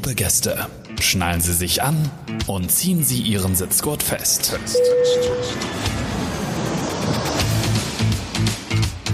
Liebe 0.00 0.14
Gäste, 0.14 0.68
schnallen 1.00 1.40
Sie 1.40 1.52
sich 1.52 1.82
an 1.82 1.96
und 2.46 2.70
ziehen 2.70 3.02
Sie 3.02 3.20
Ihren 3.20 3.56
Sitzgurt 3.56 4.00
fest. 4.00 4.56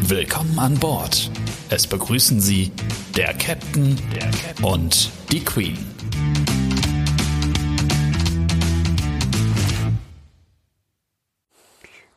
Willkommen 0.03 0.59
an 0.59 0.75
Bord. 0.75 1.31
Es 1.71 1.87
begrüßen 1.87 2.39
Sie 2.39 2.71
der 3.17 3.33
Captain 3.33 3.97
und 4.61 5.11
die 5.33 5.43
Queen. 5.43 5.79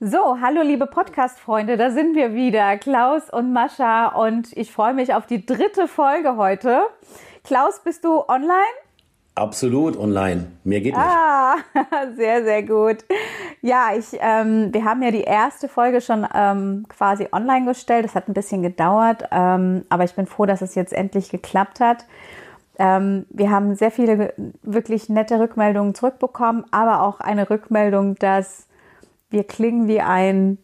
So, 0.02 0.41
hallo 0.41 0.61
liebe 0.61 0.88
Podcast-Freunde, 0.88 1.77
da 1.77 1.89
sind 1.89 2.18
wir 2.18 2.34
wieder, 2.34 2.77
Klaus 2.77 3.29
und 3.29 3.54
Mascha 3.54 4.07
und 4.07 4.49
ich 4.57 4.73
freue 4.73 4.93
mich 4.93 5.13
auf 5.13 5.25
die 5.25 5.45
dritte 5.45 5.88
Folge 5.88 6.36
heute. 6.36 6.82
Klaus, 7.47 7.79
bist 7.82 8.04
du 8.04 8.28
online? 8.28 8.75
Absolut 9.36 9.97
online. 9.97 10.51
Mir 10.65 10.82
geht 10.82 10.93
nicht. 10.93 11.01
Ah, 11.01 11.56
sehr, 12.18 12.43
sehr 12.43 12.61
gut. 12.61 13.06
Ja, 13.61 13.92
ich, 13.97 14.07
ähm, 14.20 14.73
wir 14.73 14.83
haben 14.83 15.01
ja 15.01 15.11
die 15.11 15.21
erste 15.21 15.70
Folge 15.70 16.01
schon 16.01 16.28
ähm, 16.36 16.86
quasi 16.89 17.29
online 17.32 17.65
gestellt. 17.65 18.04
Das 18.04 18.15
hat 18.15 18.28
ein 18.28 18.33
bisschen 18.33 18.64
gedauert, 18.64 19.23
ähm, 19.32 19.86
aber 19.87 20.04
ich 20.04 20.14
bin 20.14 20.25
froh, 20.25 20.46
dass 20.46 20.61
es 20.61 20.75
jetzt 20.75 20.92
endlich 20.92 21.29
geklappt 21.29 21.79
hat. 21.79 22.04
Ähm, 22.79 23.25
wir 23.29 23.50
haben 23.50 23.75
sehr 23.75 23.92
viele 23.92 24.34
wirklich 24.61 25.07
nette 25.07 25.39
Rückmeldungen 25.39 25.95
zurückbekommen, 25.95 26.65
aber 26.71 27.01
auch 27.01 27.21
eine 27.21 27.50
Rückmeldung, 27.50 28.15
dass 28.15 28.68
wir 29.29 29.45
klingen 29.45 29.87
wie 29.87 30.01
ein, 30.01 30.57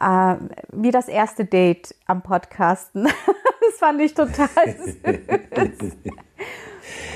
äh, 0.00 0.34
wie 0.72 0.90
das 0.90 1.08
erste 1.08 1.44
Date 1.44 1.94
am 2.06 2.22
Podcasten. 2.22 3.04
das 3.60 3.78
fand 3.78 4.00
ich 4.00 4.14
total 4.14 4.48
süß. 4.84 5.96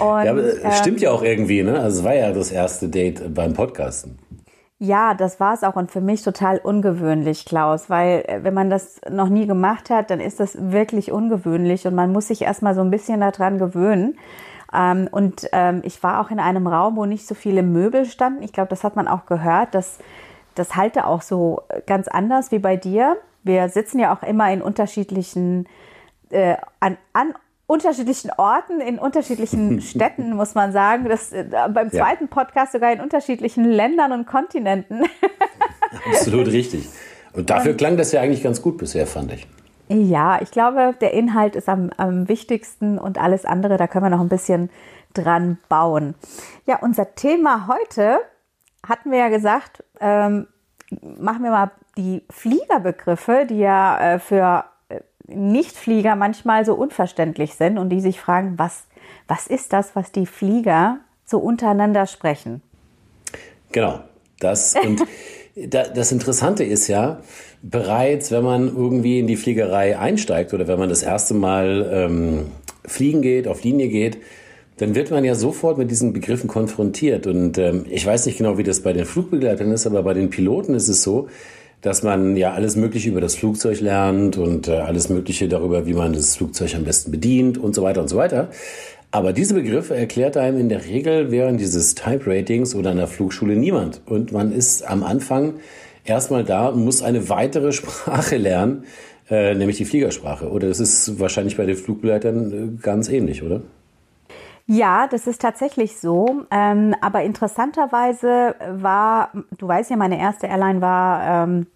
Und, 0.00 0.24
ja, 0.24 0.30
aber 0.30 0.62
ähm, 0.62 0.72
stimmt 0.72 1.00
ja 1.00 1.10
auch 1.10 1.22
irgendwie, 1.22 1.62
ne? 1.62 1.78
Also 1.78 2.00
es 2.00 2.04
war 2.04 2.14
ja 2.14 2.32
das 2.32 2.50
erste 2.52 2.88
Date 2.88 3.34
beim 3.34 3.54
Podcasten. 3.54 4.18
Ja, 4.80 5.14
das 5.14 5.40
war 5.40 5.54
es 5.54 5.64
auch 5.64 5.74
und 5.74 5.90
für 5.90 6.00
mich 6.00 6.22
total 6.22 6.58
ungewöhnlich, 6.58 7.44
Klaus, 7.44 7.90
weil 7.90 8.24
äh, 8.28 8.44
wenn 8.44 8.54
man 8.54 8.70
das 8.70 9.00
noch 9.10 9.28
nie 9.28 9.46
gemacht 9.46 9.90
hat, 9.90 10.10
dann 10.10 10.20
ist 10.20 10.38
das 10.38 10.56
wirklich 10.70 11.10
ungewöhnlich 11.10 11.86
und 11.86 11.96
man 11.96 12.12
muss 12.12 12.28
sich 12.28 12.42
erstmal 12.42 12.76
so 12.76 12.82
ein 12.82 12.90
bisschen 12.90 13.20
daran 13.20 13.58
gewöhnen. 13.58 14.16
Ähm, 14.72 15.08
und 15.10 15.48
ähm, 15.50 15.80
ich 15.84 16.00
war 16.04 16.20
auch 16.20 16.30
in 16.30 16.38
einem 16.38 16.68
Raum, 16.68 16.96
wo 16.96 17.06
nicht 17.06 17.26
so 17.26 17.34
viele 17.34 17.64
Möbel 17.64 18.04
standen. 18.04 18.42
Ich 18.44 18.52
glaube, 18.52 18.68
das 18.68 18.84
hat 18.84 18.94
man 18.94 19.08
auch 19.08 19.26
gehört, 19.26 19.74
dass 19.74 19.98
das 20.58 20.76
halte 20.76 21.06
auch 21.06 21.22
so 21.22 21.62
ganz 21.86 22.08
anders 22.08 22.50
wie 22.52 22.58
bei 22.58 22.76
dir. 22.76 23.16
Wir 23.44 23.68
sitzen 23.68 23.98
ja 23.98 24.14
auch 24.14 24.22
immer 24.22 24.52
in 24.52 24.60
unterschiedlichen, 24.62 25.68
äh, 26.30 26.56
an, 26.80 26.98
an 27.12 27.34
unterschiedlichen 27.66 28.30
Orten, 28.36 28.80
in 28.80 28.98
unterschiedlichen 28.98 29.80
Städten, 29.82 30.34
muss 30.34 30.54
man 30.54 30.72
sagen. 30.72 31.08
Das, 31.08 31.32
äh, 31.32 31.44
beim 31.72 31.90
zweiten 31.90 32.24
ja. 32.24 32.30
Podcast 32.30 32.72
sogar 32.72 32.92
in 32.92 33.00
unterschiedlichen 33.00 33.64
Ländern 33.64 34.12
und 34.12 34.26
Kontinenten. 34.26 35.04
Absolut 36.06 36.48
richtig. 36.48 36.88
Und 37.32 37.50
dafür 37.50 37.72
und, 37.72 37.76
klang 37.76 37.96
das 37.96 38.12
ja 38.12 38.20
eigentlich 38.20 38.42
ganz 38.42 38.62
gut 38.62 38.78
bisher, 38.78 39.06
fand 39.06 39.32
ich. 39.32 39.46
Ja, 39.88 40.40
ich 40.42 40.50
glaube, 40.50 40.94
der 41.00 41.14
Inhalt 41.14 41.56
ist 41.56 41.68
am, 41.68 41.90
am 41.96 42.28
wichtigsten 42.28 42.98
und 42.98 43.18
alles 43.18 43.44
andere, 43.44 43.76
da 43.76 43.86
können 43.86 44.06
wir 44.06 44.10
noch 44.10 44.20
ein 44.20 44.28
bisschen 44.28 44.70
dran 45.14 45.58
bauen. 45.68 46.14
Ja, 46.66 46.78
unser 46.80 47.14
Thema 47.14 47.68
heute 47.68 48.18
hatten 48.86 49.10
wir 49.10 49.18
ja 49.18 49.28
gesagt, 49.28 49.84
ähm, 50.00 50.46
machen 51.00 51.42
wir 51.42 51.50
mal 51.50 51.70
die 51.96 52.24
Fliegerbegriffe, 52.30 53.46
die 53.48 53.58
ja 53.58 54.14
äh, 54.14 54.18
für 54.18 54.64
äh, 54.88 55.00
Nichtflieger 55.26 56.16
manchmal 56.16 56.64
so 56.64 56.74
unverständlich 56.74 57.54
sind 57.54 57.78
und 57.78 57.90
die 57.90 58.00
sich 58.00 58.20
fragen, 58.20 58.54
was, 58.56 58.86
was 59.26 59.46
ist 59.46 59.72
das, 59.72 59.96
was 59.96 60.12
die 60.12 60.26
Flieger 60.26 60.98
so 61.24 61.38
untereinander 61.38 62.06
sprechen? 62.06 62.62
Genau, 63.72 64.00
das 64.40 64.74
und 64.84 65.02
das 65.66 66.12
Interessante 66.12 66.62
ist 66.62 66.86
ja, 66.88 67.20
bereits 67.62 68.30
wenn 68.30 68.44
man 68.44 68.68
irgendwie 68.68 69.18
in 69.18 69.26
die 69.26 69.36
Fliegerei 69.36 69.98
einsteigt 69.98 70.54
oder 70.54 70.68
wenn 70.68 70.78
man 70.78 70.88
das 70.88 71.02
erste 71.02 71.34
Mal 71.34 71.90
ähm, 71.92 72.52
fliegen 72.84 73.22
geht, 73.22 73.48
auf 73.48 73.64
Linie 73.64 73.88
geht, 73.88 74.18
dann 74.78 74.94
wird 74.94 75.10
man 75.10 75.24
ja 75.24 75.34
sofort 75.34 75.76
mit 75.76 75.90
diesen 75.90 76.12
Begriffen 76.12 76.48
konfrontiert. 76.48 77.26
Und 77.26 77.58
ähm, 77.58 77.84
ich 77.90 78.06
weiß 78.06 78.26
nicht 78.26 78.38
genau, 78.38 78.58
wie 78.58 78.62
das 78.62 78.80
bei 78.80 78.92
den 78.92 79.04
Flugbegleitern 79.04 79.70
ist, 79.72 79.86
aber 79.86 80.02
bei 80.02 80.14
den 80.14 80.30
Piloten 80.30 80.74
ist 80.74 80.88
es 80.88 81.02
so, 81.02 81.28
dass 81.80 82.02
man 82.02 82.36
ja 82.36 82.52
alles 82.52 82.76
Mögliche 82.76 83.10
über 83.10 83.20
das 83.20 83.36
Flugzeug 83.36 83.80
lernt 83.80 84.36
und 84.36 84.68
äh, 84.68 84.78
alles 84.78 85.08
Mögliche 85.08 85.48
darüber, 85.48 85.86
wie 85.86 85.94
man 85.94 86.12
das 86.12 86.36
Flugzeug 86.36 86.74
am 86.74 86.84
besten 86.84 87.10
bedient 87.10 87.58
und 87.58 87.74
so 87.74 87.82
weiter 87.82 88.00
und 88.00 88.08
so 88.08 88.16
weiter. 88.16 88.50
Aber 89.10 89.32
diese 89.32 89.54
Begriffe 89.54 89.96
erklärt 89.96 90.36
einem 90.36 90.58
in 90.58 90.68
der 90.68 90.84
Regel 90.84 91.30
während 91.30 91.60
dieses 91.60 91.94
Type-Ratings 91.94 92.74
oder 92.74 92.94
der 92.94 93.06
Flugschule 93.06 93.56
niemand. 93.56 94.02
Und 94.06 94.32
man 94.32 94.52
ist 94.52 94.86
am 94.86 95.02
Anfang 95.02 95.54
erstmal 96.04 96.44
da 96.44 96.68
und 96.68 96.84
muss 96.84 97.02
eine 97.02 97.28
weitere 97.28 97.72
Sprache 97.78 98.36
lernen, 98.36 98.84
äh, 99.30 99.54
nämlich 99.54 99.76
die 99.76 99.84
Fliegersprache. 99.84 100.50
Oder 100.50 100.68
das 100.68 100.78
ist 100.78 101.18
wahrscheinlich 101.18 101.56
bei 101.56 101.64
den 101.64 101.76
Flugbegleitern 101.76 102.52
äh, 102.52 102.82
ganz 102.82 103.08
ähnlich, 103.08 103.42
oder? 103.42 103.62
Ja, 104.70 105.06
das 105.08 105.26
ist 105.26 105.40
tatsächlich 105.40 105.98
so. 105.98 106.44
Ähm, 106.50 106.94
aber 107.00 107.22
interessanterweise 107.22 108.54
war, 108.68 109.30
du 109.56 109.66
weißt 109.66 109.88
ja, 109.88 109.96
meine 109.96 110.20
erste 110.20 110.46
Airline 110.46 110.82
war, 110.82 111.44
ähm, 111.44 111.66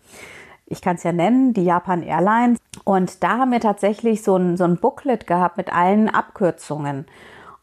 ich 0.66 0.82
kann 0.82 0.97
es 0.97 1.02
ja 1.02 1.12
nennen, 1.12 1.54
die 1.54 1.64
Japan 1.64 2.02
Airlines. 2.02 2.58
Und 2.84 3.22
da 3.22 3.38
haben 3.38 3.50
wir 3.50 3.60
tatsächlich 3.60 4.22
so 4.22 4.36
ein, 4.36 4.58
so 4.58 4.64
ein 4.64 4.76
Booklet 4.76 5.26
gehabt 5.26 5.56
mit 5.56 5.72
allen 5.72 6.10
Abkürzungen. 6.10 7.06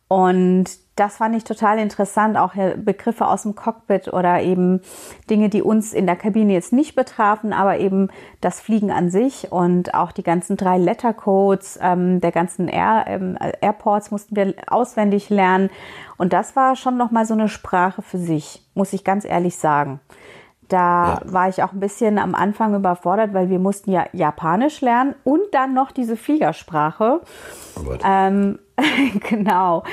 Und 0.07 0.65
das 0.99 1.17
fand 1.17 1.35
ich 1.35 1.45
total 1.45 1.79
interessant, 1.79 2.37
auch 2.37 2.53
Begriffe 2.75 3.25
aus 3.25 3.43
dem 3.43 3.55
Cockpit 3.55 4.11
oder 4.11 4.41
eben 4.41 4.81
Dinge, 5.29 5.47
die 5.47 5.61
uns 5.61 5.93
in 5.93 6.05
der 6.05 6.17
Kabine 6.17 6.53
jetzt 6.53 6.73
nicht 6.73 6.95
betrafen, 6.95 7.53
aber 7.53 7.79
eben 7.79 8.09
das 8.41 8.59
Fliegen 8.59 8.91
an 8.91 9.09
sich 9.09 9.51
und 9.51 9.93
auch 9.93 10.11
die 10.11 10.23
ganzen 10.23 10.57
drei 10.57 10.77
Lettercodes 10.77 11.79
ähm, 11.81 12.19
der 12.19 12.31
ganzen 12.31 12.67
Air, 12.67 13.05
ähm, 13.07 13.37
Airports 13.61 14.11
mussten 14.11 14.35
wir 14.35 14.53
auswendig 14.67 15.29
lernen. 15.29 15.69
Und 16.17 16.33
das 16.33 16.57
war 16.57 16.75
schon 16.75 16.97
nochmal 16.97 17.25
so 17.25 17.33
eine 17.33 17.47
Sprache 17.47 18.01
für 18.01 18.17
sich, 18.17 18.65
muss 18.73 18.91
ich 18.91 19.05
ganz 19.05 19.23
ehrlich 19.23 19.55
sagen. 19.57 20.01
Da 20.67 21.19
ja. 21.25 21.33
war 21.33 21.49
ich 21.49 21.63
auch 21.63 21.71
ein 21.71 21.79
bisschen 21.79 22.19
am 22.19 22.35
Anfang 22.35 22.75
überfordert, 22.75 23.33
weil 23.33 23.49
wir 23.49 23.59
mussten 23.59 23.91
ja 23.91 24.05
Japanisch 24.13 24.81
lernen 24.81 25.15
und 25.23 25.41
dann 25.51 25.73
noch 25.73 25.91
diese 25.91 26.15
Fliegersprache. 26.15 27.21
Oh 27.75 27.93
ähm, 28.03 28.59
genau. 29.29 29.83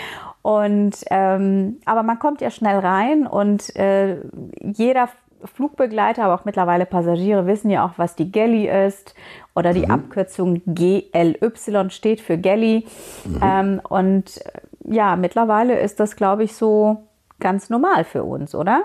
Und 0.47 0.95
ähm, 1.11 1.79
aber 1.87 2.05
man 2.05 2.21
kommt 2.21 2.41
ja 2.41 2.53
schnell 2.53 2.79
rein 2.79 3.27
und 3.27 3.75
äh, 3.75 4.19
jeder 4.63 5.09
Flugbegleiter, 5.43 6.23
aber 6.23 6.37
auch 6.37 6.45
mittlerweile 6.45 6.87
Passagiere 6.87 7.49
wissen 7.49 7.69
ja 7.69 7.85
auch, 7.85 7.95
was 7.97 8.15
die 8.15 8.31
Galley 8.31 8.69
ist 8.87 9.17
oder 9.57 9.73
die 9.73 9.87
mhm. 9.87 9.91
Abkürzung 9.91 10.63
GLY 10.65 11.91
steht 11.91 12.21
für 12.21 12.39
Galley. 12.39 12.87
Mhm. 13.25 13.41
Ähm, 13.43 13.81
und 13.89 14.47
äh, 14.47 14.95
ja, 14.95 15.17
mittlerweile 15.17 15.81
ist 15.81 15.99
das, 15.99 16.15
glaube 16.15 16.45
ich, 16.45 16.55
so 16.55 17.09
ganz 17.41 17.69
normal 17.69 18.05
für 18.05 18.23
uns, 18.23 18.55
oder? 18.55 18.85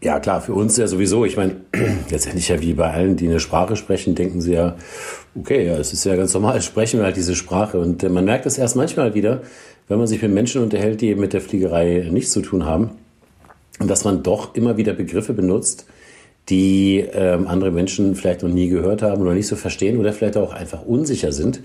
Ja, 0.00 0.20
klar, 0.20 0.40
für 0.40 0.54
uns 0.54 0.76
ja 0.76 0.86
sowieso. 0.86 1.24
Ich 1.24 1.36
meine, 1.36 1.56
letztendlich 2.10 2.48
ja 2.48 2.60
wie 2.60 2.72
bei 2.72 2.92
allen, 2.92 3.16
die 3.16 3.26
eine 3.26 3.40
Sprache 3.40 3.74
sprechen, 3.74 4.14
denken 4.14 4.40
sie 4.40 4.52
ja, 4.52 4.76
okay, 5.34 5.66
ja, 5.66 5.76
es 5.76 5.92
ist 5.92 6.04
ja 6.04 6.14
ganz 6.14 6.32
normal, 6.34 6.62
sprechen 6.62 7.00
wir 7.00 7.04
halt 7.04 7.16
diese 7.16 7.34
Sprache. 7.34 7.78
Und 7.80 8.04
äh, 8.04 8.08
man 8.08 8.24
merkt 8.24 8.46
es 8.46 8.58
erst 8.58 8.76
manchmal 8.76 9.14
wieder, 9.14 9.42
wenn 9.88 9.98
man 9.98 10.06
sich 10.06 10.22
mit 10.22 10.32
Menschen 10.32 10.62
unterhält, 10.62 11.00
die 11.00 11.08
eben 11.08 11.20
mit 11.20 11.32
der 11.32 11.40
Fliegerei 11.40 12.08
nichts 12.10 12.30
zu 12.30 12.42
tun 12.42 12.64
haben, 12.64 12.90
dass 13.80 14.04
man 14.04 14.22
doch 14.22 14.54
immer 14.54 14.76
wieder 14.76 14.92
Begriffe 14.92 15.32
benutzt, 15.32 15.86
die 16.48 17.04
ähm, 17.12 17.46
andere 17.46 17.70
Menschen 17.70 18.14
vielleicht 18.14 18.42
noch 18.42 18.48
nie 18.48 18.68
gehört 18.68 19.02
haben 19.02 19.20
oder 19.22 19.34
nicht 19.34 19.48
so 19.48 19.56
verstehen 19.56 19.98
oder 19.98 20.12
vielleicht 20.12 20.36
auch 20.36 20.52
einfach 20.52 20.84
unsicher 20.84 21.32
sind. 21.32 21.60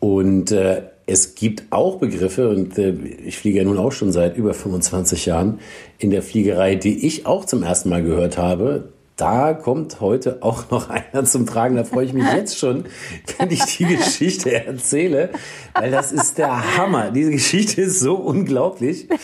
Und 0.00 0.50
äh, 0.50 0.82
es 1.06 1.34
gibt 1.34 1.64
auch 1.70 1.98
Begriffe, 1.98 2.48
und 2.48 2.78
äh, 2.78 2.90
ich 3.24 3.38
fliege 3.38 3.58
ja 3.58 3.64
nun 3.64 3.78
auch 3.78 3.92
schon 3.92 4.12
seit 4.12 4.36
über 4.36 4.54
25 4.54 5.26
Jahren 5.26 5.60
in 5.98 6.10
der 6.10 6.22
Fliegerei, 6.22 6.74
die 6.74 7.06
ich 7.06 7.26
auch 7.26 7.44
zum 7.44 7.62
ersten 7.62 7.88
Mal 7.88 8.02
gehört 8.02 8.38
habe, 8.38 8.88
da 9.16 9.54
kommt 9.54 10.00
heute 10.00 10.42
auch 10.42 10.70
noch 10.70 10.90
einer 11.12 11.24
zum 11.24 11.46
Tragen. 11.46 11.76
Da 11.76 11.84
freue 11.84 12.04
ich 12.04 12.12
mich 12.12 12.24
jetzt 12.34 12.58
schon, 12.58 12.84
wenn 13.38 13.50
ich 13.50 13.64
die 13.64 13.86
Geschichte 13.86 14.52
erzähle, 14.52 15.30
weil 15.74 15.90
das 15.90 16.12
ist 16.12 16.38
der 16.38 16.76
Hammer. 16.76 17.10
Diese 17.10 17.30
Geschichte 17.30 17.82
ist 17.82 18.00
so 18.00 18.16
unglaublich. 18.16 19.08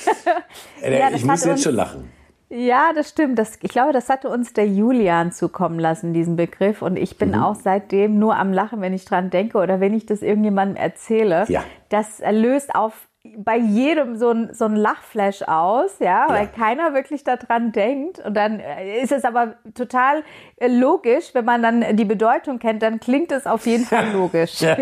Äh, 0.83 0.99
ja, 0.99 1.11
ich 1.15 1.25
muss 1.25 1.45
jetzt 1.45 1.63
schon 1.63 1.77
lachen. 1.77 2.11
Ja, 2.55 2.93
das 2.95 3.09
stimmt. 3.09 3.39
Das, 3.39 3.59
ich 3.63 3.71
glaube, 3.71 3.93
das 3.93 4.11
hatte 4.11 4.29
uns 4.29 4.53
der 4.53 4.67
Julian 4.67 5.33
zukommen 5.33 5.79
lassen, 5.79 6.13
diesen 6.13 6.37
Begriff. 6.37 6.83
Und 6.83 6.97
ich 6.99 7.17
bin 7.17 7.31
mhm. 7.31 7.43
auch 7.43 7.55
seitdem 7.55 8.19
nur 8.19 8.37
am 8.37 8.53
Lachen, 8.53 8.83
wenn 8.83 8.93
ich 8.93 9.07
dran 9.07 9.31
denke 9.31 9.57
oder 9.57 9.81
wenn 9.81 9.95
ich 9.95 10.05
das 10.05 10.21
irgendjemandem 10.21 10.77
erzähle. 10.77 11.47
Ja. 11.49 11.65
Das 11.89 12.21
löst 12.31 12.75
auf 12.75 13.09
bei 13.37 13.57
jedem 13.57 14.17
so 14.17 14.31
ein, 14.31 14.53
so 14.53 14.65
ein 14.65 14.75
Lachflash 14.75 15.43
aus, 15.43 15.93
ja, 16.01 16.27
weil 16.29 16.49
keiner 16.49 16.93
wirklich 16.93 17.23
daran 17.23 17.71
denkt. 17.71 18.19
Und 18.19 18.35
dann 18.35 18.59
äh, 18.59 19.01
ist 19.01 19.13
es 19.13 19.25
aber 19.25 19.55
total 19.75 20.25
äh, 20.57 20.67
logisch, 20.67 21.33
wenn 21.33 21.45
man 21.45 21.63
dann 21.63 21.97
die 21.97 22.05
Bedeutung 22.05 22.59
kennt, 22.59 22.83
dann 22.83 22.99
klingt 22.99 23.31
es 23.31 23.47
auf 23.47 23.65
jeden 23.65 23.85
Fall 23.85 24.09
logisch. 24.13 24.61
ja. 24.61 24.77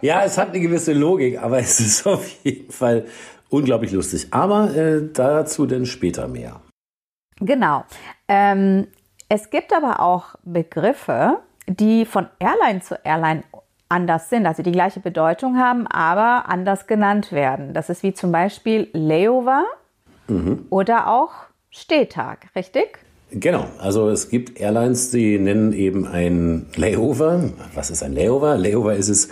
ja, 0.00 0.24
es 0.24 0.36
hat 0.36 0.48
eine 0.48 0.60
gewisse 0.60 0.92
Logik, 0.92 1.40
aber 1.40 1.58
es 1.58 1.78
ist 1.78 2.06
auf 2.06 2.26
jeden 2.42 2.70
Fall 2.72 3.06
unglaublich 3.50 3.92
lustig. 3.92 4.28
Aber 4.30 4.74
äh, 4.74 5.02
dazu 5.12 5.66
dann 5.66 5.86
später 5.86 6.28
mehr. 6.28 6.60
Genau. 7.40 7.84
Ähm, 8.28 8.86
es 9.28 9.50
gibt 9.50 9.72
aber 9.72 10.00
auch 10.00 10.34
Begriffe, 10.42 11.38
die 11.66 12.04
von 12.04 12.26
Airline 12.38 12.80
zu 12.80 12.98
Airline 13.04 13.44
anders 13.88 14.30
sind, 14.30 14.46
also 14.46 14.62
die 14.62 14.72
gleiche 14.72 15.00
Bedeutung 15.00 15.58
haben, 15.58 15.86
aber 15.86 16.48
anders 16.48 16.86
genannt 16.86 17.32
werden. 17.32 17.74
Das 17.74 17.90
ist 17.90 18.02
wie 18.02 18.14
zum 18.14 18.32
Beispiel 18.32 18.88
Layover 18.92 19.64
mhm. 20.28 20.66
oder 20.70 21.08
auch 21.08 21.30
Stehtag, 21.70 22.48
richtig? 22.54 22.98
Genau, 23.32 23.66
also 23.78 24.08
es 24.08 24.28
gibt 24.28 24.58
Airlines, 24.58 25.10
die 25.10 25.38
nennen 25.38 25.72
eben 25.72 26.06
ein 26.06 26.66
Layover. 26.74 27.50
Was 27.74 27.90
ist 27.90 28.02
ein 28.02 28.12
Layover? 28.12 28.56
Layover 28.58 28.94
ist 28.94 29.08
es, 29.08 29.28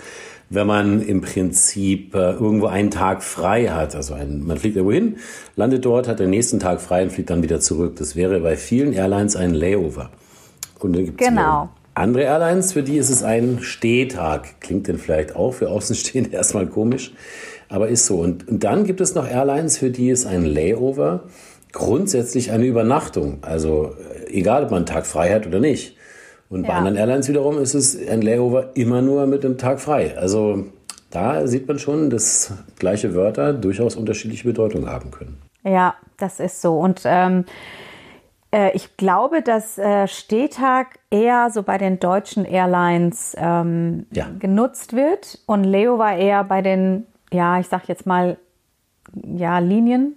wenn 0.49 0.67
man 0.67 1.01
im 1.01 1.21
Prinzip 1.21 2.15
äh, 2.15 2.31
irgendwo 2.31 2.67
einen 2.67 2.91
Tag 2.91 3.23
frei 3.23 3.67
hat. 3.67 3.95
Also 3.95 4.13
ein, 4.13 4.45
man 4.45 4.57
fliegt 4.57 4.75
irgendwo 4.75 4.93
hin, 4.93 5.17
landet 5.55 5.85
dort, 5.85 6.07
hat 6.07 6.19
den 6.19 6.31
nächsten 6.31 6.59
Tag 6.59 6.81
frei 6.81 7.03
und 7.03 7.11
fliegt 7.11 7.29
dann 7.29 7.43
wieder 7.43 7.59
zurück. 7.59 7.95
Das 7.97 8.15
wäre 8.15 8.39
bei 8.39 8.55
vielen 8.55 8.93
Airlines 8.93 9.35
ein 9.35 9.53
Layover. 9.53 10.09
Und 10.79 10.95
dann 10.95 11.05
gibt 11.05 11.21
es 11.21 11.27
genau. 11.27 11.69
andere 11.93 12.23
Airlines, 12.23 12.73
für 12.73 12.83
die 12.83 12.97
ist 12.97 13.09
es 13.09 13.21
ein 13.23 13.59
Stehtag. 13.61 14.59
Klingt 14.61 14.87
denn 14.87 14.97
vielleicht 14.97 15.35
auch 15.35 15.53
für 15.53 15.69
Außenstehende 15.69 16.31
erstmal 16.33 16.67
komisch, 16.67 17.13
aber 17.67 17.89
ist 17.89 18.05
so. 18.05 18.17
Und, 18.17 18.47
und 18.47 18.63
dann 18.63 18.85
gibt 18.85 19.01
es 19.01 19.13
noch 19.13 19.29
Airlines, 19.29 19.77
für 19.77 19.91
die 19.91 20.09
ist 20.09 20.25
ein 20.25 20.45
Layover 20.45 21.25
grundsätzlich 21.71 22.51
eine 22.51 22.65
Übernachtung. 22.65 23.39
Also 23.41 23.95
äh, 24.27 24.31
egal, 24.31 24.63
ob 24.63 24.71
man 24.71 24.77
einen 24.77 24.85
Tag 24.85 25.05
frei 25.05 25.31
hat 25.33 25.45
oder 25.45 25.59
nicht. 25.59 25.95
Und 26.49 26.63
bei 26.63 26.69
ja. 26.69 26.77
anderen 26.77 26.97
Airlines 26.97 27.29
wiederum 27.29 27.59
ist 27.59 27.75
es 27.75 28.07
ein 28.07 28.21
Layover 28.21 28.75
immer 28.75 29.01
nur 29.01 29.27
mit 29.27 29.45
einem 29.45 29.57
Tag 29.57 29.79
frei. 29.79 30.17
Also 30.17 30.65
da 31.11 31.47
sieht 31.47 31.67
man 31.67 31.79
schon, 31.79 32.09
dass 32.09 32.53
gleiche 32.77 33.13
Wörter 33.13 33.53
durchaus 33.53 33.95
unterschiedliche 33.95 34.47
Bedeutungen 34.47 34.89
haben 34.89 35.11
können. 35.11 35.39
Ja, 35.63 35.95
das 36.17 36.39
ist 36.39 36.61
so. 36.61 36.79
Und 36.79 37.01
ähm, 37.05 37.45
äh, 38.51 38.71
ich 38.75 38.97
glaube, 38.97 39.41
dass 39.41 39.77
äh, 39.77 40.07
Stehtag 40.07 40.99
eher 41.11 41.49
so 41.51 41.63
bei 41.63 41.77
den 41.77 41.99
deutschen 41.99 42.45
Airlines 42.45 43.35
ähm, 43.39 44.07
ja. 44.11 44.27
genutzt 44.39 44.95
wird 44.95 45.39
und 45.45 45.63
Layover 45.63 46.15
eher 46.15 46.43
bei 46.43 46.61
den, 46.61 47.05
ja, 47.31 47.59
ich 47.59 47.67
sag 47.67 47.87
jetzt 47.87 48.05
mal, 48.05 48.37
ja, 49.13 49.59
Linien, 49.59 50.15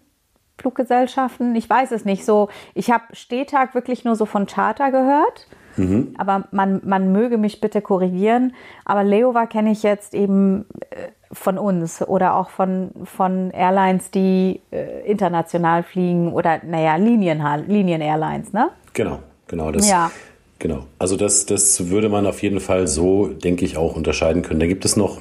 Fluggesellschaften. 0.58 1.55
Ich 1.56 1.69
weiß 1.69 1.93
es 1.93 2.05
nicht 2.05 2.25
so. 2.25 2.49
Ich 2.75 2.90
habe 2.90 3.05
Stehtag 3.12 3.75
wirklich 3.75 4.05
nur 4.05 4.17
so 4.17 4.26
von 4.26 4.46
Charter 4.46 4.90
gehört. 4.90 5.46
Mhm. 5.76 6.14
Aber 6.19 6.44
man, 6.50 6.80
man 6.84 7.12
möge 7.12 7.38
mich 7.38 7.60
bitte 7.60 7.80
korrigieren. 7.80 8.54
Aber 8.84 9.04
Leova 9.04 9.46
kenne 9.46 9.72
ich 9.72 9.82
jetzt 9.82 10.14
eben 10.14 10.66
äh, 10.90 11.08
von 11.32 11.58
uns 11.58 12.02
oder 12.02 12.36
auch 12.36 12.50
von, 12.50 12.90
von 13.04 13.50
Airlines, 13.50 14.10
die 14.10 14.60
äh, 14.70 15.08
international 15.10 15.82
fliegen 15.82 16.32
oder, 16.32 16.60
naja, 16.64 16.96
Linien, 16.96 17.42
Linien-Airlines, 17.66 18.52
ne? 18.52 18.70
Genau, 18.92 19.20
genau. 19.48 19.72
Das, 19.72 19.88
ja. 19.88 20.10
Genau. 20.58 20.84
Also 20.98 21.16
das, 21.16 21.46
das 21.46 21.88
würde 21.88 22.08
man 22.08 22.26
auf 22.26 22.42
jeden 22.42 22.60
Fall 22.60 22.86
so, 22.86 23.26
denke 23.26 23.64
ich, 23.64 23.76
auch 23.76 23.96
unterscheiden 23.96 24.42
können. 24.42 24.60
Da 24.60 24.66
gibt 24.66 24.84
es 24.84 24.96
noch 24.96 25.20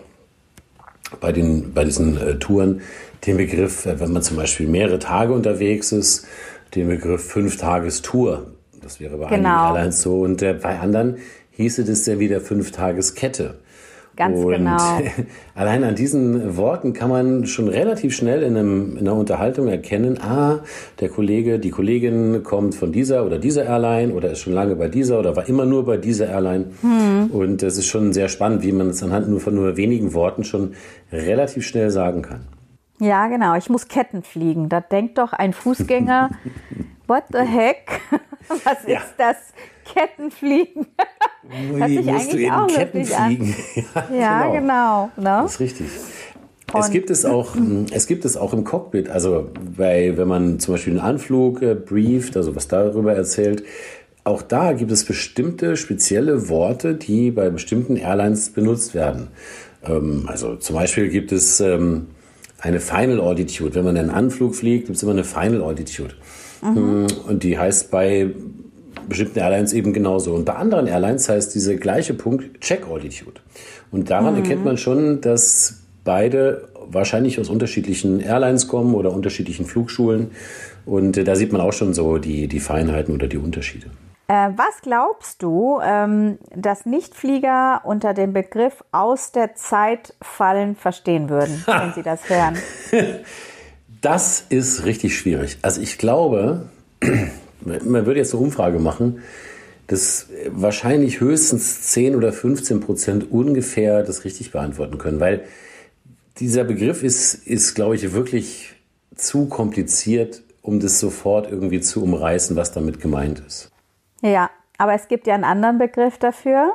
bei, 1.19 1.31
den, 1.31 1.73
bei 1.73 1.83
diesen 1.83 2.15
äh, 2.17 2.37
Touren 2.37 2.81
den 3.25 3.37
Begriff, 3.37 3.85
äh, 3.85 3.99
wenn 3.99 4.11
man 4.11 4.21
zum 4.21 4.37
Beispiel 4.37 4.67
mehrere 4.67 4.99
Tage 4.99 5.33
unterwegs 5.33 5.91
ist, 5.91 6.27
den 6.75 6.87
Begriff 6.87 7.23
Fünf-Tages-Tour. 7.29 8.51
Das 8.91 8.99
wäre 8.99 9.17
bei 9.17 9.27
genau. 9.27 9.49
einigen 9.49 9.75
Airlines 9.75 10.01
so. 10.01 10.19
Und 10.19 10.41
äh, 10.41 10.53
bei 10.53 10.77
anderen 10.77 11.15
hieße 11.51 11.85
das 11.85 12.03
dann 12.03 12.19
wieder 12.19 12.41
Fünf-Tages-Kette. 12.41 13.55
Ganz 14.17 14.37
und 14.37 14.51
genau. 14.51 14.77
allein 15.55 15.85
an 15.85 15.95
diesen 15.95 16.57
Worten 16.57 16.91
kann 16.91 17.09
man 17.09 17.45
schon 17.45 17.69
relativ 17.69 18.13
schnell 18.13 18.43
in, 18.43 18.57
einem, 18.57 18.97
in 18.97 19.07
einer 19.07 19.15
Unterhaltung 19.15 19.69
erkennen, 19.69 20.19
ah, 20.21 20.59
der 20.99 21.07
Kollege, 21.07 21.57
die 21.57 21.69
Kollegin 21.69 22.43
kommt 22.43 22.75
von 22.75 22.91
dieser 22.91 23.25
oder 23.25 23.39
dieser 23.39 23.63
Airline 23.63 24.13
oder 24.13 24.31
ist 24.31 24.39
schon 24.39 24.51
lange 24.51 24.75
bei 24.75 24.89
dieser 24.89 25.17
oder 25.17 25.37
war 25.37 25.47
immer 25.47 25.65
nur 25.65 25.85
bei 25.85 25.95
dieser 25.95 26.27
Airline. 26.27 26.65
Hm. 26.81 27.31
Und 27.31 27.63
es 27.63 27.77
ist 27.77 27.87
schon 27.87 28.11
sehr 28.11 28.27
spannend, 28.27 28.61
wie 28.63 28.73
man 28.73 28.89
es 28.89 29.01
anhand 29.01 29.29
nur 29.29 29.39
von 29.39 29.55
nur 29.55 29.77
wenigen 29.77 30.13
Worten 30.13 30.43
schon 30.43 30.73
relativ 31.13 31.65
schnell 31.65 31.91
sagen 31.91 32.23
kann. 32.23 32.41
Ja, 32.99 33.29
genau. 33.29 33.55
Ich 33.55 33.69
muss 33.69 33.87
Ketten 33.87 34.21
fliegen. 34.21 34.67
Da 34.67 34.81
denkt 34.81 35.17
doch 35.17 35.31
ein 35.31 35.53
Fußgänger, 35.53 36.31
what 37.11 37.25
the 37.31 37.39
heck? 37.39 38.01
Was 38.47 38.87
ja. 38.87 38.99
ist 38.99 39.13
das? 39.17 39.35
Kettenfliegen. 39.83 40.87
Hört 41.49 41.89
sich 41.89 42.05
musst 42.05 42.33
du 42.33 42.37
eben 42.37 42.67
Ketten 42.67 43.03
fliegen. 43.03 43.55
ja, 43.95 44.15
ja, 44.15 44.51
genau. 44.51 45.11
genau 45.15 45.37
ne? 45.37 45.43
Das 45.43 45.53
ist 45.53 45.59
richtig. 45.59 45.87
es 46.73 46.89
gibt 46.91 47.09
es 47.09 47.25
auch, 47.25 47.55
es 47.91 48.07
gibt 48.07 48.23
es 48.23 48.37
auch 48.37 48.53
im 48.53 48.63
Cockpit. 48.63 49.09
Also 49.09 49.49
bei, 49.75 50.15
wenn 50.15 50.27
man 50.27 50.59
zum 50.59 50.75
Beispiel 50.75 50.93
einen 50.93 51.01
Anflug 51.01 51.61
äh, 51.61 51.75
brieft, 51.75 52.37
also 52.37 52.55
was 52.55 52.69
darüber 52.69 53.13
erzählt, 53.13 53.63
auch 54.23 54.41
da 54.41 54.71
gibt 54.71 54.91
es 54.91 55.03
bestimmte 55.03 55.75
spezielle 55.75 56.47
Worte, 56.47 56.95
die 56.95 57.31
bei 57.31 57.49
bestimmten 57.49 57.97
Airlines 57.97 58.51
benutzt 58.51 58.93
werden. 58.93 59.27
Ähm, 59.83 60.25
also 60.27 60.55
zum 60.55 60.75
Beispiel 60.77 61.09
gibt 61.09 61.33
es 61.33 61.59
ähm, 61.59 62.07
eine 62.59 62.79
Final 62.79 63.19
Altitude. 63.19 63.75
Wenn 63.75 63.83
man 63.83 63.97
einen 63.97 64.11
Anflug 64.11 64.55
fliegt, 64.55 64.85
gibt 64.85 64.95
es 64.95 65.03
immer 65.03 65.11
eine 65.11 65.25
Final 65.25 65.63
Altitude. 65.63 66.13
Mhm. 66.61 67.07
Und 67.27 67.43
die 67.43 67.57
heißt 67.57 67.91
bei 67.91 68.31
bestimmten 69.07 69.39
Airlines 69.39 69.73
eben 69.73 69.93
genauso. 69.93 70.33
Und 70.33 70.45
bei 70.45 70.53
anderen 70.53 70.87
Airlines 70.87 71.27
heißt 71.27 71.53
diese 71.53 71.75
gleiche 71.75 72.13
Punkt 72.13 72.61
Check 72.61 72.87
Altitude. 72.87 73.41
Und 73.91 74.09
daran 74.09 74.33
mhm. 74.35 74.43
erkennt 74.43 74.65
man 74.65 74.77
schon, 74.77 75.21
dass 75.21 75.81
beide 76.03 76.69
wahrscheinlich 76.87 77.39
aus 77.39 77.49
unterschiedlichen 77.49 78.19
Airlines 78.19 78.67
kommen 78.67 78.95
oder 78.95 79.11
unterschiedlichen 79.11 79.65
Flugschulen. 79.65 80.31
Und 80.85 81.17
äh, 81.17 81.23
da 81.23 81.35
sieht 81.35 81.51
man 81.51 81.61
auch 81.61 81.73
schon 81.73 81.93
so 81.93 82.17
die, 82.17 82.47
die 82.47 82.59
Feinheiten 82.59 83.13
oder 83.13 83.27
die 83.27 83.37
Unterschiede. 83.37 83.87
Äh, 84.27 84.51
was 84.55 84.81
glaubst 84.81 85.43
du, 85.43 85.79
ähm, 85.83 86.37
dass 86.55 86.85
Nichtflieger 86.85 87.81
unter 87.83 88.13
dem 88.13 88.33
Begriff 88.33 88.83
aus 88.91 89.31
der 89.31 89.55
Zeit 89.55 90.13
fallen 90.21 90.75
verstehen 90.75 91.29
würden, 91.29 91.63
wenn 91.67 91.93
sie 91.93 92.03
das 92.03 92.29
hören? 92.29 92.57
Das 94.01 94.43
ist 94.49 94.85
richtig 94.85 95.17
schwierig. 95.17 95.59
Also 95.61 95.79
ich 95.79 95.97
glaube, 95.97 96.69
man 97.61 98.05
würde 98.05 98.19
jetzt 98.19 98.33
eine 98.33 98.43
Umfrage 98.43 98.79
machen, 98.79 99.21
dass 99.87 100.27
wahrscheinlich 100.47 101.19
höchstens 101.19 101.83
10 101.83 102.15
oder 102.15 102.33
15 102.33 102.79
Prozent 102.79 103.31
ungefähr 103.31 104.03
das 104.03 104.25
richtig 104.25 104.51
beantworten 104.51 104.97
können, 104.97 105.19
weil 105.19 105.43
dieser 106.39 106.63
Begriff 106.63 107.03
ist, 107.03 107.33
ist, 107.33 107.75
glaube 107.75 107.95
ich, 107.95 108.13
wirklich 108.13 108.73
zu 109.15 109.47
kompliziert, 109.47 110.41
um 110.61 110.79
das 110.79 110.99
sofort 110.99 111.51
irgendwie 111.51 111.81
zu 111.81 112.01
umreißen, 112.01 112.55
was 112.55 112.71
damit 112.71 113.01
gemeint 113.01 113.43
ist. 113.45 113.69
Ja, 114.21 114.49
aber 114.77 114.93
es 114.93 115.07
gibt 115.09 115.27
ja 115.27 115.35
einen 115.35 115.43
anderen 115.43 115.77
Begriff 115.77 116.17
dafür, 116.17 116.73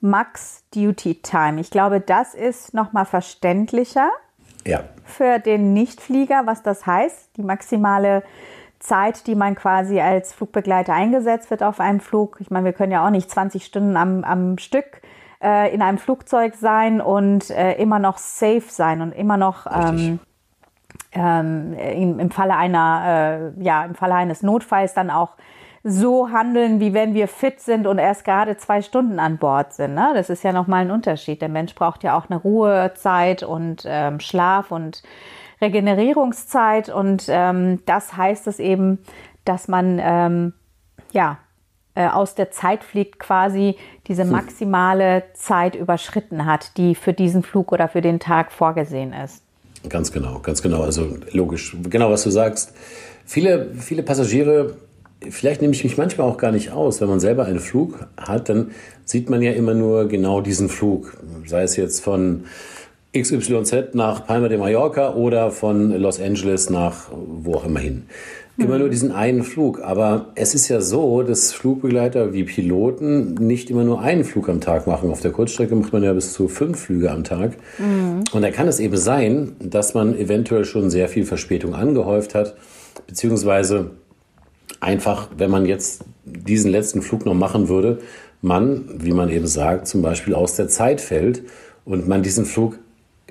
Max 0.00 0.64
Duty 0.74 1.22
Time. 1.22 1.60
Ich 1.60 1.70
glaube, 1.70 2.00
das 2.00 2.34
ist 2.34 2.74
nochmal 2.74 3.06
verständlicher 3.06 4.10
ja. 4.66 4.84
für 5.04 5.38
den 5.38 5.72
Nichtflieger, 5.72 6.42
was 6.44 6.62
das 6.62 6.86
heißt, 6.86 7.36
die 7.36 7.42
maximale 7.42 8.22
Zeit, 8.78 9.26
die 9.26 9.34
man 9.34 9.54
quasi 9.54 10.00
als 10.00 10.32
Flugbegleiter 10.32 10.92
eingesetzt 10.92 11.50
wird 11.50 11.62
auf 11.62 11.80
einem 11.80 12.00
Flug. 12.00 12.36
Ich 12.40 12.50
meine, 12.50 12.66
wir 12.66 12.72
können 12.72 12.92
ja 12.92 13.04
auch 13.06 13.10
nicht 13.10 13.30
20 13.30 13.64
Stunden 13.64 13.96
am, 13.96 14.22
am 14.22 14.58
Stück 14.58 15.02
äh, 15.42 15.72
in 15.74 15.82
einem 15.82 15.98
Flugzeug 15.98 16.54
sein 16.54 17.00
und 17.00 17.50
äh, 17.50 17.74
immer 17.74 17.98
noch 17.98 18.18
safe 18.18 18.64
sein 18.68 19.00
und 19.00 19.12
immer 19.12 19.36
noch 19.36 19.66
ähm, 19.66 20.20
ähm, 21.12 21.74
im, 21.74 22.18
im, 22.18 22.30
Falle 22.30 22.56
einer, 22.56 23.52
äh, 23.56 23.62
ja, 23.62 23.84
im 23.84 23.94
Falle 23.94 24.14
eines 24.14 24.42
Notfalls 24.42 24.94
dann 24.94 25.10
auch 25.10 25.36
so 25.88 26.30
handeln, 26.30 26.80
wie 26.80 26.94
wenn 26.94 27.14
wir 27.14 27.28
fit 27.28 27.60
sind 27.60 27.86
und 27.86 27.98
erst 27.98 28.24
gerade 28.24 28.56
zwei 28.56 28.82
Stunden 28.82 29.20
an 29.20 29.38
Bord 29.38 29.72
sind. 29.72 29.94
Ne? 29.94 30.10
Das 30.14 30.30
ist 30.30 30.42
ja 30.42 30.52
nochmal 30.52 30.82
ein 30.82 30.90
Unterschied. 30.90 31.40
Der 31.40 31.48
Mensch 31.48 31.76
braucht 31.76 32.02
ja 32.02 32.18
auch 32.18 32.28
eine 32.28 32.40
Ruhezeit 32.40 33.44
und 33.44 33.84
ähm, 33.86 34.18
Schlaf 34.18 34.72
und 34.72 35.04
Regenerierungszeit 35.60 36.88
und 36.88 37.26
ähm, 37.28 37.82
das 37.86 38.16
heißt 38.16 38.48
es 38.48 38.58
eben, 38.58 38.98
dass 39.44 39.68
man 39.68 40.00
ähm, 40.02 40.54
ja 41.12 41.38
äh, 41.94 42.08
aus 42.08 42.34
der 42.34 42.50
Zeit 42.50 42.82
fliegt 42.82 43.20
quasi 43.20 43.76
diese 44.08 44.24
maximale 44.24 45.22
Zeit 45.34 45.76
überschritten 45.76 46.46
hat, 46.46 46.76
die 46.78 46.96
für 46.96 47.12
diesen 47.12 47.44
Flug 47.44 47.70
oder 47.70 47.86
für 47.88 48.00
den 48.02 48.18
Tag 48.18 48.50
vorgesehen 48.50 49.12
ist. 49.12 49.44
Ganz 49.88 50.10
genau, 50.10 50.40
ganz 50.40 50.62
genau. 50.62 50.82
Also 50.82 51.16
logisch, 51.30 51.76
genau 51.84 52.10
was 52.10 52.24
du 52.24 52.30
sagst. 52.30 52.74
Viele, 53.24 53.72
viele 53.74 54.02
Passagiere, 54.02 54.76
vielleicht 55.30 55.60
nehme 55.60 55.74
ich 55.74 55.84
mich 55.84 55.96
manchmal 55.96 56.28
auch 56.28 56.38
gar 56.38 56.52
nicht 56.52 56.72
aus, 56.72 57.00
wenn 57.00 57.08
man 57.08 57.20
selber 57.20 57.44
einen 57.46 57.60
Flug 57.60 58.06
hat, 58.16 58.48
dann 58.48 58.70
sieht 59.04 59.30
man 59.30 59.42
ja 59.42 59.52
immer 59.52 59.74
nur 59.74 60.08
genau 60.08 60.40
diesen 60.40 60.68
Flug. 60.68 61.16
Sei 61.46 61.62
es 61.62 61.76
jetzt 61.76 62.00
von 62.00 62.44
XYZ 63.16 63.94
nach 63.94 64.26
Palma 64.26 64.48
de 64.48 64.58
Mallorca 64.58 65.14
oder 65.14 65.50
von 65.50 65.90
Los 65.98 66.20
Angeles 66.20 66.70
nach 66.70 67.08
wo 67.12 67.54
auch 67.54 67.64
immer 67.64 67.80
hin. 67.80 68.04
immer 68.58 68.78
nur 68.78 68.88
diesen 68.88 69.12
einen 69.12 69.42
Flug. 69.42 69.80
Aber 69.82 70.32
es 70.34 70.54
ist 70.54 70.68
ja 70.68 70.80
so, 70.80 71.22
dass 71.22 71.52
Flugbegleiter 71.52 72.32
wie 72.32 72.44
Piloten 72.44 73.34
nicht 73.34 73.70
immer 73.70 73.84
nur 73.84 74.00
einen 74.00 74.24
Flug 74.24 74.48
am 74.48 74.60
Tag 74.60 74.86
machen. 74.86 75.10
Auf 75.10 75.20
der 75.20 75.30
Kurzstrecke 75.30 75.74
macht 75.74 75.92
man 75.92 76.02
ja 76.02 76.12
bis 76.12 76.32
zu 76.32 76.48
fünf 76.48 76.78
Flüge 76.78 77.10
am 77.10 77.24
Tag. 77.24 77.52
Mhm. 77.78 78.24
Und 78.32 78.42
da 78.42 78.50
kann 78.50 78.68
es 78.68 78.80
eben 78.80 78.96
sein, 78.96 79.52
dass 79.60 79.94
man 79.94 80.18
eventuell 80.18 80.64
schon 80.64 80.90
sehr 80.90 81.08
viel 81.08 81.24
Verspätung 81.24 81.74
angehäuft 81.74 82.34
hat, 82.34 82.54
beziehungsweise 83.06 83.90
einfach, 84.80 85.28
wenn 85.36 85.50
man 85.50 85.66
jetzt 85.66 86.04
diesen 86.24 86.70
letzten 86.70 87.02
Flug 87.02 87.26
noch 87.26 87.34
machen 87.34 87.68
würde, 87.68 87.98
man, 88.42 88.84
wie 88.98 89.12
man 89.12 89.30
eben 89.30 89.46
sagt, 89.46 89.88
zum 89.88 90.02
Beispiel 90.02 90.34
aus 90.34 90.56
der 90.56 90.68
Zeit 90.68 91.00
fällt 91.00 91.42
und 91.84 92.08
man 92.08 92.22
diesen 92.22 92.44
Flug 92.44 92.78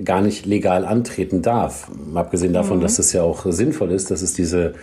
gar 0.03 0.21
nicht 0.21 0.45
legal 0.45 0.83
antreten 0.83 1.41
darf. 1.41 1.89
Abgesehen 2.13 2.51
davon, 2.51 2.77
mhm. 2.77 2.81
dass 2.81 2.99
es 2.99 3.13
ja 3.13 3.23
auch 3.23 3.45
sinnvoll 3.47 3.91
ist, 3.91 4.11
dass 4.11 4.21
es 4.21 4.33
diese 4.33 4.73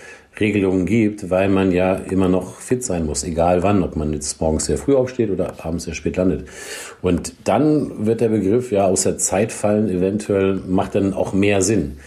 Regelungen 0.40 0.86
gibt, 0.86 1.28
weil 1.28 1.50
man 1.50 1.72
ja 1.72 1.96
immer 1.96 2.28
noch 2.28 2.60
fit 2.60 2.82
sein 2.82 3.04
muss, 3.04 3.22
egal 3.22 3.62
wann, 3.62 3.82
ob 3.82 3.96
man 3.96 4.14
jetzt 4.14 4.40
morgens 4.40 4.64
sehr 4.64 4.78
früh 4.78 4.94
aufsteht 4.94 5.30
oder 5.30 5.52
abends 5.62 5.84
sehr 5.84 5.94
spät 5.94 6.16
landet. 6.16 6.48
Und 7.02 7.34
dann 7.44 8.06
wird 8.06 8.22
der 8.22 8.30
Begriff 8.30 8.72
ja 8.72 8.86
aus 8.86 9.02
der 9.02 9.18
Zeit 9.18 9.52
fallen 9.52 9.90
eventuell, 9.90 10.60
macht 10.66 10.94
dann 10.94 11.12
auch 11.12 11.34
mehr 11.34 11.60
Sinn. 11.60 11.98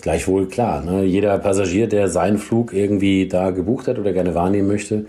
Gleichwohl 0.00 0.48
klar, 0.48 0.82
ne? 0.82 1.04
jeder 1.04 1.38
Passagier, 1.38 1.88
der 1.88 2.08
seinen 2.08 2.38
Flug 2.38 2.72
irgendwie 2.72 3.26
da 3.26 3.50
gebucht 3.50 3.88
hat 3.88 3.98
oder 3.98 4.12
gerne 4.12 4.34
wahrnehmen 4.34 4.68
möchte, 4.68 5.06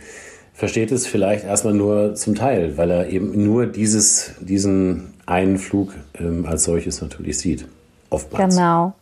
versteht 0.53 0.91
es 0.91 1.05
vielleicht 1.05 1.45
erstmal 1.45 1.73
nur 1.73 2.15
zum 2.15 2.33
Teil, 2.35 2.77
weil 2.77 2.89
er 2.89 3.09
eben 3.09 3.43
nur 3.43 3.65
dieses, 3.65 4.35
diesen 4.39 5.13
einen 5.25 5.57
Flug 5.57 5.93
ähm, 6.19 6.45
als 6.45 6.63
solches 6.63 7.01
natürlich 7.01 7.37
sieht. 7.37 7.67
Oftmals. 8.09 8.55
Genau. 8.55 8.93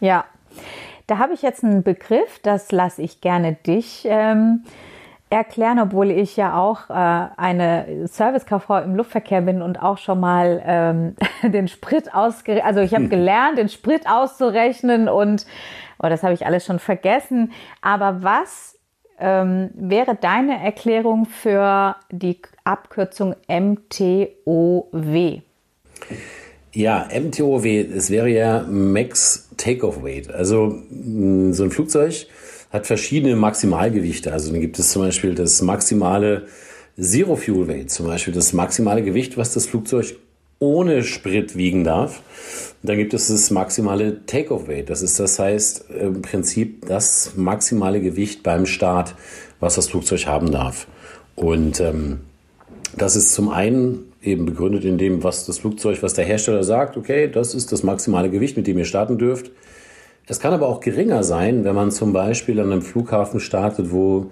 Ja. 0.00 0.24
Da 1.06 1.18
habe 1.18 1.34
ich 1.34 1.42
jetzt 1.42 1.64
einen 1.64 1.82
Begriff, 1.82 2.38
das 2.42 2.70
lasse 2.70 3.02
ich 3.02 3.20
gerne 3.20 3.56
dich 3.66 4.06
ähm, 4.08 4.62
erklären, 5.30 5.78
obwohl 5.78 6.10
ich 6.10 6.36
ja 6.36 6.58
auch 6.58 6.90
äh, 6.90 6.92
eine 7.36 8.06
Servicekauffrau 8.06 8.80
im 8.80 8.96
Luftverkehr 8.96 9.40
bin 9.40 9.62
und 9.62 9.80
auch 9.80 9.96
schon 9.96 10.18
mal 10.18 10.60
ähm, 10.66 11.14
den 11.52 11.68
Sprit 11.68 12.12
ausgerechnet, 12.12 12.66
also 12.66 12.80
ich 12.80 12.92
habe 12.92 13.04
hm. 13.04 13.10
gelernt, 13.10 13.58
den 13.58 13.68
Sprit 13.68 14.06
auszurechnen 14.08 15.08
und 15.08 15.46
oh, 16.02 16.08
das 16.08 16.24
habe 16.24 16.34
ich 16.34 16.44
alles 16.44 16.66
schon 16.66 16.80
vergessen. 16.80 17.52
Aber 17.80 18.22
was 18.22 18.76
ähm, 19.20 19.70
wäre 19.74 20.16
deine 20.16 20.62
Erklärung 20.62 21.26
für 21.26 21.94
die 22.10 22.40
Abkürzung 22.64 23.36
MTOW? 23.48 25.42
Ja, 26.72 27.08
MTOW, 27.12 27.64
es 27.64 28.10
wäre 28.10 28.28
ja 28.28 28.64
Max 28.68 29.48
Takeoff 29.56 30.02
Weight. 30.02 30.32
Also 30.32 30.82
mm, 30.90 31.52
so 31.52 31.64
ein 31.64 31.70
Flugzeug 31.70 32.26
hat 32.70 32.86
verschiedene 32.86 33.36
Maximalgewichte. 33.36 34.32
Also 34.32 34.52
dann 34.52 34.60
gibt 34.60 34.78
es 34.78 34.90
zum 34.90 35.02
Beispiel 35.02 35.34
das 35.34 35.60
maximale 35.62 36.46
Zero 36.98 37.36
Fuel 37.36 37.68
Weight, 37.68 37.90
zum 37.90 38.06
Beispiel 38.06 38.34
das 38.34 38.52
maximale 38.52 39.02
Gewicht, 39.02 39.36
was 39.36 39.54
das 39.54 39.66
Flugzeug 39.66 40.16
ohne 40.58 41.02
Sprit 41.02 41.56
wiegen 41.56 41.84
darf. 41.84 42.22
dann 42.82 42.96
gibt 42.96 43.14
es 43.14 43.28
das 43.28 43.50
maximale 43.50 44.24
Takeoff 44.26 44.68
Weight. 44.68 44.90
Das 44.90 45.02
ist, 45.02 45.18
das 45.18 45.38
heißt 45.38 45.86
im 45.90 46.22
Prinzip 46.22 46.86
das 46.86 47.32
maximale 47.36 48.00
Gewicht 48.00 48.42
beim 48.42 48.66
Start, 48.66 49.14
was 49.58 49.74
das 49.74 49.88
Flugzeug 49.88 50.26
haben 50.26 50.50
darf. 50.50 50.86
Und 51.34 51.80
ähm, 51.80 52.20
das 52.96 53.16
ist 53.16 53.32
zum 53.32 53.48
einen 53.48 54.12
eben 54.22 54.44
begründet 54.44 54.84
in 54.84 54.98
dem, 54.98 55.22
was 55.24 55.46
das 55.46 55.58
Flugzeug, 55.58 56.02
was 56.02 56.14
der 56.14 56.24
Hersteller 56.24 56.64
sagt, 56.64 56.96
okay, 56.96 57.28
das 57.28 57.54
ist 57.54 57.72
das 57.72 57.82
maximale 57.82 58.30
Gewicht, 58.30 58.56
mit 58.56 58.66
dem 58.66 58.78
ihr 58.78 58.84
starten 58.84 59.16
dürft. 59.16 59.50
Es 60.30 60.38
kann 60.38 60.54
aber 60.54 60.68
auch 60.68 60.78
geringer 60.78 61.24
sein, 61.24 61.64
wenn 61.64 61.74
man 61.74 61.90
zum 61.90 62.12
Beispiel 62.12 62.60
an 62.60 62.70
einem 62.70 62.82
Flughafen 62.82 63.40
startet, 63.40 63.90
wo 63.90 64.30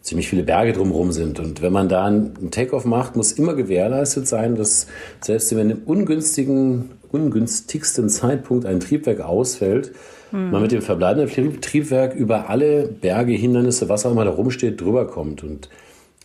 ziemlich 0.00 0.28
viele 0.28 0.44
Berge 0.44 0.72
drumherum 0.72 1.10
sind. 1.10 1.40
Und 1.40 1.60
wenn 1.60 1.72
man 1.72 1.88
da 1.88 2.04
einen 2.04 2.52
Takeoff 2.52 2.84
macht, 2.84 3.16
muss 3.16 3.32
immer 3.32 3.54
gewährleistet 3.54 4.28
sein, 4.28 4.54
dass 4.54 4.86
selbst 5.20 5.54
wenn 5.56 5.70
im 5.70 5.82
ungünstigen, 5.86 6.90
ungünstigsten 7.10 8.08
Zeitpunkt 8.08 8.64
ein 8.64 8.78
Triebwerk 8.78 9.22
ausfällt, 9.22 9.90
hm. 10.30 10.52
man 10.52 10.62
mit 10.62 10.70
dem 10.70 10.82
verbleibenden 10.82 11.60
Triebwerk 11.60 12.14
über 12.14 12.48
alle 12.48 12.86
Berge, 12.86 13.32
Hindernisse, 13.32 13.88
was 13.88 14.06
auch 14.06 14.12
immer 14.12 14.24
da 14.24 14.30
rumsteht, 14.30 14.80
drüber 14.80 15.08
kommt. 15.08 15.42
Und 15.42 15.68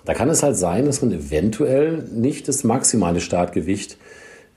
da 0.05 0.13
kann 0.13 0.29
es 0.29 0.43
halt 0.43 0.55
sein, 0.55 0.85
dass 0.85 1.01
man 1.01 1.11
eventuell 1.11 2.03
nicht 2.13 2.47
das 2.47 2.63
maximale 2.63 3.21
Startgewicht 3.21 3.97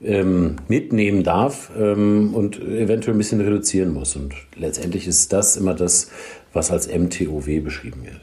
ähm, 0.01 0.55
mitnehmen 0.67 1.23
darf 1.23 1.71
ähm, 1.77 2.33
und 2.33 2.59
eventuell 2.59 3.15
ein 3.15 3.17
bisschen 3.17 3.41
reduzieren 3.41 3.93
muss. 3.93 4.15
Und 4.15 4.33
letztendlich 4.55 5.07
ist 5.07 5.33
das 5.33 5.57
immer 5.57 5.73
das, 5.73 6.11
was 6.53 6.71
als 6.71 6.87
MTOW 6.87 7.63
beschrieben 7.63 8.03
wird. 8.05 8.21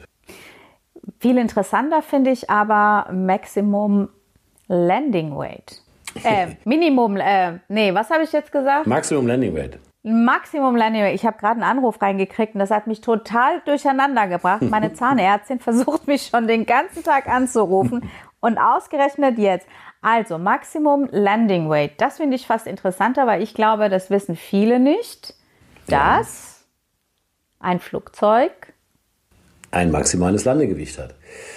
Viel 1.19 1.37
interessanter 1.37 2.01
finde 2.01 2.31
ich 2.31 2.49
aber 2.49 3.11
Maximum 3.11 4.09
Landing 4.67 5.35
Weight. 5.35 5.81
Äh, 6.23 6.55
Minimum, 6.65 7.17
äh, 7.17 7.59
nee, 7.69 7.93
was 7.93 8.09
habe 8.09 8.23
ich 8.23 8.31
jetzt 8.31 8.51
gesagt? 8.51 8.87
Maximum 8.87 9.27
Landing 9.27 9.55
Weight. 9.55 9.79
Maximum 10.03 10.75
Landing 10.75 11.03
Weight. 11.03 11.15
Ich 11.15 11.25
habe 11.25 11.37
gerade 11.37 11.61
einen 11.61 11.63
Anruf 11.63 12.01
reingekriegt 12.01 12.53
und 12.53 12.59
das 12.59 12.71
hat 12.71 12.87
mich 12.87 13.01
total 13.01 13.61
durcheinander 13.65 14.27
gebracht. 14.27 14.61
Meine 14.61 14.93
Zahnärztin 14.93 15.59
versucht 15.59 16.07
mich 16.07 16.27
schon 16.27 16.47
den 16.47 16.65
ganzen 16.65 17.03
Tag 17.03 17.27
anzurufen 17.27 18.09
und 18.39 18.57
ausgerechnet 18.57 19.37
jetzt. 19.37 19.67
Also 20.01 20.37
Maximum 20.37 21.09
Landing 21.11 21.69
Weight. 21.69 21.99
Das 21.99 22.17
finde 22.17 22.35
ich 22.35 22.45
fast 22.45 22.67
interessanter, 22.67 23.27
weil 23.27 23.41
ich 23.41 23.53
glaube, 23.53 23.89
das 23.89 24.09
wissen 24.09 24.35
viele 24.35 24.79
nicht, 24.79 25.33
dass 25.87 26.65
ein 27.59 27.79
Flugzeug 27.79 28.51
ein 29.71 29.91
maximales 29.91 30.45
Landegewicht 30.45 30.97
hat. 30.97 31.15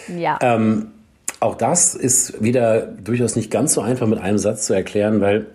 Ja. 0.09 0.38
Ähm, 0.42 0.92
auch 1.38 1.54
das 1.54 1.94
ist 1.94 2.42
wieder 2.42 2.82
durchaus 2.82 3.37
nicht 3.37 3.50
ganz 3.50 3.75
so 3.75 3.80
einfach 3.80 4.06
mit 4.06 4.18
einem 4.18 4.38
Satz 4.38 4.66
zu 4.66 4.75
erklären, 4.75 5.20
weil 5.20 5.47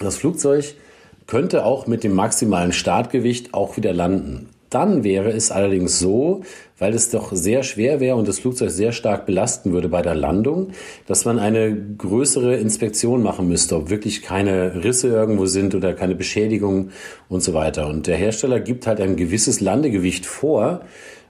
das 0.00 0.16
Flugzeug 0.16 0.74
könnte 1.26 1.64
auch 1.64 1.86
mit 1.86 2.04
dem 2.04 2.14
maximalen 2.14 2.72
Startgewicht 2.72 3.54
auch 3.54 3.76
wieder 3.76 3.92
landen. 3.92 4.50
Dann 4.74 5.04
wäre 5.04 5.30
es 5.30 5.52
allerdings 5.52 6.00
so, 6.00 6.42
weil 6.80 6.94
es 6.94 7.08
doch 7.10 7.32
sehr 7.32 7.62
schwer 7.62 8.00
wäre 8.00 8.16
und 8.16 8.26
das 8.26 8.40
Flugzeug 8.40 8.70
sehr 8.70 8.90
stark 8.90 9.24
belasten 9.24 9.72
würde 9.72 9.88
bei 9.88 10.02
der 10.02 10.16
Landung, 10.16 10.70
dass 11.06 11.24
man 11.24 11.38
eine 11.38 11.76
größere 11.96 12.56
Inspektion 12.56 13.22
machen 13.22 13.46
müsste, 13.46 13.76
ob 13.76 13.88
wirklich 13.88 14.22
keine 14.22 14.82
Risse 14.82 15.06
irgendwo 15.06 15.46
sind 15.46 15.76
oder 15.76 15.94
keine 15.94 16.16
Beschädigungen 16.16 16.90
und 17.28 17.40
so 17.40 17.54
weiter. 17.54 17.86
Und 17.86 18.08
der 18.08 18.16
Hersteller 18.16 18.58
gibt 18.58 18.88
halt 18.88 19.00
ein 19.00 19.14
gewisses 19.14 19.60
Landegewicht 19.60 20.26
vor, 20.26 20.80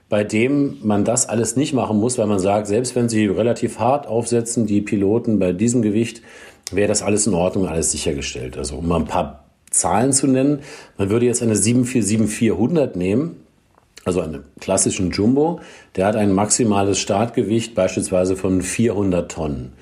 bei 0.09 0.23
dem 0.23 0.77
man 0.81 1.05
das 1.05 1.29
alles 1.29 1.55
nicht 1.55 1.73
machen 1.73 1.97
muss, 1.99 2.17
weil 2.17 2.27
man 2.27 2.39
sagt, 2.39 2.65
selbst 2.65 2.95
wenn 2.95 3.09
sie 3.09 3.27
relativ 3.27 3.77
hart 3.77 4.07
aufsetzen, 4.07 4.65
die 4.65 4.81
Piloten 4.81 5.37
bei 5.37 5.51
diesem 5.51 5.83
Gewicht, 5.83 6.23
wäre 6.71 6.87
das 6.87 7.03
alles 7.03 7.27
in 7.27 7.35
Ordnung, 7.35 7.67
alles 7.67 7.91
sichergestellt. 7.91 8.57
Also 8.57 8.77
um 8.77 8.87
mal 8.87 9.01
ein 9.01 9.05
paar 9.05 9.44
Zahlen 9.79 10.13
zu 10.13 10.27
nennen, 10.27 10.59
man 10.97 11.09
würde 11.09 11.25
jetzt 11.25 11.41
eine 11.41 11.55
747-400 11.55 12.97
nehmen, 12.97 13.37
also 14.03 14.21
einen 14.21 14.43
klassischen 14.59 15.11
Jumbo, 15.11 15.59
der 15.95 16.07
hat 16.07 16.15
ein 16.15 16.31
maximales 16.31 16.99
Startgewicht 16.99 17.75
beispielsweise 17.75 18.35
von 18.35 18.61
400 18.61 19.31
Tonnen. 19.31 19.73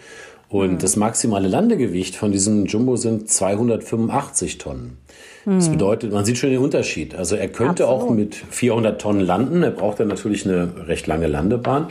Und 0.50 0.73
mhm. 0.73 0.77
das 0.77 0.95
maximale 0.95 1.47
Landegewicht 1.47 2.15
von 2.15 2.31
diesem 2.31 2.65
Jumbo 2.65 2.95
sind 2.95 3.29
285 3.29 4.59
Tonnen. 4.59 4.97
Das 5.45 5.65
hm. 5.65 5.73
bedeutet, 5.73 6.13
man 6.13 6.23
sieht 6.23 6.38
schon 6.38 6.51
den 6.51 6.59
Unterschied. 6.59 7.15
Also 7.15 7.35
er 7.35 7.50
könnte 7.50 7.88
Absolut. 7.88 8.03
auch 8.03 8.09
mit 8.12 8.35
400 8.35 9.01
Tonnen 9.01 9.19
landen. 9.19 9.63
Er 9.63 9.71
braucht 9.71 10.00
dann 10.00 10.07
natürlich 10.07 10.45
eine 10.45 10.88
recht 10.88 11.05
lange 11.07 11.27
Landebahn. 11.27 11.88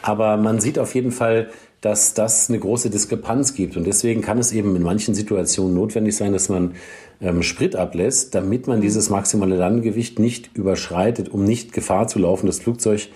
Aber 0.00 0.36
man 0.38 0.60
sieht 0.60 0.78
auf 0.78 0.94
jeden 0.94 1.12
Fall, 1.12 1.48
dass 1.80 2.14
das 2.14 2.48
eine 2.48 2.58
große 2.58 2.90
Diskrepanz 2.90 3.54
gibt. 3.54 3.76
Und 3.76 3.86
deswegen 3.86 4.20
kann 4.20 4.38
es 4.38 4.52
eben 4.52 4.74
in 4.74 4.82
manchen 4.82 5.14
Situationen 5.14 5.74
notwendig 5.74 6.16
sein, 6.16 6.32
dass 6.32 6.48
man 6.48 6.74
ähm, 7.20 7.42
Sprit 7.42 7.76
ablässt, 7.76 8.34
damit 8.34 8.66
man 8.66 8.76
hm. 8.76 8.82
dieses 8.82 9.10
maximale 9.10 9.56
Landegewicht 9.56 10.18
nicht 10.18 10.56
überschreitet, 10.56 11.28
um 11.28 11.44
nicht 11.44 11.72
Gefahr 11.72 12.08
zu 12.08 12.18
laufen, 12.18 12.46
das 12.46 12.60
Flugzeug 12.60 13.08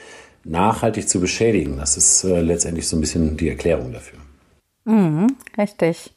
nachhaltig 0.45 1.09
zu 1.09 1.21
beschädigen. 1.21 1.77
Das 1.77 1.97
ist 1.97 2.25
äh, 2.25 2.41
letztendlich 2.41 2.89
so 2.89 2.97
ein 2.97 3.01
bisschen 3.01 3.37
die 3.37 3.49
Erklärung 3.49 3.93
dafür. 3.93 4.19
Mhm, 4.85 5.29
richtig. 5.57 6.13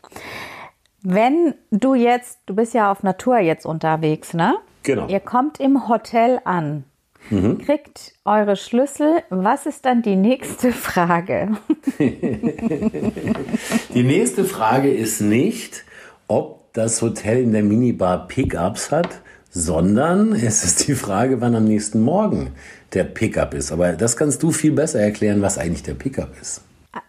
Wenn 1.01 1.53
du 1.69 1.93
jetzt, 1.93 2.39
du 2.47 2.55
bist 2.55 2.73
ja 2.73 2.91
auf 2.91 3.03
Natur 3.03 3.37
jetzt 3.37 3.65
unterwegs, 3.65 4.33
ne? 4.33 4.55
Genau. 4.81 5.07
Ihr 5.07 5.19
kommt 5.19 5.59
im 5.59 5.87
Hotel 5.87 6.39
an, 6.45 6.83
mhm. 7.29 7.60
kriegt 7.60 8.13
eure 8.25 8.55
Schlüssel. 8.55 9.24
Was 9.29 9.65
ist 9.65 9.86
dann 9.86 10.01
die 10.01 10.15
nächste 10.15 10.72
Frage? 10.72 11.58
die 12.00 14.03
nächste 14.03 14.46
Frage 14.46 14.91
ist 14.91 15.22
nicht, 15.22 15.84
ob 16.27 16.74
das 16.74 17.01
Hotel 17.01 17.44
in 17.44 17.51
der 17.51 17.63
Minibar 17.63 18.27
Pickups 18.27 18.91
hat, 18.91 19.22
sondern 19.50 20.34
es 20.34 20.63
ist 20.63 20.88
die 20.88 20.96
Frage, 20.96 21.41
wann 21.41 21.55
am 21.55 21.65
nächsten 21.65 22.01
Morgen 22.01 22.51
der 22.94 23.05
Pickup 23.05 23.53
ist. 23.53 23.72
Aber 23.72 23.94
das 23.94 24.17
kannst 24.17 24.44
du 24.44 24.51
viel 24.51 24.72
besser 24.72 25.00
erklären, 25.00 25.41
was 25.41 25.58
eigentlich 25.58 25.84
der 25.84 25.94
Pickup 25.94 26.29
ist. 26.41 26.62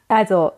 Also 0.09 0.53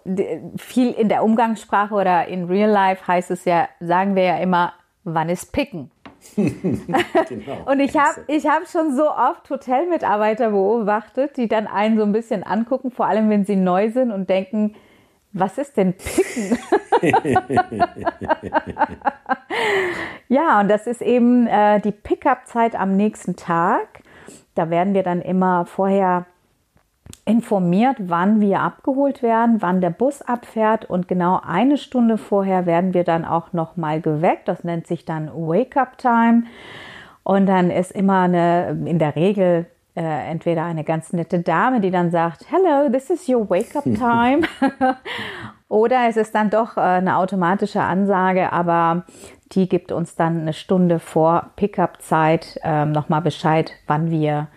viel 0.58 0.92
in 0.92 1.08
der 1.08 1.24
Umgangssprache 1.24 1.94
oder 1.94 2.28
in 2.28 2.44
Real 2.44 2.70
Life 2.70 3.06
heißt 3.06 3.30
es 3.30 3.46
ja, 3.46 3.68
sagen 3.80 4.14
wir 4.14 4.24
ja 4.24 4.38
immer, 4.38 4.74
wann 5.04 5.30
ist 5.30 5.52
Picken? 5.52 5.90
genau. 6.36 7.58
Und 7.66 7.80
ich 7.80 7.96
habe 7.96 8.20
ich 8.26 8.46
hab 8.46 8.68
schon 8.68 8.94
so 8.96 9.10
oft 9.10 9.48
Hotelmitarbeiter 9.50 10.50
beobachtet, 10.50 11.36
die 11.36 11.48
dann 11.48 11.66
einen 11.66 11.96
so 11.96 12.04
ein 12.04 12.12
bisschen 12.12 12.42
angucken, 12.42 12.90
vor 12.90 13.06
allem 13.06 13.30
wenn 13.30 13.44
sie 13.44 13.56
neu 13.56 13.90
sind 13.90 14.10
und 14.12 14.30
denken, 14.30 14.74
was 15.32 15.58
ist 15.58 15.76
denn 15.76 15.94
Picken? 15.94 16.58
ja, 20.28 20.60
und 20.60 20.68
das 20.68 20.86
ist 20.86 21.02
eben 21.02 21.46
äh, 21.46 21.80
die 21.80 21.92
Pickup-Zeit 21.92 22.74
am 22.74 22.96
nächsten 22.96 23.36
Tag. 23.36 24.02
Da 24.54 24.70
werden 24.70 24.94
wir 24.94 25.02
dann 25.02 25.20
immer 25.20 25.66
vorher 25.66 26.26
informiert, 27.28 27.96
wann 28.00 28.40
wir 28.40 28.60
abgeholt 28.60 29.22
werden, 29.22 29.60
wann 29.60 29.82
der 29.82 29.90
Bus 29.90 30.22
abfährt 30.22 30.86
und 30.86 31.08
genau 31.08 31.38
eine 31.46 31.76
Stunde 31.76 32.16
vorher 32.16 32.64
werden 32.64 32.94
wir 32.94 33.04
dann 33.04 33.26
auch 33.26 33.52
noch 33.52 33.76
mal 33.76 34.00
geweckt. 34.00 34.48
Das 34.48 34.64
nennt 34.64 34.86
sich 34.86 35.04
dann 35.04 35.30
Wake 35.34 35.76
Up 35.76 35.98
Time 35.98 36.44
und 37.24 37.44
dann 37.44 37.70
ist 37.70 37.92
immer 37.92 38.20
eine 38.22 38.70
in 38.86 38.98
der 38.98 39.14
Regel 39.14 39.66
äh, 39.94 40.30
entweder 40.30 40.64
eine 40.64 40.84
ganz 40.84 41.12
nette 41.12 41.40
Dame, 41.40 41.80
die 41.80 41.90
dann 41.90 42.10
sagt, 42.10 42.46
Hello, 42.50 42.88
this 42.90 43.10
is 43.10 43.28
your 43.28 43.50
Wake 43.50 43.76
Up 43.76 43.84
Time. 43.94 44.46
Oder 45.68 46.08
es 46.08 46.16
ist 46.16 46.34
dann 46.34 46.48
doch 46.48 46.78
äh, 46.78 46.80
eine 46.80 47.18
automatische 47.18 47.82
Ansage, 47.82 48.54
aber 48.54 49.04
die 49.52 49.68
gibt 49.68 49.92
uns 49.92 50.16
dann 50.16 50.40
eine 50.40 50.54
Stunde 50.54 50.98
vor 50.98 51.50
Pickup-Zeit 51.56 52.58
ähm, 52.64 52.92
nochmal 52.92 53.20
Bescheid, 53.20 53.72
wann 53.86 54.10
wir 54.10 54.48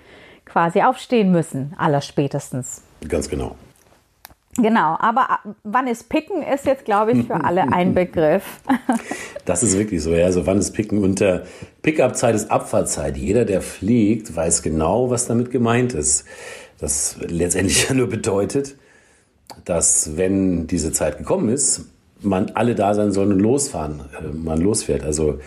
quasi 0.52 0.82
aufstehen 0.82 1.32
müssen, 1.32 1.74
allerspätestens. 1.78 2.82
Ganz 3.08 3.30
genau. 3.30 3.56
Genau, 4.58 4.98
aber 5.00 5.40
äh, 5.46 5.50
wann 5.64 5.88
ist 5.88 6.10
Picken 6.10 6.44
ist 6.44 6.66
jetzt, 6.66 6.84
glaube 6.84 7.14
ich, 7.14 7.26
für 7.26 7.44
alle 7.44 7.72
ein 7.72 7.94
Begriff. 7.96 8.44
das 9.46 9.64
ist 9.64 9.78
wirklich 9.78 10.04
so, 10.04 10.14
ja. 10.14 10.26
Also 10.26 10.46
wann 10.46 10.58
ist 10.58 10.74
Picken? 10.74 11.04
Unter 11.04 11.44
Pickup-Zeit 11.84 12.36
ist 12.36 12.52
Abfahrtzeit. 12.52 13.16
Jeder, 13.16 13.46
der 13.46 13.62
fliegt, 13.62 14.36
weiß 14.36 14.62
genau, 14.62 15.10
was 15.10 15.26
damit 15.28 15.52
gemeint 15.52 15.94
ist. 15.94 16.26
Das 16.80 17.16
letztendlich 17.22 17.88
ja 17.88 17.94
nur 17.94 18.10
bedeutet, 18.10 18.76
dass 19.64 20.18
wenn 20.18 20.68
diese 20.68 20.92
Zeit 20.92 21.18
gekommen 21.18 21.50
ist, 21.50 21.86
man 22.20 22.52
alle 22.52 22.76
da 22.76 22.94
sein 22.94 23.12
soll 23.12 23.32
und 23.32 23.40
losfahren, 23.40 24.02
äh, 24.20 24.36
man 24.36 24.60
losfährt. 24.60 25.04
Also 25.04 25.40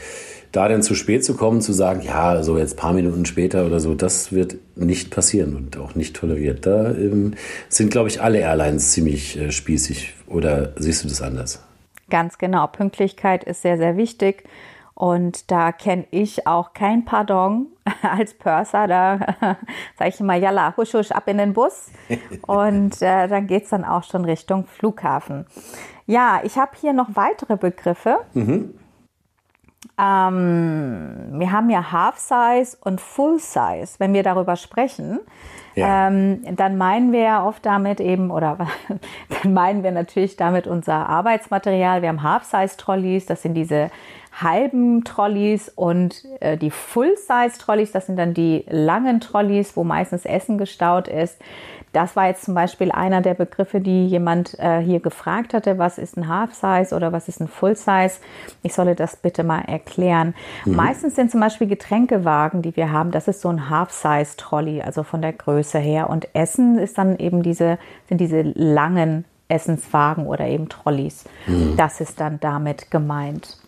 da 0.54 0.68
dann 0.68 0.82
zu 0.82 0.94
spät 0.94 1.24
zu 1.24 1.36
kommen, 1.36 1.60
zu 1.60 1.72
sagen, 1.72 2.00
ja, 2.00 2.42
so 2.42 2.56
jetzt 2.58 2.76
paar 2.76 2.92
Minuten 2.92 3.26
später 3.26 3.66
oder 3.66 3.80
so, 3.80 3.94
das 3.94 4.32
wird 4.32 4.56
nicht 4.76 5.10
passieren 5.10 5.56
und 5.56 5.76
auch 5.76 5.94
nicht 5.96 6.14
toleriert. 6.14 6.64
Da 6.64 6.90
ähm, 6.92 7.34
sind, 7.68 7.90
glaube 7.90 8.08
ich, 8.08 8.22
alle 8.22 8.38
Airlines 8.38 8.92
ziemlich 8.92 9.36
äh, 9.36 9.50
spießig. 9.50 10.14
Oder 10.28 10.72
siehst 10.76 11.02
du 11.02 11.08
das 11.08 11.22
anders? 11.22 11.62
Ganz 12.08 12.38
genau. 12.38 12.68
Pünktlichkeit 12.68 13.42
ist 13.42 13.62
sehr, 13.62 13.78
sehr 13.78 13.96
wichtig. 13.96 14.44
Und 14.94 15.50
da 15.50 15.72
kenne 15.72 16.06
ich 16.12 16.46
auch 16.46 16.72
kein 16.72 17.04
Pardon 17.04 17.66
als 18.02 18.34
Purser. 18.34 18.86
Da 18.86 19.18
sage 19.98 20.10
ich 20.10 20.20
immer, 20.20 20.36
jalla, 20.36 20.76
husch, 20.76 20.94
husch, 20.94 21.10
ab 21.10 21.26
in 21.26 21.38
den 21.38 21.52
Bus. 21.52 21.90
Und 22.46 23.02
äh, 23.02 23.26
dann 23.26 23.48
geht 23.48 23.64
es 23.64 23.70
dann 23.70 23.84
auch 23.84 24.04
schon 24.04 24.24
Richtung 24.24 24.66
Flughafen. 24.66 25.46
Ja, 26.06 26.42
ich 26.44 26.58
habe 26.58 26.72
hier 26.80 26.92
noch 26.92 27.08
weitere 27.14 27.56
Begriffe. 27.56 28.18
Mhm. 28.34 28.74
Ähm, 29.96 31.38
wir 31.38 31.52
haben 31.52 31.70
ja 31.70 31.92
Half 31.92 32.18
Size 32.18 32.76
und 32.80 33.00
Full 33.00 33.38
Size. 33.38 33.94
Wenn 33.98 34.12
wir 34.12 34.22
darüber 34.22 34.56
sprechen, 34.56 35.20
ja. 35.74 36.08
ähm, 36.08 36.42
dann 36.56 36.76
meinen 36.76 37.12
wir 37.12 37.44
oft 37.46 37.64
damit 37.64 38.00
eben, 38.00 38.30
oder 38.30 38.58
dann 39.42 39.52
meinen 39.52 39.82
wir 39.84 39.92
natürlich 39.92 40.36
damit 40.36 40.66
unser 40.66 41.08
Arbeitsmaterial. 41.08 42.02
Wir 42.02 42.08
haben 42.08 42.22
Half 42.22 42.44
Size 42.44 42.76
Trolleys, 42.76 43.26
das 43.26 43.42
sind 43.42 43.54
diese 43.54 43.90
halben 44.32 45.04
Trolleys 45.04 45.68
und 45.68 46.24
äh, 46.40 46.56
die 46.56 46.70
Full 46.70 47.16
Size 47.16 47.56
Trolleys, 47.58 47.92
das 47.92 48.06
sind 48.06 48.18
dann 48.18 48.34
die 48.34 48.64
langen 48.68 49.20
Trolleys, 49.20 49.76
wo 49.76 49.84
meistens 49.84 50.24
Essen 50.24 50.58
gestaut 50.58 51.06
ist. 51.06 51.40
Das 51.94 52.16
war 52.16 52.26
jetzt 52.26 52.44
zum 52.44 52.54
Beispiel 52.54 52.90
einer 52.90 53.20
der 53.20 53.34
Begriffe, 53.34 53.80
die 53.80 54.06
jemand 54.06 54.58
äh, 54.58 54.80
hier 54.80 54.98
gefragt 54.98 55.54
hatte, 55.54 55.78
was 55.78 55.96
ist 55.96 56.16
ein 56.16 56.28
Half 56.28 56.52
Size 56.52 56.94
oder 56.94 57.12
was 57.12 57.28
ist 57.28 57.40
ein 57.40 57.46
Full 57.46 57.76
Size. 57.76 58.14
Ich 58.62 58.74
solle 58.74 58.96
das 58.96 59.14
bitte 59.16 59.44
mal 59.44 59.60
erklären. 59.60 60.34
Mhm. 60.64 60.74
Meistens 60.74 61.14
sind 61.14 61.30
zum 61.30 61.38
Beispiel 61.38 61.68
Getränkewagen, 61.68 62.62
die 62.62 62.74
wir 62.76 62.90
haben, 62.90 63.12
das 63.12 63.28
ist 63.28 63.40
so 63.40 63.48
ein 63.48 63.70
Half 63.70 63.92
Size 63.92 64.36
Trolley, 64.36 64.82
also 64.82 65.04
von 65.04 65.22
der 65.22 65.32
Größe 65.32 65.78
her. 65.78 66.10
Und 66.10 66.26
Essen 66.34 66.78
ist 66.78 66.98
dann 66.98 67.16
eben 67.16 67.44
diese, 67.44 67.78
sind 68.08 68.20
diese 68.20 68.42
langen 68.42 69.24
Essenswagen 69.46 70.26
oder 70.26 70.48
eben 70.48 70.68
Trolleys. 70.68 71.24
Mhm. 71.46 71.76
Das 71.76 72.00
ist 72.00 72.18
dann 72.18 72.40
damit 72.40 72.90
gemeint. 72.90 73.58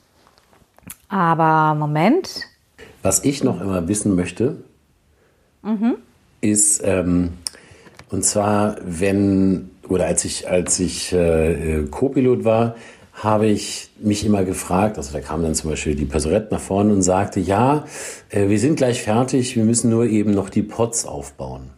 Aber 1.09 1.77
Moment. 1.77 2.43
Was 3.03 3.25
ich 3.25 3.45
noch 3.45 3.61
immer 3.61 3.87
wissen 3.87 4.17
möchte, 4.17 4.57
mhm. 5.63 5.95
ist, 6.41 6.83
ähm, 6.85 7.35
und 8.11 8.25
zwar, 8.25 8.77
wenn, 8.85 9.71
oder 9.89 10.07
als 10.07 10.25
ich, 10.25 10.49
als 10.49 10.79
ich 10.81 11.13
äh, 11.13 11.85
Co-Pilot 11.91 12.45
war, 12.45 12.77
habe 13.15 13.47
ich 13.47 13.91
mich 13.99 14.27
immer 14.27 14.45
gefragt, 14.45 14.99
also 14.99 15.13
da 15.13 15.21
kam 15.21 15.43
dann 15.43 15.55
zum 15.55 15.71
Beispiel 15.71 15.95
die 15.95 16.05
Persorette 16.05 16.53
nach 16.53 16.61
vorne 16.61 16.93
und 16.93 17.03
sagte, 17.03 17.41
ja, 17.41 17.87
äh, 18.29 18.49
wir 18.49 18.59
sind 18.59 18.77
gleich 18.77 19.03
fertig, 19.03 19.57
wir 19.57 19.65
müssen 19.65 19.91
nur 19.91 20.05
eben 20.05 20.33
noch 20.33 20.51
die 20.51 20.63
Pots 20.63 21.07
aufbauen. 21.07 21.71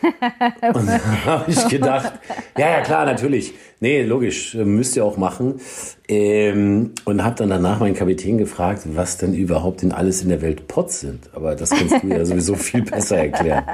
und 0.74 0.86
da 0.86 1.00
habe 1.24 1.50
ich 1.50 1.68
gedacht, 1.68 2.12
ja, 2.56 2.70
ja, 2.70 2.80
klar, 2.82 3.06
natürlich. 3.06 3.54
Nee, 3.80 4.02
logisch, 4.04 4.54
müsst 4.54 4.94
ihr 4.96 5.04
auch 5.04 5.16
machen. 5.16 5.60
Ähm, 6.08 6.92
und 7.04 7.24
habe 7.24 7.36
dann 7.36 7.50
danach 7.50 7.80
meinen 7.80 7.94
Kapitän 7.94 8.38
gefragt, 8.38 8.82
was 8.84 9.16
denn 9.16 9.34
überhaupt 9.34 9.82
denn 9.82 9.92
alles 9.92 10.22
in 10.22 10.28
der 10.28 10.40
Welt 10.40 10.68
Pots 10.68 11.00
sind. 11.00 11.30
Aber 11.32 11.56
das 11.56 11.70
kannst 11.70 12.02
du 12.02 12.06
ja 12.08 12.24
sowieso 12.24 12.54
viel 12.54 12.82
besser 12.82 13.16
erklären. 13.16 13.64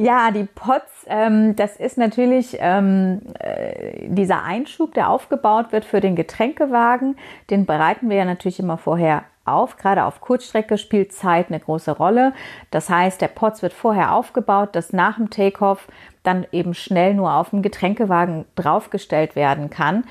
Ja, 0.00 0.30
die 0.30 0.44
Pots, 0.44 1.06
ähm, 1.08 1.56
das 1.56 1.74
ist 1.74 1.98
natürlich 1.98 2.56
ähm, 2.60 3.20
äh, 3.40 4.06
dieser 4.06 4.44
Einschub, 4.44 4.94
der 4.94 5.10
aufgebaut 5.10 5.72
wird 5.72 5.84
für 5.84 6.00
den 6.00 6.14
Getränkewagen. 6.14 7.16
Den 7.50 7.66
bereiten 7.66 8.08
wir 8.08 8.18
ja 8.18 8.24
natürlich 8.24 8.60
immer 8.60 8.78
vorher 8.78 9.24
auf. 9.44 9.76
Gerade 9.76 10.04
auf 10.04 10.20
Kurzstrecke 10.20 10.78
spielt 10.78 11.12
Zeit 11.12 11.48
eine 11.48 11.58
große 11.58 11.90
Rolle. 11.90 12.32
Das 12.70 12.88
heißt, 12.88 13.20
der 13.20 13.26
Pots 13.26 13.60
wird 13.60 13.72
vorher 13.72 14.14
aufgebaut, 14.14 14.68
dass 14.76 14.92
nach 14.92 15.16
dem 15.16 15.30
Takeoff 15.30 15.88
dann 16.22 16.46
eben 16.52 16.74
schnell 16.74 17.14
nur 17.14 17.34
auf 17.34 17.50
dem 17.50 17.62
Getränkewagen 17.62 18.44
draufgestellt 18.54 19.34
werden 19.34 19.68
kann. 19.68 20.04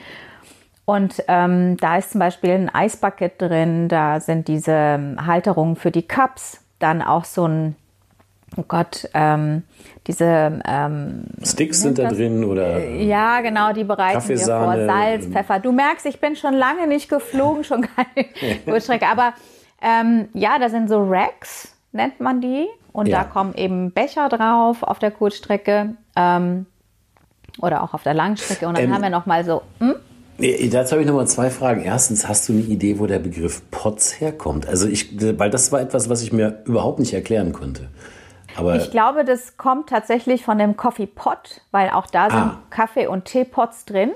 Und 0.84 1.23
ähm, 1.30 1.78
da 1.78 1.95
ist 1.95 2.12
zum 2.12 2.19
Beispiel 2.19 2.52
ein 2.52 2.76
Eisbucket 2.76 3.41
drin, 3.41 3.88
da 3.88 4.19
sind 4.19 4.50
diese 4.50 4.73
ähm, 4.73 5.26
Halterungen 5.26 5.78
für 5.78 5.91
die 5.91 6.06
Cups, 6.06 6.62
dann 6.80 7.02
auch 7.02 7.23
so 7.23 7.47
ein 7.47 7.78
oh 8.55 8.63
Gott, 8.67 9.10
ähm, 9.13 9.63
diese 10.07 10.62
ähm, 10.65 11.25
Sticks 11.43 11.81
sind 11.81 11.97
da 11.97 12.10
drin 12.10 12.45
oder 12.45 12.77
äh, 12.77 13.05
ja 13.05 13.41
genau, 13.41 13.73
die 13.73 13.83
bereiten 13.83 14.27
wir 14.27 14.38
vor 14.38 14.75
Salz, 14.75 15.25
Pfeffer. 15.25 15.60
Du 15.60 15.71
merkst, 15.71 16.05
ich 16.05 16.19
bin 16.19 16.36
schon 16.36 16.53
lange 16.53 16.88
nicht 16.88 17.10
geflogen, 17.10 17.63
schon 17.63 17.81
keine 17.81 18.27
Kurzstrecke, 18.65 19.05
aber 19.07 19.33
ähm, 19.81 20.29
ja, 20.33 20.57
da 20.60 20.69
sind 20.69 20.88
so 20.88 21.03
Racks 21.03 21.73
nennt 21.91 22.19
man 22.19 22.41
die 22.41 22.67
und 22.93 23.07
ja. 23.07 23.19
da 23.19 23.23
kommen 23.25 23.53
eben 23.55 23.91
Becher 23.91 24.29
drauf 24.29 24.83
auf 24.83 24.99
der 24.99 25.12
Kurzstrecke 25.12 25.95
ähm, 26.15 26.65
oder 27.60 27.83
auch 27.83 27.93
auf 27.93 28.03
der 28.03 28.13
Langstrecke 28.13 28.67
und 28.67 28.77
dann 28.77 28.86
ähm, 28.86 28.93
haben 28.93 29.01
wir 29.01 29.10
noch 29.10 29.25
mal 29.25 29.43
so. 29.43 29.62
Hm? 29.79 29.95
Dazu 30.71 30.91
habe 30.91 31.01
ich 31.01 31.07
nochmal 31.07 31.27
zwei 31.27 31.49
Fragen. 31.49 31.81
Erstens, 31.81 32.27
hast 32.27 32.47
du 32.47 32.53
eine 32.53 32.62
Idee, 32.62 32.99
wo 32.99 33.07
der 33.07 33.17
Begriff 33.17 33.63
Pots 33.71 34.21
herkommt? 34.21 34.67
Also 34.67 34.88
ich, 34.88 35.19
weil 35.39 35.49
das 35.49 35.71
war 35.71 35.81
etwas, 35.81 36.10
was 36.10 36.21
ich 36.21 36.31
mir 36.31 36.62
überhaupt 36.65 36.99
nicht 36.99 37.13
erklären 37.13 37.53
konnte. 37.53 37.89
Aber 38.58 38.76
ich 38.76 38.91
glaube, 38.91 39.24
das 39.24 39.58
kommt 39.58 39.89
tatsächlich 39.89 40.43
von 40.43 40.58
dem 40.58 40.78
Coffee 40.78 41.08
Pot, 41.08 41.62
weil 41.72 41.89
auch 41.89 42.08
da 42.08 42.30
sind 42.30 42.39
ah. 42.39 42.58
Kaffee- 42.70 43.08
und 43.08 43.26
Teepots 43.26 43.86
drin. 43.86 44.12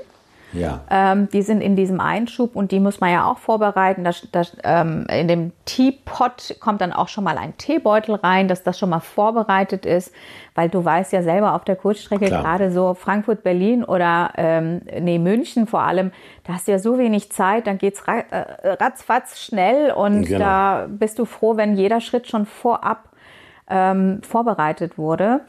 Ja. 0.53 0.81
Ähm, 0.89 1.29
die 1.29 1.41
sind 1.41 1.61
in 1.61 1.75
diesem 1.75 1.99
Einschub 1.99 2.55
und 2.55 2.71
die 2.71 2.79
muss 2.79 2.99
man 2.99 3.11
ja 3.11 3.25
auch 3.25 3.37
vorbereiten. 3.37 4.03
Das, 4.03 4.27
das, 4.31 4.55
ähm, 4.63 5.05
in 5.09 5.27
dem 5.27 5.51
Teepot 5.65 6.55
kommt 6.59 6.81
dann 6.81 6.91
auch 6.91 7.07
schon 7.07 7.23
mal 7.23 7.37
ein 7.37 7.57
Teebeutel 7.57 8.15
rein, 8.15 8.47
dass 8.47 8.63
das 8.63 8.77
schon 8.77 8.89
mal 8.89 8.99
vorbereitet 8.99 9.85
ist, 9.85 10.13
weil 10.55 10.69
du 10.69 10.83
weißt 10.83 11.13
ja 11.13 11.23
selber 11.23 11.55
auf 11.55 11.63
der 11.63 11.75
Kurzstrecke, 11.75 12.25
Klar. 12.25 12.43
gerade 12.43 12.71
so 12.71 12.93
Frankfurt, 12.93 13.43
Berlin 13.43 13.83
oder 13.83 14.33
ähm, 14.35 14.81
nee, 14.99 15.19
München 15.19 15.67
vor 15.67 15.81
allem, 15.83 16.11
da 16.43 16.53
hast 16.53 16.67
du 16.67 16.73
ja 16.73 16.79
so 16.79 16.97
wenig 16.97 17.31
Zeit, 17.31 17.67
dann 17.67 17.77
geht's 17.77 18.07
ra 18.07 18.19
äh, 18.19 18.71
ratzfatz 18.73 19.39
schnell 19.39 19.91
und 19.91 20.23
genau. 20.23 20.39
da 20.39 20.87
bist 20.89 21.17
du 21.19 21.25
froh, 21.25 21.55
wenn 21.55 21.75
jeder 21.75 22.01
Schritt 22.01 22.27
schon 22.27 22.45
vorab 22.45 23.10
ähm, 23.71 24.21
vorbereitet 24.21 24.97
wurde. 24.97 25.41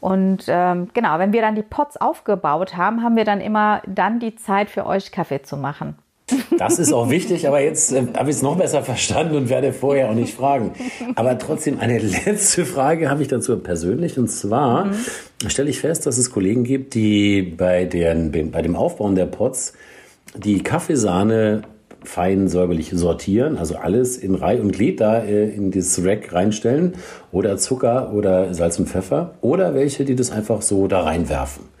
Und 0.00 0.44
ähm, 0.46 0.88
genau, 0.94 1.18
wenn 1.18 1.32
wir 1.32 1.40
dann 1.40 1.54
die 1.54 1.62
Pots 1.62 1.96
aufgebaut 1.96 2.76
haben, 2.76 3.02
haben 3.02 3.16
wir 3.16 3.24
dann 3.24 3.40
immer 3.40 3.82
dann 3.86 4.20
die 4.20 4.36
Zeit 4.36 4.70
für 4.70 4.86
euch 4.86 5.10
Kaffee 5.10 5.42
zu 5.42 5.56
machen. 5.56 5.96
Das 6.58 6.78
ist 6.80 6.92
auch 6.92 7.08
wichtig, 7.08 7.46
aber 7.46 7.60
jetzt 7.60 7.92
äh, 7.92 8.04
habe 8.16 8.30
ich 8.30 8.36
es 8.36 8.42
noch 8.42 8.56
besser 8.56 8.82
verstanden 8.82 9.36
und 9.36 9.48
werde 9.48 9.72
vorher 9.72 10.10
auch 10.10 10.14
nicht 10.14 10.34
fragen. 10.34 10.72
Aber 11.14 11.38
trotzdem 11.38 11.78
eine 11.78 11.98
letzte 12.26 12.66
Frage 12.66 13.10
habe 13.10 13.22
ich 13.22 13.28
dazu 13.28 13.56
persönlich 13.58 14.18
und 14.18 14.28
zwar 14.28 14.86
mhm. 14.86 14.94
stelle 15.46 15.70
ich 15.70 15.80
fest, 15.80 16.06
dass 16.06 16.18
es 16.18 16.30
Kollegen 16.30 16.64
gibt, 16.64 16.94
die 16.94 17.42
bei, 17.42 17.84
deren, 17.84 18.32
bei 18.50 18.62
dem 18.62 18.74
Aufbauen 18.74 19.14
der 19.14 19.26
Pots 19.26 19.72
die 20.34 20.62
Kaffeesahne 20.62 21.62
fein 22.04 22.48
säuberlich 22.48 22.90
sortieren, 22.92 23.58
also 23.58 23.76
alles 23.76 24.16
in 24.16 24.34
Reihe 24.34 24.60
und 24.60 24.72
Glied 24.72 25.00
da 25.00 25.18
äh, 25.18 25.48
in 25.48 25.70
dieses 25.70 26.04
Rack 26.04 26.32
reinstellen 26.32 26.94
oder 27.32 27.56
Zucker 27.56 28.12
oder 28.12 28.54
Salz 28.54 28.78
und 28.78 28.88
Pfeffer 28.88 29.34
oder 29.40 29.74
welche, 29.74 30.04
die 30.04 30.16
das 30.16 30.30
einfach 30.30 30.62
so 30.62 30.86
da 30.86 31.02
reinwerfen. 31.02 31.76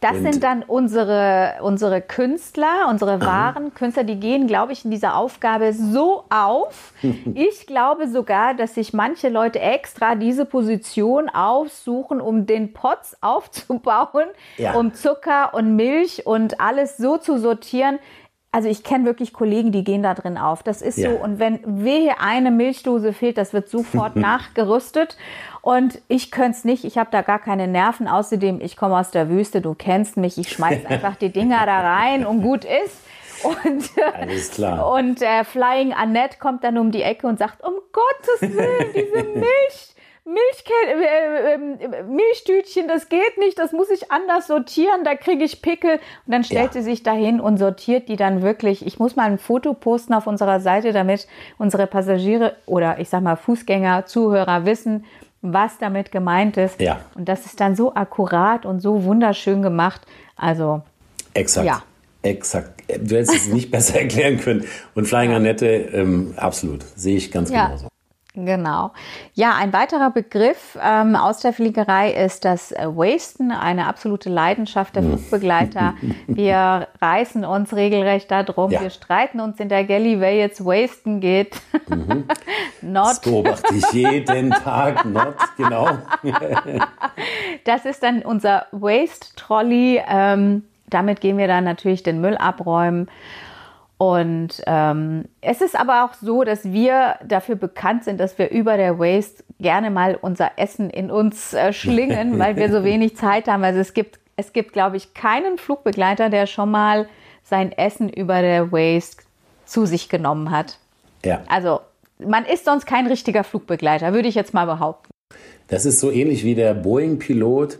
Das 0.00 0.12
und 0.12 0.32
sind 0.32 0.42
dann 0.44 0.62
unsere, 0.62 1.54
unsere 1.62 2.00
Künstler, 2.00 2.88
unsere 2.90 3.20
wahren 3.20 3.74
Künstler, 3.74 4.04
die 4.04 4.20
gehen, 4.20 4.46
glaube 4.46 4.72
ich, 4.72 4.84
in 4.84 4.90
dieser 4.90 5.16
Aufgabe 5.16 5.72
so 5.72 6.24
auf. 6.28 6.92
ich 7.34 7.66
glaube 7.66 8.08
sogar, 8.08 8.54
dass 8.54 8.74
sich 8.74 8.92
manche 8.92 9.28
Leute 9.28 9.60
extra 9.60 10.14
diese 10.14 10.44
Position 10.44 11.28
aufsuchen, 11.28 12.20
um 12.20 12.46
den 12.46 12.72
Potz 12.72 13.16
aufzubauen, 13.20 14.26
ja. 14.58 14.74
um 14.74 14.94
Zucker 14.94 15.54
und 15.54 15.76
Milch 15.76 16.26
und 16.26 16.60
alles 16.60 16.96
so 16.96 17.16
zu 17.16 17.38
sortieren, 17.38 17.98
also 18.52 18.68
ich 18.68 18.82
kenne 18.82 19.04
wirklich 19.04 19.32
Kollegen, 19.32 19.70
die 19.70 19.84
gehen 19.84 20.02
da 20.02 20.14
drin 20.14 20.38
auf. 20.38 20.62
Das 20.62 20.80
ist 20.80 20.96
ja. 20.96 21.10
so. 21.10 21.16
Und 21.16 21.38
wenn 21.38 21.60
wehe 21.84 22.20
eine 22.20 22.50
Milchdose 22.50 23.12
fehlt, 23.12 23.36
das 23.36 23.52
wird 23.52 23.68
sofort 23.68 24.16
nachgerüstet. 24.16 25.16
Und 25.60 26.00
ich 26.08 26.30
könnte 26.30 26.58
es 26.58 26.64
nicht. 26.64 26.84
Ich 26.84 26.96
habe 26.96 27.10
da 27.10 27.22
gar 27.22 27.38
keine 27.38 27.66
Nerven. 27.66 28.08
Außerdem, 28.08 28.60
ich 28.60 28.76
komme 28.76 28.96
aus 28.96 29.10
der 29.10 29.28
Wüste. 29.28 29.60
Du 29.60 29.74
kennst 29.74 30.16
mich. 30.16 30.38
Ich 30.38 30.48
schmeiß 30.48 30.86
einfach 30.88 31.16
die 31.16 31.30
Dinger 31.30 31.66
da 31.66 31.80
rein 31.80 32.24
und 32.24 32.40
gut 32.40 32.64
ist. 32.64 33.02
Und, 33.42 33.90
Alles 34.14 34.50
klar. 34.52 34.90
Und 34.94 35.20
äh, 35.20 35.44
Flying 35.44 35.92
Annette 35.92 36.38
kommt 36.38 36.64
dann 36.64 36.78
um 36.78 36.90
die 36.90 37.02
Ecke 37.02 37.26
und 37.26 37.38
sagt, 37.38 37.62
um 37.62 37.74
Gottes 37.92 38.56
Willen, 38.56 38.92
diese 38.94 39.28
Milch, 39.28 39.94
Milchkä 40.26 40.74
äh, 40.88 41.54
äh, 41.54 42.02
Milchtütchen, 42.02 42.88
das 42.88 43.08
geht 43.08 43.38
nicht, 43.38 43.56
das 43.60 43.70
muss 43.70 43.88
ich 43.90 44.10
anders 44.10 44.48
sortieren, 44.48 45.04
da 45.04 45.14
kriege 45.14 45.44
ich 45.44 45.62
Pickel. 45.62 46.00
Und 46.26 46.32
dann 46.32 46.42
stellt 46.42 46.66
ja. 46.66 46.72
sie 46.72 46.82
sich 46.82 47.04
dahin 47.04 47.40
und 47.40 47.58
sortiert 47.58 48.08
die 48.08 48.16
dann 48.16 48.42
wirklich. 48.42 48.84
Ich 48.84 48.98
muss 48.98 49.14
mal 49.14 49.30
ein 49.30 49.38
Foto 49.38 49.72
posten 49.72 50.14
auf 50.14 50.26
unserer 50.26 50.58
Seite, 50.58 50.92
damit 50.92 51.28
unsere 51.58 51.86
Passagiere 51.86 52.56
oder 52.66 52.98
ich 52.98 53.08
sag 53.08 53.22
mal 53.22 53.36
Fußgänger, 53.36 54.06
Zuhörer 54.06 54.66
wissen, 54.66 55.04
was 55.42 55.78
damit 55.78 56.10
gemeint 56.10 56.56
ist. 56.56 56.80
Ja. 56.80 57.02
Und 57.14 57.28
das 57.28 57.46
ist 57.46 57.60
dann 57.60 57.76
so 57.76 57.94
akkurat 57.94 58.66
und 58.66 58.80
so 58.80 59.04
wunderschön 59.04 59.62
gemacht. 59.62 60.00
Also. 60.34 60.82
Exakt. 61.34 61.66
Ja. 61.66 61.82
Exakt. 62.22 62.82
Du 62.88 63.14
hättest 63.14 63.34
es 63.34 63.46
nicht 63.46 63.70
besser 63.70 64.00
erklären 64.00 64.40
können. 64.40 64.64
Und 64.96 65.06
Flying 65.06 65.32
Annette, 65.32 65.66
ähm, 65.66 66.34
absolut. 66.36 66.84
Sehe 66.96 67.16
ich 67.16 67.30
ganz 67.30 67.50
ja. 67.50 67.66
genauso. 67.66 67.86
Genau. 68.36 68.92
Ja, 69.32 69.54
ein 69.58 69.72
weiterer 69.72 70.10
Begriff 70.10 70.78
ähm, 70.82 71.16
aus 71.16 71.40
der 71.40 71.54
Fliegerei 71.54 72.12
ist 72.12 72.44
das 72.44 72.70
Wasten, 72.72 73.50
eine 73.50 73.86
absolute 73.86 74.28
Leidenschaft 74.28 74.94
der 74.94 75.04
Flugbegleiter. 75.04 75.94
Wir 76.26 76.88
reißen 77.00 77.46
uns 77.46 77.74
regelrecht 77.74 78.30
darum. 78.30 78.70
Ja. 78.70 78.82
Wir 78.82 78.90
streiten 78.90 79.40
uns 79.40 79.58
in 79.58 79.70
der 79.70 79.84
Galley, 79.84 80.20
wer 80.20 80.36
jetzt 80.36 80.62
Wasten 80.62 81.20
geht. 81.20 81.56
Mhm. 81.88 82.24
not. 82.82 83.06
Das 83.06 83.20
beobachte 83.22 83.74
ich 83.74 83.90
jeden 83.92 84.50
Tag. 84.50 85.06
Not, 85.06 85.36
genau. 85.56 85.88
das 87.64 87.86
ist 87.86 88.02
dann 88.02 88.20
unser 88.20 88.66
Waste-Trolley. 88.72 90.02
Ähm, 90.06 90.64
damit 90.88 91.22
gehen 91.22 91.38
wir 91.38 91.48
dann 91.48 91.64
natürlich 91.64 92.02
den 92.02 92.20
Müll 92.20 92.36
abräumen. 92.36 93.08
Und 93.98 94.62
ähm, 94.66 95.24
es 95.40 95.62
ist 95.62 95.78
aber 95.78 96.04
auch 96.04 96.14
so, 96.14 96.44
dass 96.44 96.64
wir 96.64 97.16
dafür 97.24 97.56
bekannt 97.56 98.04
sind, 98.04 98.20
dass 98.20 98.38
wir 98.38 98.50
über 98.50 98.76
der 98.76 98.98
Waste 98.98 99.42
gerne 99.58 99.90
mal 99.90 100.18
unser 100.20 100.52
Essen 100.56 100.90
in 100.90 101.10
uns 101.10 101.54
äh, 101.54 101.72
schlingen, 101.72 102.38
weil 102.38 102.56
wir 102.56 102.70
so 102.70 102.84
wenig 102.84 103.16
Zeit 103.16 103.48
haben. 103.48 103.64
Also 103.64 103.80
es 103.80 103.94
gibt, 103.94 104.18
es 104.36 104.52
gibt, 104.52 104.74
glaube 104.74 104.98
ich, 104.98 105.14
keinen 105.14 105.56
Flugbegleiter, 105.56 106.28
der 106.28 106.46
schon 106.46 106.70
mal 106.70 107.08
sein 107.42 107.72
Essen 107.72 108.10
über 108.10 108.42
der 108.42 108.70
Waste 108.70 109.24
zu 109.64 109.86
sich 109.86 110.10
genommen 110.10 110.50
hat. 110.50 110.78
Ja. 111.24 111.42
Also 111.48 111.80
man 112.18 112.44
ist 112.44 112.66
sonst 112.66 112.86
kein 112.86 113.06
richtiger 113.06 113.44
Flugbegleiter, 113.44 114.12
würde 114.12 114.28
ich 114.28 114.34
jetzt 114.34 114.52
mal 114.52 114.66
behaupten. 114.66 115.10
Das 115.68 115.86
ist 115.86 116.00
so 116.00 116.10
ähnlich 116.10 116.44
wie 116.44 116.54
der 116.54 116.74
Boeing-Pilot, 116.74 117.78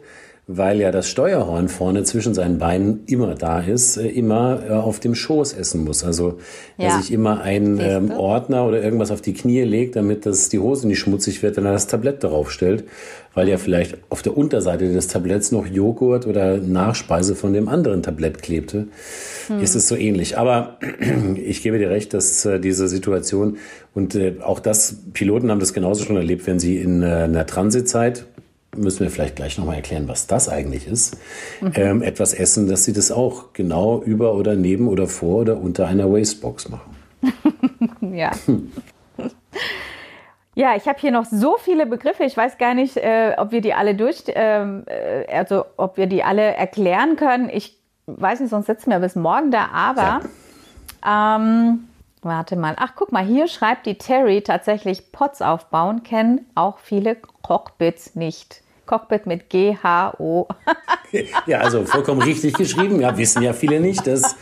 weil 0.49 0.79
ja 0.79 0.93
das 0.93 1.09
Steuerhorn 1.09 1.69
vorne 1.69 2.05
zwischen 2.05 2.33
seinen 2.33 2.59
Beinen 2.59 3.03
immer 3.07 3.35
da 3.35 3.61
ist, 3.61 3.97
äh, 3.97 4.07
immer 4.07 4.63
äh, 4.69 4.73
auf 4.73 5.01
dem 5.01 5.17
Schoß 5.17 5.55
essen 5.55 5.83
muss. 5.83 6.05
Also 6.05 6.39
ja. 6.79 6.87
er 6.87 7.01
sich 7.01 7.13
immer 7.13 7.41
einen 7.41 7.81
ähm, 7.81 8.13
Ordner 8.13 8.65
oder 8.65 8.81
irgendwas 8.81 9.11
auf 9.11 9.21
die 9.21 9.35
Knie 9.35 9.63
legt, 9.63 9.97
damit 9.97 10.25
das 10.25 10.49
die 10.49 10.61
Hose 10.61 10.87
nicht 10.87 11.01
schmutzig 11.01 11.43
wird, 11.43 11.57
wenn 11.57 11.67
er 11.67 11.73
das 11.73 11.89
Tablett 11.89 12.23
darauf 12.23 12.53
stellt, 12.53 12.85
weil 13.35 13.49
ja 13.49 13.59
vielleicht 13.59 13.99
auf 14.09 14.23
der 14.23 14.37
Unterseite 14.37 14.93
des 14.93 15.09
Tabletts 15.09 15.51
noch 15.51 15.67
Joghurt 15.67 16.29
oder 16.29 16.59
Nachspeise 16.59 17.35
von 17.35 17.53
dem 17.53 17.69
anderen 17.69 18.05
Tablett 18.05 18.41
klebte. 18.41 18.87
Hm. 19.49 19.59
Ist 19.59 19.75
es 19.75 19.89
so 19.89 19.97
ähnlich. 19.97 20.39
Aber 20.39 20.79
ich 21.45 21.65
gebe 21.65 21.79
dir 21.79 21.91
recht, 21.91 22.15
dass 22.15 22.45
äh, 22.45 22.61
diese 22.61 22.87
Situation 22.87 23.57
und 23.95 24.15
äh, 24.15 24.37
auch 24.43 24.61
das, 24.61 24.99
Piloten 25.13 25.51
haben 25.51 25.59
das 25.59 25.73
genauso 25.73 26.05
schon 26.05 26.17
erlebt, 26.17 26.47
wenn 26.47 26.61
sie 26.61 26.77
in 26.77 27.03
äh, 27.03 27.07
einer 27.07 27.47
Transitzeit 27.47 28.27
müssen 28.77 29.01
wir 29.01 29.11
vielleicht 29.11 29.37
gleich 29.37 29.59
nochmal 29.59 29.77
erklären, 29.77 30.09
was 30.09 30.27
das 30.27 30.49
eigentlich 30.49 30.87
ist. 30.87 31.19
Mhm. 31.61 31.73
Ähm, 31.75 32.03
etwas 32.03 32.35
essen, 32.35 32.69
dass 32.69 32.85
sie 32.85 32.93
das 32.93 33.11
auch 33.11 33.53
genau 33.53 34.03
über 34.03 34.35
oder 34.35 34.55
neben 34.55 34.89
oder 34.89 35.07
vor 35.07 35.43
oder 35.43 35.59
unter 35.59 35.87
einer 35.87 36.11
Wastebox 36.11 36.69
machen. 36.69 36.97
ja. 38.15 38.31
Ja, 40.55 40.75
ich 40.75 40.89
habe 40.89 40.99
hier 40.99 41.11
noch 41.11 41.27
so 41.27 41.59
viele 41.59 41.85
Begriffe. 41.85 42.25
Ich 42.25 42.35
weiß 42.35 42.57
gar 42.57 42.73
nicht, 42.73 42.97
äh, 42.97 43.35
ob 43.37 43.53
wir 43.53 43.61
die 43.61 43.75
alle 43.75 43.95
durch, 43.95 44.25
ähm, 44.29 44.85
äh, 44.87 45.31
also 45.31 45.67
ob 45.77 45.99
wir 45.99 46.07
die 46.07 46.25
alle 46.25 46.55
erklären 46.55 47.17
können. 47.17 47.51
Ich 47.51 47.79
weiß 48.07 48.41
nicht, 48.41 48.49
sonst 48.49 48.65
sitzen 48.65 48.91
wir 48.91 48.99
bis 48.99 49.17
morgen 49.17 49.51
da. 49.51 49.69
Aber 49.75 50.23
ja. 51.05 51.37
ähm, 51.37 51.89
warte 52.23 52.57
mal. 52.57 52.75
Ach, 52.79 52.93
guck 52.97 53.13
mal, 53.13 53.23
hier 53.23 53.49
schreibt 53.49 53.85
die 53.85 53.99
Terry 53.99 54.41
tatsächlich 54.41 55.13
Pots 55.13 55.43
aufbauen, 55.43 56.03
kennen 56.05 56.47
auch 56.55 56.79
viele 56.79 57.17
Cockpits 57.43 58.15
nicht. 58.15 58.63
Cockpit 58.87 59.27
mit 59.27 59.51
G-H-O. 59.51 60.47
ja, 61.47 61.59
also 61.59 61.85
vollkommen 61.85 62.23
richtig 62.23 62.55
geschrieben. 62.55 63.01
Ja, 63.01 63.17
wissen 63.19 63.43
ja 63.43 63.53
viele 63.53 63.81
nicht, 63.81 64.07
dass 64.07 64.37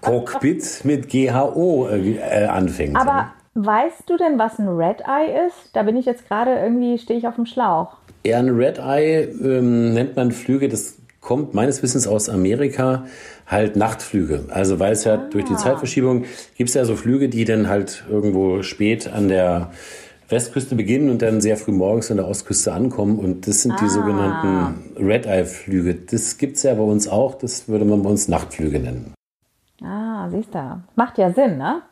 Cockpit 0.00 0.84
mit 0.84 1.08
G-H-O 1.08 1.88
äh, 1.88 2.44
anfängt. 2.44 2.96
Aber 2.96 3.32
weißt 3.54 4.08
du 4.08 4.16
denn, 4.16 4.38
was 4.38 4.58
ein 4.58 4.68
Red 4.68 5.00
Eye 5.00 5.46
ist? 5.46 5.70
Da 5.74 5.82
bin 5.82 5.96
ich 5.96 6.06
jetzt 6.06 6.28
gerade 6.28 6.54
irgendwie, 6.54 6.98
stehe 6.98 7.18
ich 7.18 7.26
auf 7.26 7.34
dem 7.34 7.46
Schlauch. 7.46 7.96
Ja, 8.24 8.38
ein 8.38 8.50
Red 8.50 8.78
Eye 8.78 9.22
ähm, 9.42 9.94
nennt 9.94 10.16
man 10.16 10.32
Flüge, 10.32 10.68
das 10.68 10.98
kommt 11.20 11.54
meines 11.54 11.82
Wissens 11.82 12.06
aus 12.06 12.28
Amerika, 12.28 13.04
halt 13.46 13.76
Nachtflüge. 13.76 14.44
Also 14.48 14.78
weil 14.78 14.92
es 14.92 15.04
ja 15.04 15.14
ah. 15.14 15.28
durch 15.30 15.44
die 15.44 15.56
Zeitverschiebung 15.56 16.24
gibt 16.56 16.68
es 16.68 16.74
ja 16.74 16.84
so 16.84 16.96
Flüge, 16.96 17.28
die 17.28 17.44
dann 17.44 17.68
halt 17.68 18.04
irgendwo 18.10 18.62
spät 18.62 19.12
an 19.12 19.28
der 19.28 19.70
Westküste 20.28 20.74
beginnen 20.74 21.08
und 21.08 21.22
dann 21.22 21.40
sehr 21.40 21.56
früh 21.56 21.72
morgens 21.72 22.10
an 22.10 22.18
der 22.18 22.28
Ostküste 22.28 22.72
ankommen. 22.72 23.18
Und 23.18 23.46
das 23.46 23.62
sind 23.62 23.72
ah. 23.72 23.76
die 23.80 23.88
sogenannten 23.88 24.96
Red-Eye-Flüge. 24.96 25.94
Das 25.94 26.36
gibt 26.36 26.56
es 26.56 26.64
ja 26.64 26.74
bei 26.74 26.82
uns 26.82 27.08
auch. 27.08 27.36
Das 27.36 27.68
würde 27.68 27.84
man 27.84 28.02
bei 28.02 28.10
uns 28.10 28.28
Nachtflüge 28.28 28.78
nennen. 28.78 29.14
Ah, 29.82 30.28
siehst 30.30 30.54
du. 30.54 30.82
Macht 30.96 31.18
ja 31.18 31.32
Sinn, 31.32 31.56
ne? 31.56 31.82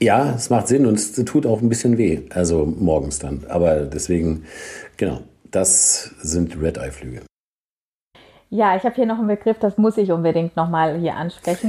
Ja, 0.00 0.34
es 0.34 0.50
macht 0.50 0.68
Sinn 0.68 0.86
und 0.86 0.94
es 0.94 1.12
tut 1.12 1.46
auch 1.46 1.60
ein 1.60 1.68
bisschen 1.68 1.96
weh. 1.96 2.20
Also 2.30 2.66
morgens 2.66 3.18
dann. 3.18 3.44
Aber 3.48 3.80
deswegen, 3.82 4.44
genau, 4.96 5.20
das 5.50 6.14
sind 6.22 6.60
Red-Eye-Flüge. 6.60 7.22
Ja, 8.52 8.76
ich 8.76 8.82
habe 8.82 8.96
hier 8.96 9.06
noch 9.06 9.18
einen 9.18 9.28
Begriff, 9.28 9.58
das 9.60 9.78
muss 9.78 9.96
ich 9.96 10.10
unbedingt 10.10 10.56
nochmal 10.56 10.98
hier 10.98 11.14
ansprechen. 11.14 11.68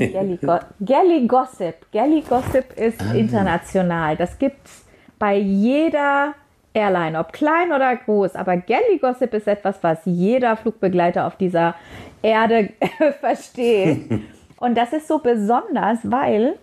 Galley, 0.79 1.27
Gossip. 1.27 1.75
Galley 1.93 2.21
Gossip 2.21 2.73
ist 2.75 2.99
ah. 3.01 3.13
international. 3.13 4.17
Das 4.17 4.39
gibt 4.39 4.65
es 4.65 4.85
bei 5.21 5.37
jeder 5.37 6.33
Airline, 6.73 7.19
ob 7.19 7.31
klein 7.31 7.71
oder 7.71 7.95
groß, 7.95 8.35
aber 8.35 8.57
Galley 8.57 8.97
Gossip 8.99 9.35
ist 9.35 9.47
etwas, 9.47 9.83
was 9.83 9.99
jeder 10.05 10.57
Flugbegleiter 10.57 11.27
auf 11.27 11.35
dieser 11.35 11.75
Erde 12.23 12.69
versteht. 13.19 14.09
Und 14.59 14.75
das 14.75 14.93
ist 14.93 15.07
so 15.07 15.19
besonders, 15.19 15.99
weil 16.03 16.57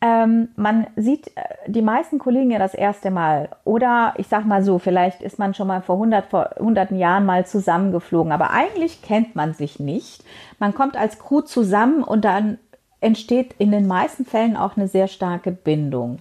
ähm, 0.00 0.48
man 0.56 0.88
sieht 0.96 1.28
äh, 1.36 1.42
die 1.68 1.82
meisten 1.82 2.18
Kollegen 2.18 2.50
ja 2.50 2.58
das 2.58 2.74
erste 2.74 3.12
Mal. 3.12 3.50
Oder 3.62 4.14
ich 4.16 4.26
sag 4.26 4.46
mal 4.46 4.64
so, 4.64 4.80
vielleicht 4.80 5.22
ist 5.22 5.38
man 5.38 5.54
schon 5.54 5.68
mal 5.68 5.82
vor, 5.82 5.94
100, 5.94 6.26
vor 6.26 6.50
hunderten 6.58 6.98
Jahren 6.98 7.24
mal 7.24 7.46
zusammengeflogen. 7.46 8.32
Aber 8.32 8.50
eigentlich 8.50 9.00
kennt 9.00 9.36
man 9.36 9.54
sich 9.54 9.78
nicht. 9.78 10.24
Man 10.58 10.74
kommt 10.74 10.96
als 10.96 11.20
Crew 11.20 11.42
zusammen 11.42 12.02
und 12.02 12.24
dann 12.24 12.58
entsteht 13.00 13.54
in 13.58 13.70
den 13.70 13.86
meisten 13.86 14.24
Fällen 14.24 14.56
auch 14.56 14.76
eine 14.76 14.88
sehr 14.88 15.06
starke 15.06 15.52
Bindung. 15.52 16.18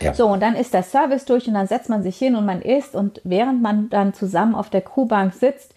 Ja. 0.00 0.14
So, 0.14 0.26
und 0.26 0.40
dann 0.40 0.54
ist 0.54 0.74
der 0.74 0.82
Service 0.82 1.24
durch 1.24 1.48
und 1.48 1.54
dann 1.54 1.66
setzt 1.66 1.88
man 1.88 2.02
sich 2.02 2.16
hin 2.16 2.36
und 2.36 2.44
man 2.44 2.62
isst 2.62 2.94
und 2.94 3.20
während 3.24 3.62
man 3.62 3.88
dann 3.90 4.14
zusammen 4.14 4.54
auf 4.54 4.70
der 4.70 4.82
Crewbank 4.82 5.34
sitzt, 5.34 5.74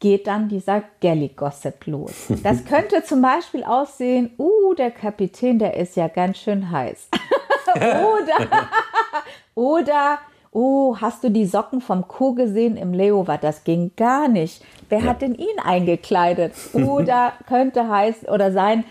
geht 0.00 0.26
dann 0.26 0.48
dieser 0.48 0.82
Galley-Gossip 1.00 1.86
los. 1.86 2.12
Das 2.42 2.64
könnte 2.64 3.02
zum 3.04 3.22
Beispiel 3.22 3.64
aussehen, 3.64 4.30
uh, 4.38 4.74
der 4.74 4.90
Kapitän, 4.90 5.58
der 5.58 5.76
ist 5.76 5.96
ja 5.96 6.08
ganz 6.08 6.38
schön 6.38 6.70
heiß. 6.70 7.08
oder, 7.74 8.48
oder, 9.54 10.18
oh, 10.52 10.96
hast 11.00 11.24
du 11.24 11.30
die 11.30 11.46
Socken 11.46 11.80
vom 11.80 12.06
Kuh 12.06 12.34
gesehen 12.34 12.76
im 12.76 12.92
Leover? 12.92 13.38
Das 13.38 13.64
ging 13.64 13.92
gar 13.96 14.28
nicht. 14.28 14.62
Wer 14.90 15.00
ja. 15.00 15.04
hat 15.06 15.22
denn 15.22 15.34
ihn 15.34 15.58
eingekleidet? 15.62 16.52
Oder 16.74 17.32
könnte 17.48 17.88
heiß 17.88 18.28
oder 18.28 18.52
sein, 18.52 18.84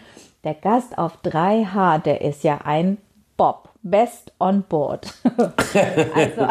der 0.43 0.55
Gast 0.55 0.97
auf 0.97 1.19
3H, 1.23 1.99
der 1.99 2.21
ist 2.21 2.43
ja 2.43 2.59
ein. 2.63 2.97
Best 3.83 4.31
on 4.39 4.63
board. 4.63 5.13
also, 6.15 6.47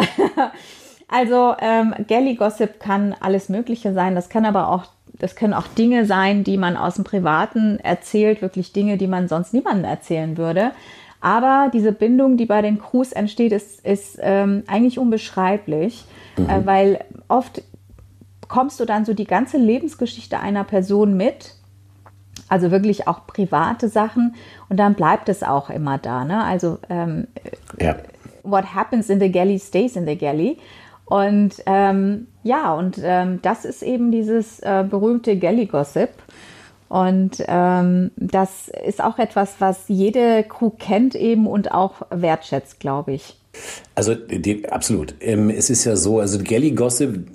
also 1.09 1.55
ähm, 1.61 1.95
Galley 2.07 2.35
Gossip 2.35 2.79
kann 2.79 3.15
alles 3.19 3.49
Mögliche 3.49 3.93
sein. 3.95 4.15
Das 4.15 4.29
kann 4.29 4.45
aber 4.45 4.69
auch, 4.69 4.85
das 5.19 5.35
können 5.35 5.55
auch 5.55 5.67
Dinge 5.67 6.05
sein, 6.05 6.45
die 6.45 6.59
man 6.59 6.77
aus 6.77 6.97
dem 6.97 7.05
Privaten 7.05 7.79
erzählt, 7.81 8.43
wirklich 8.43 8.73
Dinge, 8.73 8.99
die 8.99 9.07
man 9.07 9.29
sonst 9.29 9.55
niemandem 9.55 9.85
erzählen 9.85 10.37
würde. 10.37 10.73
Aber 11.23 11.71
diese 11.73 11.93
Bindung, 11.93 12.37
die 12.37 12.47
bei 12.47 12.63
den 12.63 12.81
Crews 12.81 13.13
entsteht, 13.13 13.53
ist, 13.53 13.85
ist 13.87 14.19
ähm, 14.21 14.65
eigentlich 14.67 14.99
unbeschreiblich, 14.99 16.05
mhm. 16.37 16.51
äh, 16.51 16.67
weil 16.67 17.05
oft 17.29 17.63
kommst 18.49 18.81
du 18.81 18.85
dann 18.85 19.05
so 19.05 19.15
die 19.15 19.25
ganze 19.25 19.57
Lebensgeschichte 19.57 20.39
einer 20.39 20.65
Person 20.65 21.17
mit 21.17 21.55
also 22.53 22.71
wirklich 22.71 23.09
auch 23.09 23.27
private 23.27 23.89
Sachen 23.89 24.35
und 24.69 24.77
dann 24.77 24.93
bleibt 24.93 25.31
es 25.31 25.43
auch 25.43 25.71
immer 25.71 25.97
da. 25.97 26.27
Ne? 26.27 26.45
Also 26.45 26.79
ähm, 26.91 27.27
ja. 27.81 27.97
what 28.43 28.75
happens 28.75 29.09
in 29.09 29.21
the 29.21 29.33
galley 29.33 29.59
stays 29.59 29.97
in 29.97 30.05
the 30.05 30.19
galley. 30.19 30.59
Und 31.07 31.63
ähm, 31.65 32.27
ja, 32.43 32.75
und 32.75 33.01
ähm, 33.03 33.39
das 33.41 33.65
ist 33.65 33.83
eben 33.83 34.13
dieses 34.13 34.61
äh, 34.61 34.85
berühmte 34.89 35.39
Galley-Gossip. 35.39 36.11
Und 36.89 37.43
ähm, 37.49 38.11
das 38.17 38.71
ist 38.87 39.03
auch 39.03 39.19
etwas, 39.19 39.55
was 39.59 39.85
jede 39.89 40.45
Crew 40.45 40.71
kennt 40.71 41.15
eben 41.15 41.47
und 41.47 41.73
auch 41.73 42.03
wertschätzt, 42.11 42.81
glaube 42.81 43.13
ich. 43.13 43.39
Also 43.95 44.15
die, 44.15 44.69
absolut. 44.71 45.15
Ähm, 45.21 45.49
es 45.49 45.71
ist 45.71 45.85
ja 45.85 45.97
so, 45.97 46.21
also 46.21 46.39
Galley-Gossip 46.39 47.29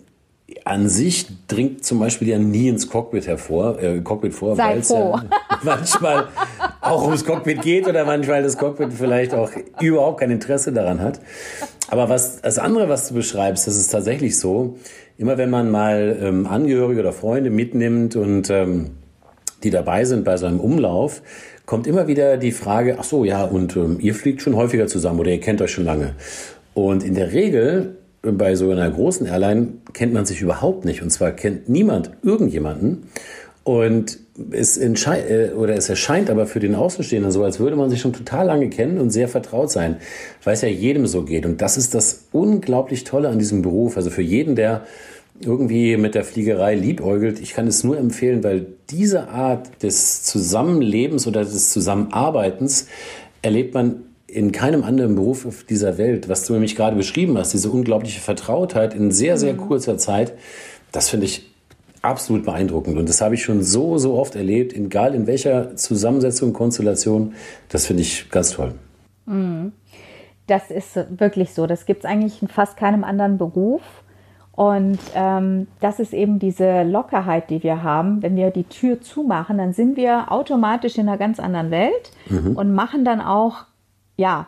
an 0.67 0.89
sich 0.89 1.27
dringt 1.47 1.83
zum 1.85 1.99
Beispiel 1.99 2.27
ja 2.27 2.37
nie 2.37 2.67
ins 2.67 2.89
Cockpit 2.89 3.27
hervor, 3.27 3.81
äh, 3.81 3.99
Cockpit 4.01 4.33
vor, 4.33 4.57
weil 4.57 4.79
es 4.79 4.89
ja 4.89 5.23
manchmal 5.63 6.27
auch 6.81 7.05
ums 7.05 7.25
Cockpit 7.25 7.61
geht 7.61 7.87
oder 7.87 8.05
manchmal 8.05 8.43
das 8.43 8.57
Cockpit 8.57 8.93
vielleicht 8.93 9.33
auch 9.33 9.51
überhaupt 9.81 10.19
kein 10.19 10.31
Interesse 10.31 10.71
daran 10.71 11.01
hat. 11.01 11.19
Aber 11.89 12.09
was 12.09 12.41
das 12.41 12.59
andere, 12.59 12.89
was 12.89 13.07
du 13.07 13.15
beschreibst, 13.15 13.67
das 13.67 13.77
ist 13.77 13.89
tatsächlich 13.89 14.37
so. 14.37 14.77
Immer 15.17 15.37
wenn 15.37 15.49
man 15.49 15.71
mal 15.71 16.17
ähm, 16.21 16.45
Angehörige 16.45 16.99
oder 16.99 17.13
Freunde 17.13 17.49
mitnimmt 17.49 18.15
und 18.15 18.49
ähm, 18.49 18.91
die 19.63 19.71
dabei 19.71 20.05
sind 20.05 20.23
bei 20.23 20.37
so 20.37 20.45
einem 20.45 20.59
Umlauf, 20.59 21.23
kommt 21.65 21.87
immer 21.87 22.07
wieder 22.07 22.37
die 22.37 22.51
Frage: 22.51 22.97
Ach 22.99 23.03
so, 23.03 23.25
ja, 23.25 23.43
und 23.43 23.75
ähm, 23.75 23.97
ihr 23.99 24.13
fliegt 24.13 24.41
schon 24.41 24.55
häufiger 24.55 24.87
zusammen 24.87 25.19
oder 25.19 25.31
ihr 25.31 25.39
kennt 25.39 25.61
euch 25.61 25.71
schon 25.71 25.85
lange. 25.85 26.13
Und 26.73 27.03
in 27.03 27.15
der 27.15 27.31
Regel 27.33 27.96
bei 28.33 28.55
so 28.55 28.71
einer 28.71 28.89
großen 28.89 29.27
Airline 29.27 29.73
kennt 29.93 30.13
man 30.13 30.25
sich 30.25 30.41
überhaupt 30.41 30.85
nicht. 30.85 31.01
Und 31.01 31.09
zwar 31.09 31.31
kennt 31.31 31.69
niemand 31.69 32.11
irgendjemanden. 32.23 33.03
Und 33.63 34.19
es, 34.51 34.77
äh, 34.77 35.51
oder 35.57 35.75
es 35.75 35.89
erscheint 35.89 36.29
aber 36.29 36.45
für 36.45 36.61
den 36.61 36.73
Außenstehenden 36.73 37.31
so, 37.31 37.43
als 37.43 37.59
würde 37.59 37.75
man 37.75 37.89
sich 37.89 37.99
schon 37.99 38.13
total 38.13 38.45
lange 38.45 38.69
kennen 38.69 38.97
und 38.97 39.09
sehr 39.09 39.27
vertraut 39.27 39.71
sein, 39.71 39.97
weil 40.43 40.53
es 40.53 40.61
ja 40.61 40.69
jedem 40.69 41.05
so 41.05 41.23
geht. 41.23 41.45
Und 41.45 41.61
das 41.61 41.75
ist 41.75 41.93
das 41.93 42.27
unglaublich 42.31 43.03
Tolle 43.03 43.27
an 43.29 43.39
diesem 43.39 43.61
Beruf. 43.61 43.97
Also 43.97 44.09
für 44.09 44.21
jeden, 44.21 44.55
der 44.55 44.85
irgendwie 45.41 45.97
mit 45.97 46.15
der 46.15 46.23
Fliegerei 46.23 46.75
liebäugelt, 46.75 47.39
ich 47.41 47.53
kann 47.53 47.67
es 47.67 47.83
nur 47.83 47.97
empfehlen, 47.97 48.43
weil 48.43 48.65
diese 48.89 49.27
Art 49.27 49.83
des 49.83 50.23
Zusammenlebens 50.23 51.27
oder 51.27 51.41
des 51.41 51.69
Zusammenarbeitens 51.71 52.87
erlebt 53.41 53.73
man 53.73 54.03
in 54.27 54.51
keinem 54.51 54.83
anderen 54.83 55.15
Beruf 55.15 55.45
auf 55.45 55.63
dieser 55.63 55.97
Welt, 55.97 56.27
was 56.27 56.45
du 56.45 56.53
nämlich 56.53 56.75
gerade 56.75 56.95
beschrieben 56.95 57.37
hast, 57.37 57.53
diese 57.53 57.69
unglaubliche 57.71 58.19
Vertrautheit 58.19 58.93
in 58.93 59.11
sehr, 59.11 59.37
sehr 59.37 59.53
mhm. 59.53 59.57
kurzer 59.57 59.97
Zeit, 59.97 60.33
das 60.91 61.09
finde 61.09 61.25
ich 61.25 61.49
absolut 62.01 62.45
beeindruckend. 62.45 62.97
Und 62.97 63.09
das 63.09 63.21
habe 63.21 63.35
ich 63.35 63.43
schon 63.43 63.63
so, 63.63 63.97
so 63.97 64.15
oft 64.15 64.35
erlebt, 64.35 64.73
egal 64.73 65.15
in 65.15 65.27
welcher 65.27 65.75
Zusammensetzung, 65.75 66.53
Konstellation. 66.53 67.33
Das 67.69 67.85
finde 67.85 68.01
ich 68.03 68.29
ganz 68.29 68.51
toll. 68.51 68.73
Mhm. 69.25 69.71
Das 70.45 70.71
ist 70.71 70.97
wirklich 71.09 71.53
so. 71.53 71.67
Das 71.67 71.85
gibt 71.85 72.03
es 72.03 72.09
eigentlich 72.09 72.41
in 72.41 72.47
fast 72.47 72.77
keinem 72.77 73.03
anderen 73.03 73.37
Beruf. 73.37 73.81
Und 74.53 74.97
ähm, 75.13 75.67
das 75.81 75.99
ist 75.99 76.13
eben 76.13 76.39
diese 76.39 76.83
Lockerheit, 76.83 77.49
die 77.51 77.61
wir 77.61 77.83
haben. 77.83 78.23
Wenn 78.23 78.35
wir 78.35 78.49
die 78.49 78.63
Tür 78.63 78.99
zumachen, 79.01 79.59
dann 79.59 79.73
sind 79.73 79.97
wir 79.97 80.31
automatisch 80.31 80.97
in 80.97 81.07
einer 81.07 81.17
ganz 81.17 81.39
anderen 81.39 81.69
Welt 81.69 82.11
mhm. 82.27 82.55
und 82.55 82.73
machen 82.73 83.05
dann 83.05 83.21
auch 83.21 83.65
ja, 84.17 84.47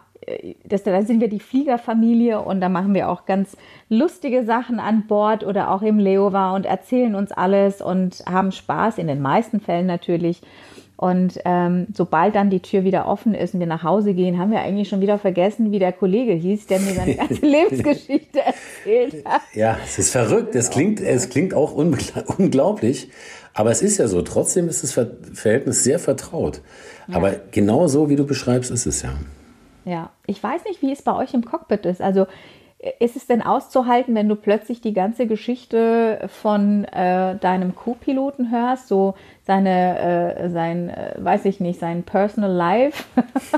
das, 0.65 0.83
da 0.83 1.01
sind 1.01 1.21
wir 1.21 1.29
die 1.29 1.39
Fliegerfamilie 1.39 2.41
und 2.41 2.61
da 2.61 2.69
machen 2.69 2.93
wir 2.93 3.09
auch 3.09 3.25
ganz 3.25 3.55
lustige 3.87 4.45
Sachen 4.45 4.79
an 4.79 5.07
Bord 5.07 5.43
oder 5.43 5.71
auch 5.71 5.81
im 5.81 5.97
Leova 5.97 6.55
und 6.55 6.65
erzählen 6.65 7.15
uns 7.15 7.31
alles 7.31 7.81
und 7.81 8.23
haben 8.29 8.51
Spaß, 8.51 8.97
in 8.97 9.07
den 9.07 9.21
meisten 9.21 9.59
Fällen 9.59 9.87
natürlich. 9.87 10.41
Und 10.97 11.39
ähm, 11.45 11.87
sobald 11.93 12.35
dann 12.35 12.49
die 12.49 12.59
Tür 12.59 12.83
wieder 12.83 13.07
offen 13.07 13.33
ist 13.33 13.53
und 13.53 13.61
wir 13.61 13.67
nach 13.67 13.83
Hause 13.83 14.13
gehen, 14.13 14.37
haben 14.37 14.51
wir 14.51 14.59
eigentlich 14.59 14.89
schon 14.89 14.99
wieder 14.99 15.17
vergessen, 15.17 15.71
wie 15.71 15.79
der 15.79 15.93
Kollege 15.93 16.33
hieß, 16.33 16.67
der 16.67 16.81
mir 16.81 16.93
seine 16.93 17.15
ganze 17.15 17.35
Lebensgeschichte 17.45 18.41
erzählt 18.41 19.25
hat. 19.25 19.41
Ja, 19.53 19.77
es 19.81 19.97
ist 19.97 20.11
verrückt. 20.11 20.55
Es 20.55 20.69
klingt, 20.69 20.99
es 20.99 21.29
klingt 21.29 21.53
auch 21.53 21.71
unglaublich. 22.37 23.09
Aber 23.53 23.71
es 23.71 23.81
ist 23.81 23.97
ja 23.97 24.09
so. 24.09 24.21
Trotzdem 24.23 24.67
ist 24.67 24.83
das 24.83 24.91
Verhältnis 24.91 25.85
sehr 25.85 25.99
vertraut. 25.99 26.61
Ja. 27.07 27.15
Aber 27.15 27.33
genau 27.51 27.87
so, 27.87 28.09
wie 28.09 28.17
du 28.17 28.25
beschreibst, 28.25 28.69
ist 28.69 28.85
es 28.85 29.01
ja. 29.01 29.11
Ja, 29.85 30.11
ich 30.25 30.41
weiß 30.41 30.65
nicht, 30.65 30.81
wie 30.81 30.91
es 30.91 31.01
bei 31.01 31.15
euch 31.15 31.33
im 31.33 31.45
Cockpit 31.45 31.85
ist. 31.85 32.01
Also 32.01 32.27
ist 32.99 33.17
es 33.17 33.27
denn 33.27 33.41
auszuhalten, 33.41 34.15
wenn 34.15 34.29
du 34.29 34.37
plötzlich 34.37 34.79
die 34.79 34.93
ganze 34.93 35.27
Geschichte 35.27 36.29
von 36.41 36.85
äh, 36.85 37.35
deinem 37.35 37.75
Co-Piloten 37.75 38.51
hörst, 38.51 38.87
so 38.87 39.15
seine, 39.45 40.37
äh, 40.37 40.49
sein, 40.49 40.89
äh, 40.89 41.15
weiß 41.17 41.43
ich 41.43 41.59
nicht, 41.59 41.81
sein 41.81 42.03
Personal 42.03 42.51
Life? 42.51 43.03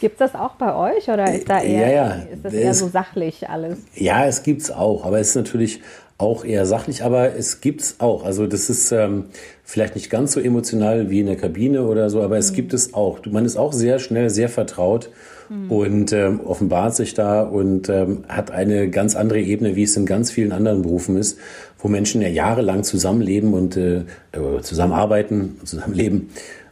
Gibt 0.00 0.14
es 0.14 0.18
das 0.18 0.34
auch 0.36 0.52
bei 0.52 0.72
euch 0.72 1.10
oder 1.10 1.34
ist 1.34 1.50
da 1.50 1.60
eher, 1.60 1.88
ja, 1.88 1.94
ja. 1.94 2.12
Ist 2.32 2.44
das 2.44 2.52
eher 2.52 2.74
so 2.74 2.86
sachlich 2.86 3.48
alles? 3.48 3.84
Ja, 3.96 4.24
es 4.24 4.44
gibt 4.44 4.62
es 4.62 4.70
auch, 4.70 5.04
aber 5.04 5.18
es 5.18 5.30
ist 5.30 5.36
natürlich 5.36 5.80
auch 6.16 6.44
eher 6.44 6.64
sachlich, 6.64 7.02
aber 7.02 7.34
es 7.34 7.60
gibt 7.60 7.80
es 7.80 7.96
auch. 7.98 8.24
Also 8.24 8.46
das 8.46 8.70
ist 8.70 8.92
ähm, 8.92 9.24
vielleicht 9.64 9.96
nicht 9.96 10.10
ganz 10.10 10.32
so 10.32 10.40
emotional 10.40 11.10
wie 11.10 11.20
in 11.20 11.26
der 11.26 11.36
Kabine 11.36 11.86
oder 11.86 12.08
so, 12.08 12.22
aber 12.22 12.38
es 12.38 12.52
mhm. 12.52 12.56
gibt 12.56 12.74
es 12.74 12.94
auch. 12.94 13.18
Man 13.26 13.44
ist 13.44 13.56
auch 13.56 13.72
sehr 13.72 13.98
schnell 13.98 14.30
sehr 14.30 14.48
vertraut 14.48 15.10
mhm. 15.48 15.70
und 15.70 16.12
ähm, 16.12 16.40
offenbart 16.40 16.94
sich 16.94 17.14
da 17.14 17.42
und 17.42 17.88
ähm, 17.88 18.24
hat 18.28 18.52
eine 18.52 18.88
ganz 18.90 19.16
andere 19.16 19.40
Ebene, 19.40 19.74
wie 19.74 19.82
es 19.82 19.96
in 19.96 20.06
ganz 20.06 20.30
vielen 20.30 20.52
anderen 20.52 20.82
Berufen 20.82 21.16
ist, 21.16 21.38
wo 21.78 21.88
Menschen 21.88 22.22
ja 22.22 22.28
jahrelang 22.28 22.84
zusammenleben 22.84 23.52
und 23.52 23.76
äh, 23.76 24.04
äh 24.32 24.60
zusammenarbeiten, 24.62 25.58
zusammenleben 25.64 26.28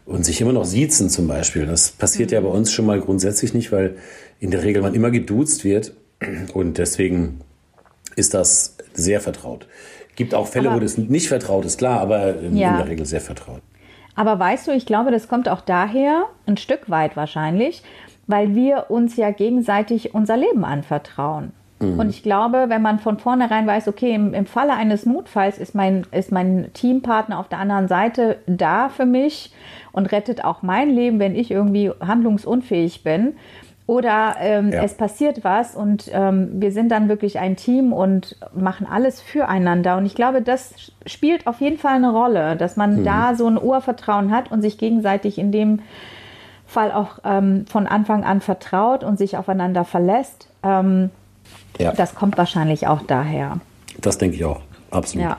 und 0.06 0.24
sich 0.24 0.40
immer 0.40 0.52
noch 0.52 0.64
siezen 0.64 1.10
zum 1.10 1.26
Beispiel. 1.26 1.66
Das 1.66 1.90
passiert 1.90 2.30
mhm. 2.30 2.34
ja 2.34 2.40
bei 2.42 2.48
uns 2.48 2.70
schon 2.70 2.86
mal 2.86 3.00
grundsätzlich 3.00 3.54
nicht, 3.54 3.72
weil 3.72 3.96
in 4.38 4.52
der 4.52 4.62
Regel 4.62 4.82
man 4.82 4.94
immer 4.94 5.10
geduzt 5.10 5.64
wird 5.64 5.94
und 6.54 6.78
deswegen 6.78 7.40
ist 8.16 8.34
das 8.34 8.76
sehr 8.92 9.20
vertraut. 9.20 9.66
Gibt 10.16 10.34
auch 10.34 10.46
Fälle, 10.46 10.68
aber, 10.68 10.76
wo 10.76 10.80
das 10.80 10.98
nicht 10.98 11.28
vertraut 11.28 11.64
ist, 11.64 11.78
klar, 11.78 12.00
aber 12.00 12.38
in, 12.38 12.56
ja. 12.56 12.70
in 12.72 12.76
der 12.76 12.88
Regel 12.88 13.06
sehr 13.06 13.20
vertraut. 13.20 13.62
Aber 14.14 14.38
weißt 14.38 14.68
du, 14.68 14.72
ich 14.72 14.84
glaube, 14.84 15.10
das 15.10 15.28
kommt 15.28 15.48
auch 15.48 15.62
daher, 15.62 16.24
ein 16.46 16.58
Stück 16.58 16.90
weit 16.90 17.16
wahrscheinlich, 17.16 17.82
weil 18.26 18.54
wir 18.54 18.86
uns 18.90 19.16
ja 19.16 19.30
gegenseitig 19.30 20.14
unser 20.14 20.36
Leben 20.36 20.64
anvertrauen. 20.64 21.52
Mhm. 21.80 21.98
Und 21.98 22.10
ich 22.10 22.22
glaube, 22.22 22.66
wenn 22.68 22.82
man 22.82 22.98
von 22.98 23.18
vornherein 23.18 23.66
weiß, 23.66 23.88
okay, 23.88 24.14
im, 24.14 24.34
im 24.34 24.46
Falle 24.46 24.74
eines 24.74 25.06
Notfalls 25.06 25.58
ist 25.58 25.74
mein, 25.74 26.06
ist 26.12 26.30
mein 26.30 26.70
Teampartner 26.72 27.38
auf 27.38 27.48
der 27.48 27.58
anderen 27.58 27.88
Seite 27.88 28.38
da 28.46 28.88
für 28.88 29.06
mich 29.06 29.52
und 29.92 30.12
rettet 30.12 30.44
auch 30.44 30.62
mein 30.62 30.90
Leben, 30.90 31.18
wenn 31.18 31.34
ich 31.34 31.50
irgendwie 31.50 31.90
handlungsunfähig 32.00 33.02
bin. 33.02 33.34
Oder 33.92 34.36
ähm, 34.40 34.72
ja. 34.72 34.84
es 34.84 34.94
passiert 34.94 35.44
was 35.44 35.76
und 35.76 36.10
ähm, 36.14 36.48
wir 36.54 36.72
sind 36.72 36.88
dann 36.88 37.10
wirklich 37.10 37.38
ein 37.38 37.56
Team 37.56 37.92
und 37.92 38.38
machen 38.54 38.86
alles 38.90 39.20
füreinander. 39.20 39.98
Und 39.98 40.06
ich 40.06 40.14
glaube, 40.14 40.40
das 40.40 40.72
spielt 41.04 41.46
auf 41.46 41.60
jeden 41.60 41.76
Fall 41.76 41.96
eine 41.96 42.10
Rolle, 42.10 42.56
dass 42.56 42.76
man 42.76 43.00
mhm. 43.00 43.04
da 43.04 43.34
so 43.34 43.46
ein 43.46 43.62
Urvertrauen 43.62 44.30
hat 44.30 44.50
und 44.50 44.62
sich 44.62 44.78
gegenseitig 44.78 45.36
in 45.36 45.52
dem 45.52 45.80
Fall 46.66 46.90
auch 46.90 47.18
ähm, 47.22 47.66
von 47.66 47.86
Anfang 47.86 48.24
an 48.24 48.40
vertraut 48.40 49.04
und 49.04 49.18
sich 49.18 49.36
aufeinander 49.36 49.84
verlässt. 49.84 50.48
Ähm, 50.62 51.10
ja. 51.78 51.92
Das 51.92 52.14
kommt 52.14 52.38
wahrscheinlich 52.38 52.86
auch 52.86 53.02
daher. 53.02 53.60
Das 54.00 54.16
denke 54.16 54.36
ich 54.36 54.44
auch, 54.46 54.62
absolut. 54.90 55.28
Ja. 55.28 55.36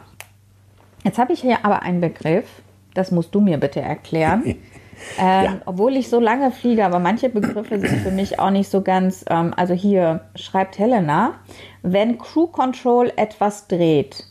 Jetzt 1.03 1.17
habe 1.17 1.33
ich 1.33 1.41
hier 1.41 1.65
aber 1.65 1.81
einen 1.81 2.01
Begriff, 2.01 2.45
das 2.93 3.09
musst 3.09 3.33
du 3.33 3.41
mir 3.41 3.57
bitte 3.57 3.81
erklären. 3.81 4.43
Ähm, 5.19 5.43
ja. 5.43 5.61
Obwohl 5.65 5.95
ich 5.95 6.09
so 6.09 6.19
lange 6.19 6.51
fliege, 6.51 6.85
aber 6.85 6.99
manche 6.99 7.29
Begriffe 7.29 7.79
sind 7.79 8.01
für 8.01 8.11
mich 8.11 8.39
auch 8.39 8.51
nicht 8.51 8.69
so 8.69 8.81
ganz. 8.81 9.25
Ähm, 9.29 9.53
also 9.55 9.73
hier 9.73 10.21
schreibt 10.35 10.77
Helena, 10.79 11.35
wenn 11.81 12.17
Crew 12.17 12.47
Control 12.47 13.11
etwas 13.15 13.67
dreht. 13.67 14.25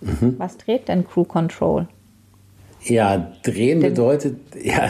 Mhm. 0.00 0.36
Was 0.38 0.56
dreht 0.56 0.88
denn 0.88 1.06
Crew 1.06 1.24
Control? 1.24 1.86
Ja, 2.82 3.32
drehen 3.42 3.80
Den, 3.80 3.90
bedeutet, 3.90 4.38
ja, 4.62 4.88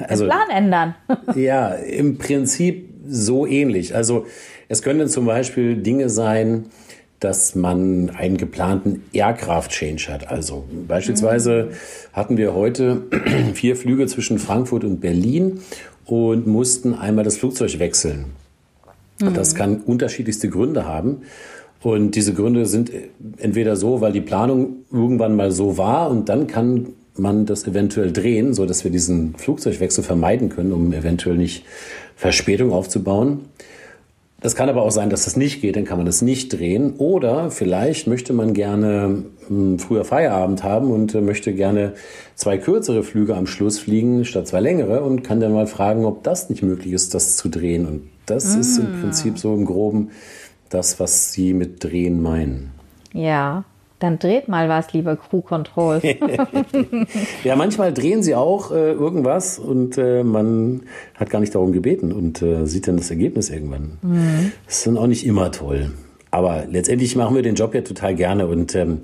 also. 0.00 0.26
Plan 0.26 0.50
ändern. 0.50 0.94
ja, 1.34 1.68
im 1.70 2.18
Prinzip 2.18 2.88
so 3.06 3.46
ähnlich. 3.46 3.94
Also, 3.94 4.26
es 4.68 4.82
können 4.82 5.08
zum 5.08 5.26
Beispiel 5.26 5.76
Dinge 5.76 6.08
sein, 6.08 6.66
dass 7.22 7.54
man 7.54 8.10
einen 8.10 8.36
geplanten 8.36 9.04
Aircraft-Change 9.12 10.12
hat. 10.12 10.28
Also 10.28 10.64
beispielsweise 10.88 11.68
hatten 12.12 12.36
wir 12.36 12.54
heute 12.54 13.02
vier 13.54 13.76
Flüge 13.76 14.06
zwischen 14.06 14.38
Frankfurt 14.38 14.82
und 14.82 15.00
Berlin 15.00 15.60
und 16.04 16.46
mussten 16.46 16.94
einmal 16.94 17.24
das 17.24 17.36
Flugzeug 17.36 17.78
wechseln. 17.78 18.26
Das 19.18 19.54
kann 19.54 19.82
unterschiedlichste 19.82 20.48
Gründe 20.48 20.84
haben. 20.84 21.22
Und 21.80 22.16
diese 22.16 22.34
Gründe 22.34 22.66
sind 22.66 22.90
entweder 23.38 23.76
so, 23.76 24.00
weil 24.00 24.12
die 24.12 24.20
Planung 24.20 24.76
irgendwann 24.92 25.36
mal 25.36 25.52
so 25.52 25.78
war 25.78 26.10
und 26.10 26.28
dann 26.28 26.48
kann 26.48 26.88
man 27.16 27.46
das 27.46 27.66
eventuell 27.66 28.12
drehen, 28.12 28.54
so 28.54 28.66
dass 28.66 28.84
wir 28.84 28.90
diesen 28.90 29.34
Flugzeugwechsel 29.36 30.02
vermeiden 30.02 30.48
können, 30.48 30.72
um 30.72 30.92
eventuell 30.92 31.36
nicht 31.36 31.64
Verspätung 32.16 32.72
aufzubauen. 32.72 33.42
Das 34.42 34.56
kann 34.56 34.68
aber 34.68 34.82
auch 34.82 34.90
sein, 34.90 35.08
dass 35.08 35.24
das 35.24 35.36
nicht 35.36 35.60
geht, 35.60 35.76
dann 35.76 35.84
kann 35.84 35.98
man 35.98 36.06
das 36.06 36.20
nicht 36.20 36.52
drehen. 36.52 36.94
Oder 36.98 37.50
vielleicht 37.52 38.08
möchte 38.08 38.32
man 38.32 38.54
gerne 38.54 39.24
hm, 39.46 39.78
früher 39.78 40.04
Feierabend 40.04 40.64
haben 40.64 40.90
und 40.90 41.14
äh, 41.14 41.20
möchte 41.20 41.54
gerne 41.54 41.94
zwei 42.34 42.58
kürzere 42.58 43.04
Flüge 43.04 43.36
am 43.36 43.46
Schluss 43.46 43.78
fliegen 43.78 44.24
statt 44.24 44.48
zwei 44.48 44.60
längere 44.60 45.02
und 45.02 45.22
kann 45.22 45.38
dann 45.38 45.52
mal 45.52 45.68
fragen, 45.68 46.04
ob 46.04 46.24
das 46.24 46.50
nicht 46.50 46.62
möglich 46.62 46.92
ist, 46.92 47.14
das 47.14 47.36
zu 47.36 47.48
drehen. 47.48 47.86
Und 47.86 48.02
das 48.26 48.56
ist 48.56 48.78
im 48.78 49.00
Prinzip 49.00 49.38
so 49.38 49.54
im 49.54 49.64
Groben 49.64 50.10
das, 50.68 50.98
was 50.98 51.32
Sie 51.32 51.54
mit 51.54 51.84
drehen 51.84 52.20
meinen. 52.20 52.72
Ja, 53.12 53.64
dann 54.02 54.18
dreht 54.18 54.48
mal 54.48 54.68
was, 54.68 54.92
liebe 54.92 55.16
Crew 55.16 55.40
Control. 55.40 56.00
Ja, 57.44 57.56
manchmal 57.56 57.92
drehen 57.92 58.22
sie 58.22 58.34
auch 58.34 58.70
äh, 58.70 58.92
irgendwas 58.92 59.58
und 59.58 59.98
äh, 59.98 60.22
man 60.22 60.82
hat 61.14 61.30
gar 61.30 61.40
nicht 61.40 61.54
darum 61.54 61.72
gebeten 61.72 62.12
und 62.12 62.42
äh, 62.42 62.66
sieht 62.66 62.88
dann 62.88 62.96
das 62.96 63.10
Ergebnis 63.10 63.50
irgendwann. 63.50 63.98
Das 64.66 64.78
ist 64.78 64.86
dann 64.86 64.96
auch 64.96 65.06
nicht 65.06 65.26
immer 65.26 65.50
toll. 65.50 65.90
Aber 66.30 66.64
letztendlich 66.66 67.14
machen 67.14 67.36
wir 67.36 67.42
den 67.42 67.56
Job 67.56 67.74
ja 67.74 67.82
total 67.82 68.14
gerne 68.14 68.46
und 68.46 68.74
ähm, 68.74 69.00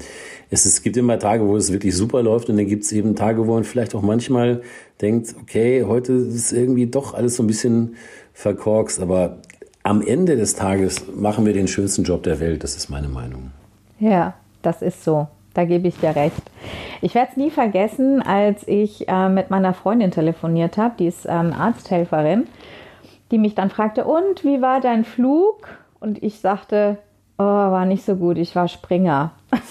es, 0.50 0.64
es 0.64 0.82
gibt 0.82 0.96
immer 0.96 1.18
Tage, 1.18 1.46
wo 1.46 1.56
es 1.56 1.70
wirklich 1.70 1.94
super 1.94 2.22
läuft 2.22 2.48
und 2.48 2.56
dann 2.56 2.66
gibt 2.66 2.84
es 2.84 2.92
eben 2.92 3.16
Tage, 3.16 3.46
wo 3.46 3.54
man 3.54 3.64
vielleicht 3.64 3.94
auch 3.94 4.02
manchmal 4.02 4.62
denkt, 5.02 5.34
okay, 5.42 5.84
heute 5.84 6.14
ist 6.14 6.52
irgendwie 6.52 6.86
doch 6.86 7.12
alles 7.12 7.36
so 7.36 7.42
ein 7.42 7.46
bisschen 7.46 7.96
verkorkst, 8.32 9.00
aber 9.00 9.38
am 9.82 10.00
Ende 10.00 10.36
des 10.36 10.54
Tages 10.54 11.04
machen 11.14 11.44
wir 11.44 11.52
den 11.52 11.68
schönsten 11.68 12.04
Job 12.04 12.22
der 12.22 12.40
Welt, 12.40 12.64
das 12.64 12.76
ist 12.76 12.88
meine 12.88 13.08
Meinung. 13.08 13.50
Ja, 14.00 14.34
das 14.68 14.82
ist 14.82 15.02
so. 15.02 15.28
Da 15.54 15.64
gebe 15.64 15.88
ich 15.88 15.98
dir 15.98 16.14
recht. 16.14 16.42
Ich 17.00 17.14
werde 17.14 17.30
es 17.30 17.38
nie 17.38 17.50
vergessen, 17.50 18.20
als 18.22 18.68
ich 18.68 19.08
äh, 19.08 19.30
mit 19.30 19.50
meiner 19.50 19.72
Freundin 19.72 20.10
telefoniert 20.10 20.76
habe, 20.76 20.94
die 20.98 21.06
ist 21.06 21.24
ähm, 21.26 21.52
Arzthelferin, 21.52 22.46
die 23.30 23.38
mich 23.38 23.54
dann 23.54 23.70
fragte, 23.70 24.04
und 24.04 24.44
wie 24.44 24.60
war 24.60 24.80
dein 24.80 25.04
Flug? 25.04 25.68
Und 26.00 26.22
ich 26.22 26.40
sagte, 26.40 26.98
oh, 27.38 27.44
war 27.44 27.86
nicht 27.86 28.04
so 28.04 28.16
gut, 28.16 28.36
ich 28.36 28.54
war 28.54 28.68
Springer. 28.68 29.32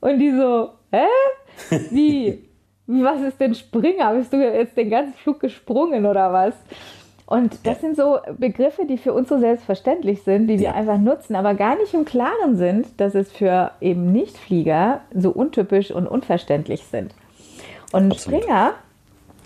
und 0.00 0.18
die 0.18 0.32
so, 0.32 0.70
hä? 0.90 1.06
Wie? 1.90 2.48
Was 2.88 3.20
ist 3.20 3.40
denn 3.40 3.54
Springer? 3.54 4.12
Bist 4.14 4.32
du 4.32 4.38
jetzt 4.38 4.76
den 4.76 4.90
ganzen 4.90 5.14
Flug 5.14 5.38
gesprungen 5.38 6.04
oder 6.04 6.32
was? 6.32 6.54
Und 7.32 7.66
das 7.66 7.80
sind 7.80 7.96
so 7.96 8.18
Begriffe, 8.36 8.84
die 8.84 8.98
für 8.98 9.14
uns 9.14 9.30
so 9.30 9.38
selbstverständlich 9.38 10.22
sind, 10.22 10.48
die 10.48 10.58
wir 10.58 10.66
Ja. 10.68 10.74
einfach 10.74 10.98
nutzen, 10.98 11.34
aber 11.34 11.54
gar 11.54 11.76
nicht 11.76 11.94
im 11.94 12.04
Klaren 12.04 12.56
sind, 12.56 13.00
dass 13.00 13.14
es 13.14 13.32
für 13.32 13.70
eben 13.80 14.12
Nichtflieger 14.12 15.00
so 15.14 15.30
untypisch 15.30 15.90
und 15.90 16.06
unverständlich 16.06 16.84
sind. 16.84 17.14
Und 17.92 18.12
Absolut. 18.12 18.42
Springer, 18.42 18.72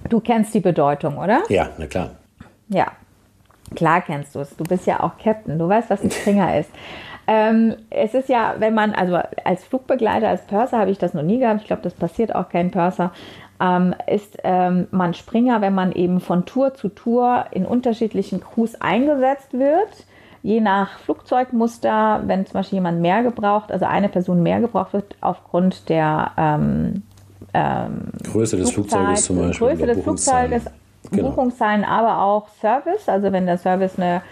du 0.08 0.18
kennst 0.18 0.52
die 0.52 0.60
Bedeutung, 0.60 1.16
oder? 1.18 1.42
Ja, 1.48 1.68
na 1.78 1.86
klar. 1.86 2.10
Ja, 2.68 2.88
klar 3.76 4.00
kennst 4.00 4.34
du 4.34 4.40
es. 4.40 4.56
Du 4.56 4.64
bist 4.64 4.84
ja 4.88 4.98
auch 5.00 5.12
Captain. 5.22 5.56
Du 5.56 5.68
weißt, 5.68 5.88
was 5.88 6.02
ein 6.02 6.10
Springer 6.10 6.58
ist. 6.58 6.70
Ähm, 7.28 7.76
es 7.90 8.14
ist 8.14 8.28
ja, 8.28 8.54
wenn 8.58 8.74
man, 8.74 8.94
also 8.94 9.18
als 9.44 9.64
Flugbegleiter, 9.64 10.28
als 10.28 10.42
Purser 10.42 10.78
habe 10.78 10.90
ich 10.90 10.98
das 10.98 11.14
noch 11.14 11.22
nie 11.22 11.38
gehabt. 11.38 11.60
Ich 11.60 11.66
glaube, 11.68 11.82
das 11.82 11.94
passiert 11.94 12.34
auch 12.34 12.48
kein 12.48 12.70
Purser. 12.72 13.12
Ähm, 13.60 13.94
ist 14.06 14.38
ähm, 14.44 14.86
man 14.90 15.14
Springer, 15.14 15.60
wenn 15.60 15.74
man 15.74 15.92
eben 15.92 16.20
von 16.20 16.44
Tour 16.44 16.74
zu 16.74 16.88
Tour 16.88 17.46
in 17.50 17.64
unterschiedlichen 17.64 18.40
Crews 18.40 18.74
eingesetzt 18.80 19.52
wird. 19.52 20.06
Je 20.42 20.60
nach 20.60 20.98
Flugzeugmuster, 21.00 22.22
wenn 22.26 22.46
zum 22.46 22.54
Beispiel 22.54 22.76
jemand 22.76 23.00
mehr 23.00 23.22
gebraucht, 23.22 23.72
also 23.72 23.84
eine 23.86 24.08
Person 24.08 24.42
mehr 24.42 24.60
gebraucht 24.60 24.92
wird 24.92 25.16
aufgrund 25.20 25.88
der 25.88 26.32
ähm, 26.36 27.02
Größe 28.32 28.56
des 28.56 28.70
Flugzeuges 28.70 29.24
zum 29.24 29.38
Beispiel. 29.38 29.68
Größe 29.68 29.86
des. 29.86 30.02
Flugzeuges, 30.02 30.66
Genau. 31.10 31.30
Buchungszahlen, 31.30 31.84
aber 31.84 32.20
auch 32.22 32.48
Service. 32.60 33.08
Also 33.08 33.32
wenn 33.32 33.46
der 33.46 33.58
Service 33.58 33.98
eine, 33.98 34.22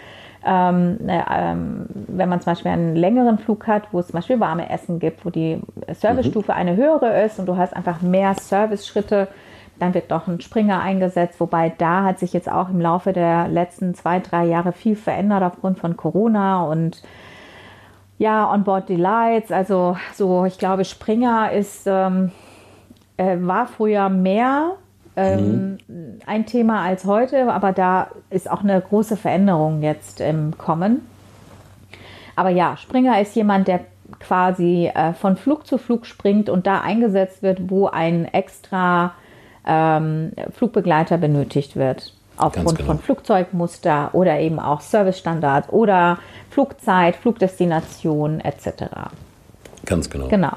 ähm, 0.45 0.99
eine 1.01 1.25
ähm, 1.31 1.85
wenn 2.07 2.29
man 2.29 2.39
zum 2.39 2.51
Beispiel 2.51 2.71
einen 2.71 2.95
längeren 2.95 3.37
Flug 3.39 3.67
hat, 3.67 3.83
wo 3.91 3.99
es 3.99 4.07
zum 4.07 4.13
Beispiel 4.13 4.39
warme 4.39 4.69
Essen 4.69 4.99
gibt, 4.99 5.25
wo 5.25 5.29
die 5.29 5.59
Servicestufe 5.93 6.51
Mhm. 6.51 6.57
eine 6.57 6.75
höhere 6.75 7.23
ist 7.23 7.39
und 7.39 7.47
du 7.47 7.57
hast 7.57 7.75
einfach 7.75 8.01
mehr 8.01 8.35
Service-Schritte, 8.35 9.27
dann 9.79 9.93
wird 9.93 10.11
doch 10.11 10.27
ein 10.27 10.39
Springer 10.39 10.81
eingesetzt. 10.81 11.39
Wobei 11.39 11.73
da 11.77 12.03
hat 12.03 12.19
sich 12.19 12.31
jetzt 12.31 12.49
auch 12.49 12.69
im 12.69 12.79
Laufe 12.79 13.11
der 13.11 13.47
letzten 13.47 13.93
zwei, 13.95 14.19
drei 14.19 14.45
Jahre 14.45 14.71
viel 14.71 14.95
verändert 14.95 15.43
aufgrund 15.43 15.79
von 15.79 15.97
Corona 15.97 16.63
und 16.63 17.01
ja, 18.17 18.49
Onboard 18.51 18.87
Delights. 18.87 19.51
Also 19.51 19.97
so, 20.13 20.45
ich 20.45 20.57
glaube, 20.57 20.85
Springer 20.85 21.51
ist 21.51 21.83
ähm, 21.85 22.31
äh, 23.17 23.37
war 23.39 23.67
früher 23.67 24.09
mehr 24.09 24.77
ähm, 25.15 25.77
ein 26.25 26.45
Thema 26.45 26.81
als 26.83 27.05
heute, 27.05 27.51
aber 27.51 27.71
da 27.71 28.09
ist 28.29 28.49
auch 28.49 28.63
eine 28.63 28.79
große 28.79 29.17
Veränderung 29.17 29.81
jetzt 29.81 30.21
im 30.21 30.57
Kommen. 30.57 31.07
Aber 32.35 32.49
ja, 32.49 32.75
Springer 32.77 33.21
ist 33.21 33.35
jemand, 33.35 33.67
der 33.67 33.81
quasi 34.19 34.91
äh, 34.93 35.13
von 35.13 35.37
Flug 35.37 35.65
zu 35.65 35.77
Flug 35.77 36.05
springt 36.05 36.49
und 36.49 36.67
da 36.67 36.81
eingesetzt 36.81 37.41
wird, 37.41 37.69
wo 37.69 37.87
ein 37.87 38.25
extra 38.25 39.13
ähm, 39.65 40.31
Flugbegleiter 40.51 41.17
benötigt 41.17 41.75
wird. 41.75 42.13
Aufgrund 42.37 42.77
genau. 42.77 42.87
von 42.87 42.99
Flugzeugmuster 42.99 44.09
oder 44.11 44.39
eben 44.39 44.59
auch 44.59 44.81
Servicestandards 44.81 45.69
oder 45.69 46.19
Flugzeit, 46.49 47.15
Flugdestination 47.15 48.41
etc. 48.41 48.85
Ganz 49.85 50.09
genau. 50.09 50.27
Genau. 50.27 50.51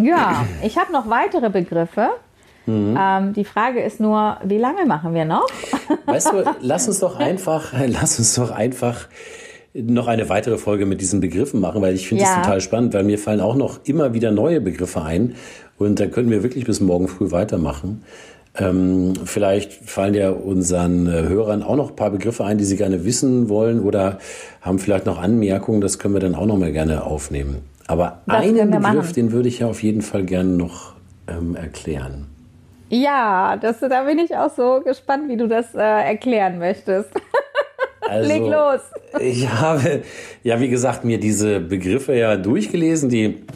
Ja, 0.00 0.46
ich 0.62 0.78
habe 0.78 0.90
noch 0.92 1.10
weitere 1.10 1.50
Begriffe. 1.50 2.10
Ähm, 2.66 3.32
die 3.34 3.44
Frage 3.44 3.80
ist 3.82 4.00
nur, 4.00 4.38
wie 4.44 4.58
lange 4.58 4.86
machen 4.86 5.14
wir 5.14 5.24
noch? 5.24 5.46
Weißt 6.06 6.32
du, 6.32 6.44
lass 6.60 6.88
uns 6.88 7.00
doch 7.00 7.18
einfach, 7.18 7.72
lass 7.86 8.18
uns 8.18 8.34
doch 8.34 8.50
einfach 8.50 9.08
noch 9.74 10.06
eine 10.06 10.28
weitere 10.28 10.56
Folge 10.56 10.86
mit 10.86 11.00
diesen 11.00 11.20
Begriffen 11.20 11.60
machen, 11.60 11.82
weil 11.82 11.94
ich 11.94 12.06
finde 12.08 12.22
Ja. 12.24 12.36
das 12.36 12.44
total 12.44 12.60
spannend, 12.60 12.94
weil 12.94 13.04
mir 13.04 13.18
fallen 13.18 13.40
auch 13.40 13.56
noch 13.56 13.80
immer 13.84 14.14
wieder 14.14 14.30
neue 14.30 14.60
Begriffe 14.60 15.02
ein 15.02 15.34
und 15.78 15.98
da 16.00 16.06
können 16.06 16.30
wir 16.30 16.42
wirklich 16.42 16.64
bis 16.64 16.80
morgen 16.80 17.08
früh 17.08 17.30
weitermachen. 17.32 18.02
Ähm, 18.56 19.14
vielleicht 19.24 19.72
fallen 19.72 20.14
ja 20.14 20.30
unseren 20.30 21.08
äh, 21.08 21.22
Hörern 21.28 21.64
auch 21.64 21.74
noch 21.74 21.90
ein 21.90 21.96
paar 21.96 22.10
Begriffe 22.10 22.44
ein, 22.44 22.56
die 22.56 22.64
sie 22.64 22.76
gerne 22.76 23.04
wissen 23.04 23.48
wollen 23.48 23.80
oder 23.80 24.18
haben 24.60 24.78
vielleicht 24.78 25.06
noch 25.06 25.20
Anmerkungen, 25.20 25.80
das 25.80 25.98
können 25.98 26.14
wir 26.14 26.20
dann 26.20 26.36
auch 26.36 26.46
noch 26.46 26.56
mal 26.56 26.70
gerne 26.70 27.02
aufnehmen. 27.02 27.62
Aber 27.88 28.20
Das 28.26 28.36
einen 28.36 28.70
Begriff, 28.70 28.80
machen. 28.80 29.12
den 29.14 29.32
würde 29.32 29.48
ich 29.48 29.58
ja 29.58 29.66
auf 29.66 29.82
jeden 29.82 30.02
Fall 30.02 30.22
gerne 30.24 30.50
noch 30.50 30.94
ähm, 31.26 31.56
erklären. 31.56 32.26
Ja, 32.88 33.56
das, 33.56 33.80
da 33.80 34.04
bin 34.04 34.18
ich 34.18 34.36
auch 34.36 34.54
so 34.54 34.80
gespannt, 34.84 35.28
wie 35.28 35.36
du 35.36 35.48
das 35.48 35.74
äh, 35.74 35.78
erklären 35.78 36.58
möchtest. 36.58 37.10
Also, 38.06 38.28
Leg 38.28 38.42
los. 38.42 38.80
Ich 39.18 39.48
habe, 39.48 40.02
ja, 40.42 40.60
wie 40.60 40.68
gesagt, 40.68 41.06
mir 41.06 41.18
diese 41.18 41.58
Begriffe 41.58 42.14
ja 42.14 42.36
durchgelesen, 42.36 43.08
die 43.08 43.46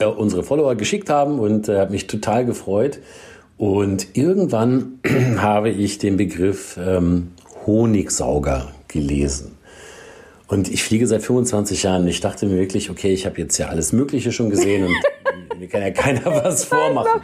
äh, 0.00 0.06
unsere 0.06 0.42
Follower 0.42 0.74
geschickt 0.74 1.10
haben 1.10 1.38
und 1.38 1.68
äh, 1.68 1.78
habe 1.78 1.92
mich 1.92 2.08
total 2.08 2.44
gefreut. 2.44 2.98
Und 3.56 4.16
irgendwann 4.16 5.00
habe 5.38 5.70
ich 5.70 5.98
den 5.98 6.16
Begriff 6.16 6.76
ähm, 6.76 7.32
Honigsauger 7.66 8.72
gelesen. 8.88 9.56
Und 10.48 10.70
ich 10.70 10.82
fliege 10.82 11.06
seit 11.06 11.22
25 11.22 11.82
Jahren. 11.82 12.02
und 12.02 12.08
Ich 12.08 12.20
dachte 12.20 12.46
mir 12.46 12.56
wirklich, 12.58 12.90
okay, 12.90 13.12
ich 13.12 13.26
habe 13.26 13.40
jetzt 13.40 13.58
ja 13.58 13.68
alles 13.68 13.92
Mögliche 13.92 14.32
schon 14.32 14.50
gesehen 14.50 14.86
und 14.86 15.58
mir 15.58 15.68
kann 15.68 15.82
ja 15.82 15.90
keiner 15.90 16.24
was 16.24 16.64
vormachen. 16.64 17.20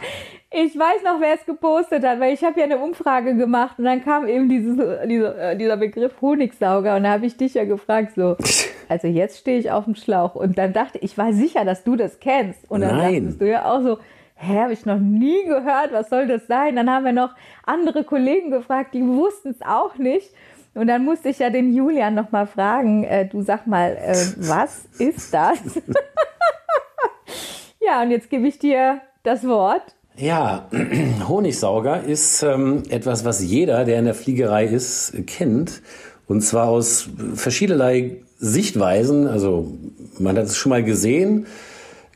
Ich 0.57 0.79
weiß 0.79 1.03
noch, 1.03 1.19
wer 1.19 1.33
es 1.33 1.45
gepostet 1.45 2.05
hat, 2.05 2.21
weil 2.21 2.33
ich 2.33 2.41
habe 2.41 2.57
ja 2.61 2.65
eine 2.65 2.77
Umfrage 2.77 3.35
gemacht 3.35 3.77
und 3.77 3.83
dann 3.83 4.01
kam 4.05 4.25
eben 4.25 4.47
dieses, 4.47 4.77
dieser, 5.05 5.51
äh, 5.51 5.57
dieser 5.57 5.75
Begriff 5.75 6.13
Honigsauger 6.21 6.95
und 6.95 7.03
da 7.03 7.11
habe 7.11 7.25
ich 7.25 7.35
dich 7.35 7.55
ja 7.55 7.65
gefragt, 7.65 8.13
so, 8.15 8.37
also 8.89 9.07
jetzt 9.07 9.39
stehe 9.39 9.59
ich 9.59 9.69
auf 9.69 9.83
dem 9.83 9.95
Schlauch 9.95 10.33
und 10.33 10.57
dann 10.57 10.71
dachte 10.71 10.97
ich, 10.99 11.11
ich 11.11 11.17
war 11.17 11.33
sicher, 11.33 11.65
dass 11.65 11.83
du 11.83 11.97
das 11.97 12.21
kennst 12.21 12.71
und 12.71 12.81
dann 12.81 12.95
Nein. 12.95 13.23
dachtest 13.23 13.41
du 13.41 13.49
ja 13.49 13.65
auch 13.65 13.81
so, 13.81 13.97
hä, 14.35 14.61
habe 14.61 14.71
ich 14.71 14.85
noch 14.85 14.97
nie 14.97 15.43
gehört, 15.43 15.91
was 15.91 16.09
soll 16.09 16.25
das 16.25 16.47
sein? 16.47 16.77
Dann 16.77 16.89
haben 16.89 17.03
wir 17.03 17.11
noch 17.11 17.35
andere 17.65 18.05
Kollegen 18.05 18.49
gefragt, 18.49 18.93
die 18.93 19.05
wussten 19.05 19.49
es 19.49 19.61
auch 19.61 19.97
nicht 19.97 20.33
und 20.73 20.87
dann 20.87 21.03
musste 21.03 21.27
ich 21.27 21.39
ja 21.39 21.49
den 21.49 21.73
Julian 21.73 22.15
noch 22.15 22.31
mal 22.31 22.47
fragen, 22.47 23.03
äh, 23.03 23.27
du 23.27 23.41
sag 23.41 23.67
mal, 23.67 23.97
äh, 23.97 24.15
was 24.37 24.85
ist 24.99 25.33
das? 25.33 25.59
ja, 27.81 28.01
und 28.01 28.11
jetzt 28.11 28.29
gebe 28.29 28.47
ich 28.47 28.57
dir 28.57 29.01
das 29.23 29.45
Wort. 29.45 29.95
Ja, 30.17 30.69
Honigsauger 31.27 32.03
ist 32.03 32.41
ähm, 32.43 32.83
etwas, 32.89 33.25
was 33.25 33.43
jeder, 33.43 33.83
der 33.83 33.99
in 33.99 34.05
der 34.05 34.15
Fliegerei 34.15 34.65
ist, 34.65 35.13
kennt. 35.27 35.81
Und 36.27 36.41
zwar 36.41 36.69
aus 36.69 37.09
verschiedenerlei 37.35 38.17
Sichtweisen. 38.39 39.27
Also 39.27 39.71
man 40.17 40.37
hat 40.37 40.45
es 40.45 40.55
schon 40.55 40.69
mal 40.69 40.83
gesehen, 40.83 41.47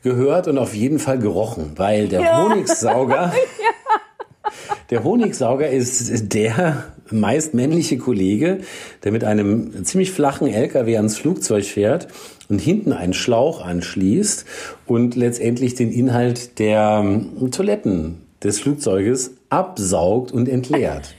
gehört 0.02 0.48
und 0.48 0.56
auf 0.58 0.74
jeden 0.74 0.98
Fall 0.98 1.18
gerochen, 1.18 1.72
weil 1.76 2.08
der 2.08 2.22
ja. 2.22 2.42
Honigsauger, 2.42 3.32
der 4.90 5.04
Honigsauger 5.04 5.70
ist 5.70 6.34
der 6.34 6.84
meist 7.10 7.54
männliche 7.54 7.98
Kollege, 7.98 8.58
der 9.04 9.12
mit 9.12 9.24
einem 9.24 9.84
ziemlich 9.84 10.12
flachen 10.12 10.48
LKW 10.48 10.96
ans 10.96 11.16
Flugzeug 11.16 11.64
fährt 11.64 12.08
und 12.48 12.60
hinten 12.60 12.92
einen 12.92 13.14
Schlauch 13.14 13.64
anschließt 13.64 14.44
und 14.86 15.16
letztendlich 15.16 15.74
den 15.74 15.90
Inhalt 15.92 16.58
der 16.58 17.02
ähm, 17.04 17.50
Toiletten 17.50 18.22
des 18.42 18.60
Flugzeuges 18.60 19.32
absaugt 19.48 20.32
und 20.32 20.48
entleert. 20.48 21.14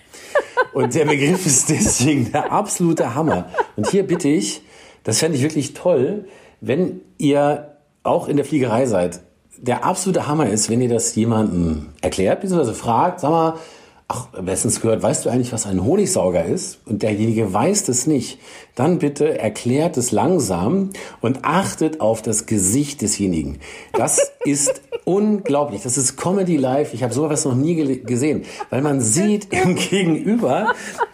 Und 0.74 0.96
der 0.96 1.06
Begriff 1.06 1.46
ist 1.46 1.70
deswegen 1.70 2.32
der 2.32 2.52
absolute 2.52 3.16
Hammer. 3.16 3.50
Und 3.76 3.90
hier 3.90 4.04
bitte 4.04 4.30
ich, 4.30 4.62
das 5.04 5.20
fände 5.20 5.38
ich 5.38 5.44
wirklich 5.44 5.74
toll, 5.74 6.26
wenn 6.62 7.02
ihr 7.18 7.76
auch 8.04 8.28
in 8.28 8.38
der 8.38 8.46
Fliegerei 8.46 8.86
seid. 8.86 9.22
Der 9.64 9.86
absolute 9.86 10.28
Hammer 10.28 10.50
ist, 10.50 10.72
wenn 10.72 10.82
ihr 10.82 10.90
das 10.90 11.14
jemandem 11.14 11.90
erklärt, 12.02 12.42
beziehungsweise 12.42 12.74
fragt, 12.74 13.20
sag 13.20 13.30
mal, 13.30 13.54
ach, 14.08 14.28
bestens 14.42 14.82
gehört, 14.82 15.04
weißt 15.04 15.24
du 15.24 15.30
eigentlich, 15.30 15.54
was 15.54 15.68
ein 15.68 15.84
Honigsauger 15.84 16.44
ist? 16.44 16.80
Und 16.86 17.04
derjenige 17.04 17.54
weiß 17.54 17.88
es 17.88 18.08
nicht. 18.08 18.40
Dann 18.74 18.98
bitte 18.98 19.38
erklärt 19.38 19.98
es 19.98 20.12
langsam 20.12 20.90
und 21.22 21.46
achtet 21.46 22.02
auf 22.02 22.24
das 22.24 22.48
Gesicht 22.48 23.02
desjenigen. 23.02 23.60
Das 23.94 24.32
ist 24.46 24.82
unglaublich. 25.06 25.84
Das 25.84 25.96
ist 25.96 26.18
Comedy 26.18 26.58
Live. 26.58 26.96
Ich 26.96 27.04
habe 27.04 27.14
sowas 27.14 27.46
noch 27.46 27.56
nie 27.56 28.02
gesehen, 28.02 28.44
weil 28.72 28.82
man 28.82 29.00
sieht 29.00 29.54
im 29.54 29.76
Gegenüber 29.76 30.74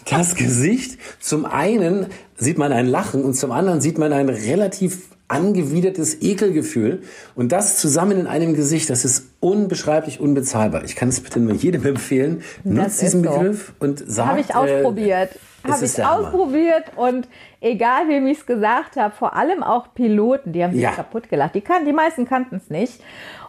das 0.09 0.35
Gesicht. 0.35 0.97
Zum 1.19 1.45
einen 1.45 2.07
sieht 2.37 2.57
man 2.57 2.71
ein 2.71 2.87
Lachen 2.87 3.25
und 3.25 3.33
zum 3.33 3.51
anderen 3.51 3.81
sieht 3.81 3.97
man 3.97 4.13
ein 4.13 4.29
relativ 4.29 5.16
angewidertes 5.27 6.21
Ekelgefühl 6.21 7.01
und 7.35 7.51
das 7.51 7.77
zusammen 7.77 8.19
in 8.19 8.27
einem 8.27 8.53
Gesicht, 8.53 8.89
das 8.89 9.03
ist 9.03 9.29
unbeschreiblich 9.39 10.19
unbezahlbar. 10.19 10.83
Ich 10.85 10.95
kann 10.95 11.09
es 11.09 11.19
bitte 11.19 11.39
nur 11.39 11.53
jedem 11.53 11.85
empfehlen. 11.85 12.43
Nutzt 12.63 13.01
diesen 13.01 13.23
so. 13.23 13.29
Begriff 13.29 13.73
und 13.79 13.99
sagt. 13.99 14.29
Habe 14.29 14.39
ich 14.39 14.55
ausprobiert. 14.55 15.35
Äh, 15.35 15.71
habe 15.71 15.85
ich 15.85 16.05
ausprobiert 16.05 16.85
und 16.95 17.27
egal 17.59 18.07
wem 18.07 18.27
ich 18.27 18.39
es 18.39 18.45
gesagt 18.45 18.95
habe, 18.95 19.13
vor 19.13 19.35
allem 19.35 19.63
auch 19.63 19.93
Piloten, 19.93 20.53
die 20.53 20.63
haben 20.63 20.71
sich 20.71 20.81
ja. 20.81 20.91
kaputt 20.91 21.29
gelacht. 21.29 21.55
Die, 21.55 21.61
kann, 21.61 21.85
die 21.85 21.93
meisten 21.93 22.25
kannten 22.25 22.55
es 22.55 22.69
nicht. 22.69 23.01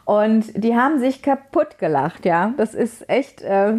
Und 0.05 0.47
die 0.57 0.75
haben 0.75 0.99
sich 0.99 1.23
kaputt 1.23 1.79
gelacht, 1.79 2.25
ja. 2.25 2.55
Das 2.57 2.75
ist 2.75 3.09
echt 3.09 3.43
äh, 3.43 3.75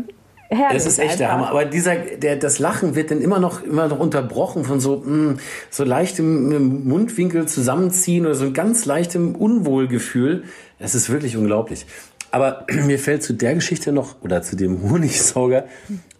Herrlich 0.52 0.84
das 0.84 0.88
ist 0.88 1.00
echt 1.00 1.20
der 1.20 1.32
Hammer. 1.32 1.50
Aber 1.50 1.66
dieser, 1.66 1.96
der, 1.96 2.36
das 2.36 2.58
Lachen 2.58 2.96
wird 2.96 3.12
dann 3.12 3.22
immer 3.22 3.40
noch, 3.40 3.62
immer 3.62 3.88
noch 3.88 4.00
unterbrochen 4.00 4.66
von 4.66 4.80
so, 4.80 5.04
mh, 5.06 5.34
mm, 5.34 5.40
so 5.70 5.84
leichtem 5.84 6.88
Mundwinkel 6.88 7.48
zusammenziehen 7.48 8.26
oder 8.26 8.34
so 8.34 8.46
ein 8.46 8.54
ganz 8.54 8.86
leichtem 8.86 9.36
Unwohlgefühl. 9.36 10.44
Es 10.80 10.96
ist 10.96 11.12
wirklich 11.12 11.38
unglaublich. 11.38 11.86
Aber 12.32 12.66
mir 12.86 12.98
fällt 12.98 13.22
zu 13.22 13.34
der 13.34 13.54
Geschichte 13.54 13.92
noch, 13.92 14.22
oder 14.24 14.42
zu 14.42 14.56
dem 14.56 14.82
Honigsauger, 14.90 15.66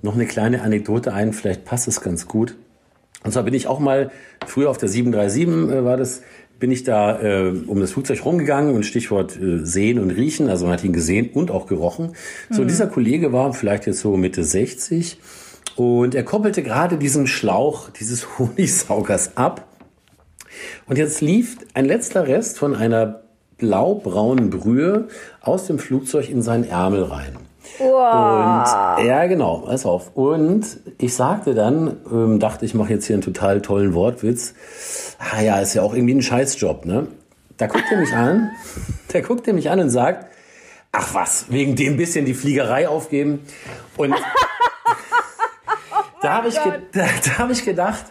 noch 0.04 0.14
eine 0.14 0.28
kleine 0.28 0.62
Anekdote 0.62 1.12
ein. 1.12 1.34
Vielleicht 1.34 1.66
passt 1.66 1.88
es 1.88 2.00
ganz 2.02 2.28
gut. 2.28 2.56
Und 3.24 3.32
zwar 3.32 3.44
bin 3.44 3.56
ich 3.56 3.66
auch 3.66 3.80
mal, 3.80 4.12
früher 4.46 4.70
auf 4.70 4.78
der 4.78 4.90
737 4.90 5.76
äh, 5.76 5.84
war 5.84 5.98
das, 5.98 6.22
bin 6.60 6.72
ich 6.72 6.84
da 6.84 7.22
äh, 7.22 7.54
um 7.68 7.80
das 7.80 7.92
Flugzeug 7.92 8.24
rumgegangen 8.26 8.76
und 8.76 8.86
Stichwort 8.86 9.40
äh, 9.40 9.66
sehen 9.66 10.00
und 10.00 10.12
riechen. 10.12 10.50
Also 10.50 10.66
man 10.66 10.74
hat 10.74 10.84
ihn 10.84 10.94
gesehen 10.94 11.30
und 11.34 11.52
auch 11.52 11.68
gerochen. 11.68 12.14
So, 12.50 12.64
mhm. 12.64 12.68
dieser 12.68 12.88
Kollege 12.88 13.32
war 13.32 13.54
vielleicht 13.54 13.88
jetzt 13.88 14.00
so 14.00 14.18
Mitte 14.18 14.44
60 14.44 15.18
und 15.76 16.16
er 16.16 16.24
koppelte 16.24 16.62
gerade 16.62 16.98
diesen 16.98 17.28
Schlauch 17.28 17.90
dieses 17.90 18.38
Honigsaugers 18.40 19.38
ab. 19.38 19.66
Und 20.88 20.98
jetzt 20.98 21.22
lief 21.22 21.58
ein 21.74 21.86
letzter 21.86 22.28
Rest 22.28 22.60
von 22.60 22.76
einer 22.76 23.22
blaubraunen 23.58 24.50
Brühe 24.50 25.08
aus 25.42 25.68
dem 25.68 25.80
Flugzeug 25.80 26.30
in 26.30 26.42
seinen 26.42 26.64
Ärmel 26.64 27.04
rein. 27.04 27.38
Wow. 27.78 28.98
Und 28.98 29.06
ja, 29.06 29.26
genau, 29.28 29.60
pass 29.60 29.86
auf. 29.86 30.16
Und 30.16 30.66
ich 30.98 31.14
sagte 31.14 31.54
dann, 31.54 31.98
ähm, 32.12 32.40
dachte 32.40 32.66
ich 32.66 32.74
mache 32.74 32.94
jetzt 32.94 33.06
hier 33.06 33.16
einen 33.16 33.24
total 33.24 33.62
tollen 33.62 33.94
Wortwitz. 33.94 34.54
Ah 35.20 35.42
ja, 35.42 35.60
ist 35.60 35.74
ja 35.74 35.82
auch 35.82 35.94
irgendwie 35.94 36.16
ein 36.16 36.22
Scheißjob, 36.22 36.86
ne? 36.86 37.08
Da 37.58 37.68
guckt 37.68 37.86
er 37.92 37.98
mich 37.98 38.14
an, 38.14 38.52
der 39.14 39.22
guckt 39.22 39.48
er 39.48 39.54
mich 39.54 39.70
an 39.70 39.80
und 39.80 39.90
sagt, 39.90 40.28
ach 40.92 41.14
was, 41.14 41.46
wegen 41.50 41.76
dem 41.76 41.98
bisschen 41.98 42.26
die 42.26 42.34
Fliegerei 42.34 42.88
aufgeben. 42.88 43.42
Und 43.98 44.14
oh 44.16 44.18
da 46.22 46.34
habe 46.34 46.48
ich, 46.48 46.56
da, 46.56 46.72
da 46.94 47.38
hab 47.38 47.52
ich 47.52 47.66
gedacht, 47.66 48.06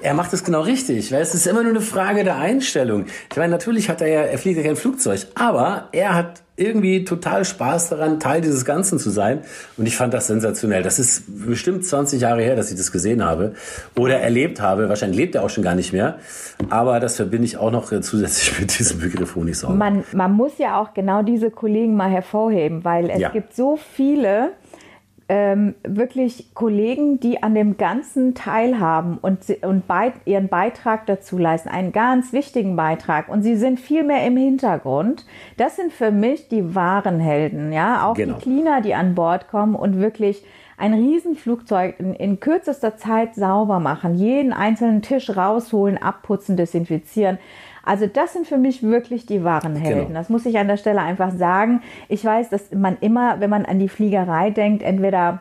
er 0.00 0.14
macht 0.14 0.32
es 0.32 0.44
genau 0.44 0.60
richtig, 0.62 1.12
weil 1.12 1.22
es 1.22 1.34
ist 1.34 1.46
immer 1.46 1.62
nur 1.62 1.70
eine 1.70 1.80
Frage 1.80 2.24
der 2.24 2.36
Einstellung. 2.36 3.06
Ich 3.30 3.36
meine, 3.36 3.52
natürlich 3.52 3.88
hat 3.88 4.00
er 4.00 4.08
ja, 4.08 4.20
er 4.20 4.38
fliegt 4.38 4.58
ja 4.58 4.64
kein 4.64 4.76
Flugzeug, 4.76 5.26
aber 5.34 5.88
er 5.92 6.14
hat 6.14 6.43
irgendwie 6.56 7.04
total 7.04 7.44
Spaß 7.44 7.90
daran, 7.90 8.20
Teil 8.20 8.40
dieses 8.40 8.64
Ganzen 8.64 8.98
zu 8.98 9.10
sein. 9.10 9.40
Und 9.76 9.86
ich 9.86 9.96
fand 9.96 10.14
das 10.14 10.28
sensationell. 10.28 10.82
Das 10.82 10.98
ist 10.98 11.24
bestimmt 11.46 11.84
20 11.84 12.20
Jahre 12.20 12.42
her, 12.42 12.54
dass 12.54 12.70
ich 12.70 12.76
das 12.76 12.92
gesehen 12.92 13.24
habe 13.24 13.54
oder 13.96 14.20
erlebt 14.20 14.60
habe. 14.60 14.88
Wahrscheinlich 14.88 15.18
lebt 15.18 15.34
er 15.34 15.42
auch 15.42 15.50
schon 15.50 15.64
gar 15.64 15.74
nicht 15.74 15.92
mehr. 15.92 16.18
Aber 16.70 17.00
das 17.00 17.16
verbinde 17.16 17.46
ich 17.46 17.56
auch 17.56 17.72
noch 17.72 17.90
zusätzlich 18.00 18.58
mit 18.60 18.78
diesem 18.78 19.00
Begriff 19.00 19.34
Honigsauger. 19.34 19.74
Man, 19.74 20.04
man 20.12 20.32
muss 20.32 20.58
ja 20.58 20.80
auch 20.80 20.94
genau 20.94 21.22
diese 21.22 21.50
Kollegen 21.50 21.96
mal 21.96 22.10
hervorheben, 22.10 22.84
weil 22.84 23.10
es 23.10 23.20
ja. 23.20 23.30
gibt 23.30 23.54
so 23.54 23.76
viele, 23.96 24.52
ähm, 25.28 25.74
wirklich 25.82 26.54
Kollegen, 26.54 27.18
die 27.18 27.42
an 27.42 27.54
dem 27.54 27.76
Ganzen 27.76 28.34
teilhaben 28.34 29.18
und, 29.18 29.38
und 29.62 29.86
bei, 29.86 30.12
ihren 30.26 30.48
Beitrag 30.48 31.06
dazu 31.06 31.38
leisten, 31.38 31.70
einen 31.70 31.92
ganz 31.92 32.32
wichtigen 32.32 32.76
Beitrag. 32.76 33.28
Und 33.28 33.42
sie 33.42 33.56
sind 33.56 33.80
viel 33.80 34.04
mehr 34.04 34.26
im 34.26 34.36
Hintergrund. 34.36 35.24
Das 35.56 35.76
sind 35.76 35.92
für 35.92 36.10
mich 36.10 36.48
die 36.48 36.74
wahren 36.74 37.20
Helden, 37.20 37.72
ja. 37.72 38.06
Auch 38.06 38.14
genau. 38.14 38.34
die 38.34 38.42
Cleaner, 38.42 38.80
die 38.82 38.94
an 38.94 39.14
Bord 39.14 39.48
kommen 39.48 39.74
und 39.74 39.98
wirklich 39.98 40.44
ein 40.76 40.92
Riesenflugzeug 40.92 41.98
in, 42.00 42.14
in 42.14 42.40
kürzester 42.40 42.96
Zeit 42.96 43.34
sauber 43.34 43.80
machen, 43.80 44.16
jeden 44.16 44.52
einzelnen 44.52 45.02
Tisch 45.02 45.34
rausholen, 45.34 45.98
abputzen, 45.98 46.56
desinfizieren. 46.56 47.38
Also 47.84 48.06
das 48.06 48.32
sind 48.32 48.46
für 48.46 48.58
mich 48.58 48.82
wirklich 48.82 49.26
die 49.26 49.44
wahren 49.44 49.76
Helden. 49.76 50.08
Genau. 50.08 50.18
Das 50.18 50.28
muss 50.28 50.46
ich 50.46 50.58
an 50.58 50.68
der 50.68 50.76
Stelle 50.76 51.00
einfach 51.00 51.32
sagen. 51.32 51.82
Ich 52.08 52.24
weiß, 52.24 52.50
dass 52.50 52.72
man 52.72 52.96
immer, 53.00 53.40
wenn 53.40 53.50
man 53.50 53.64
an 53.64 53.78
die 53.78 53.88
Fliegerei 53.88 54.50
denkt, 54.50 54.82
entweder 54.82 55.40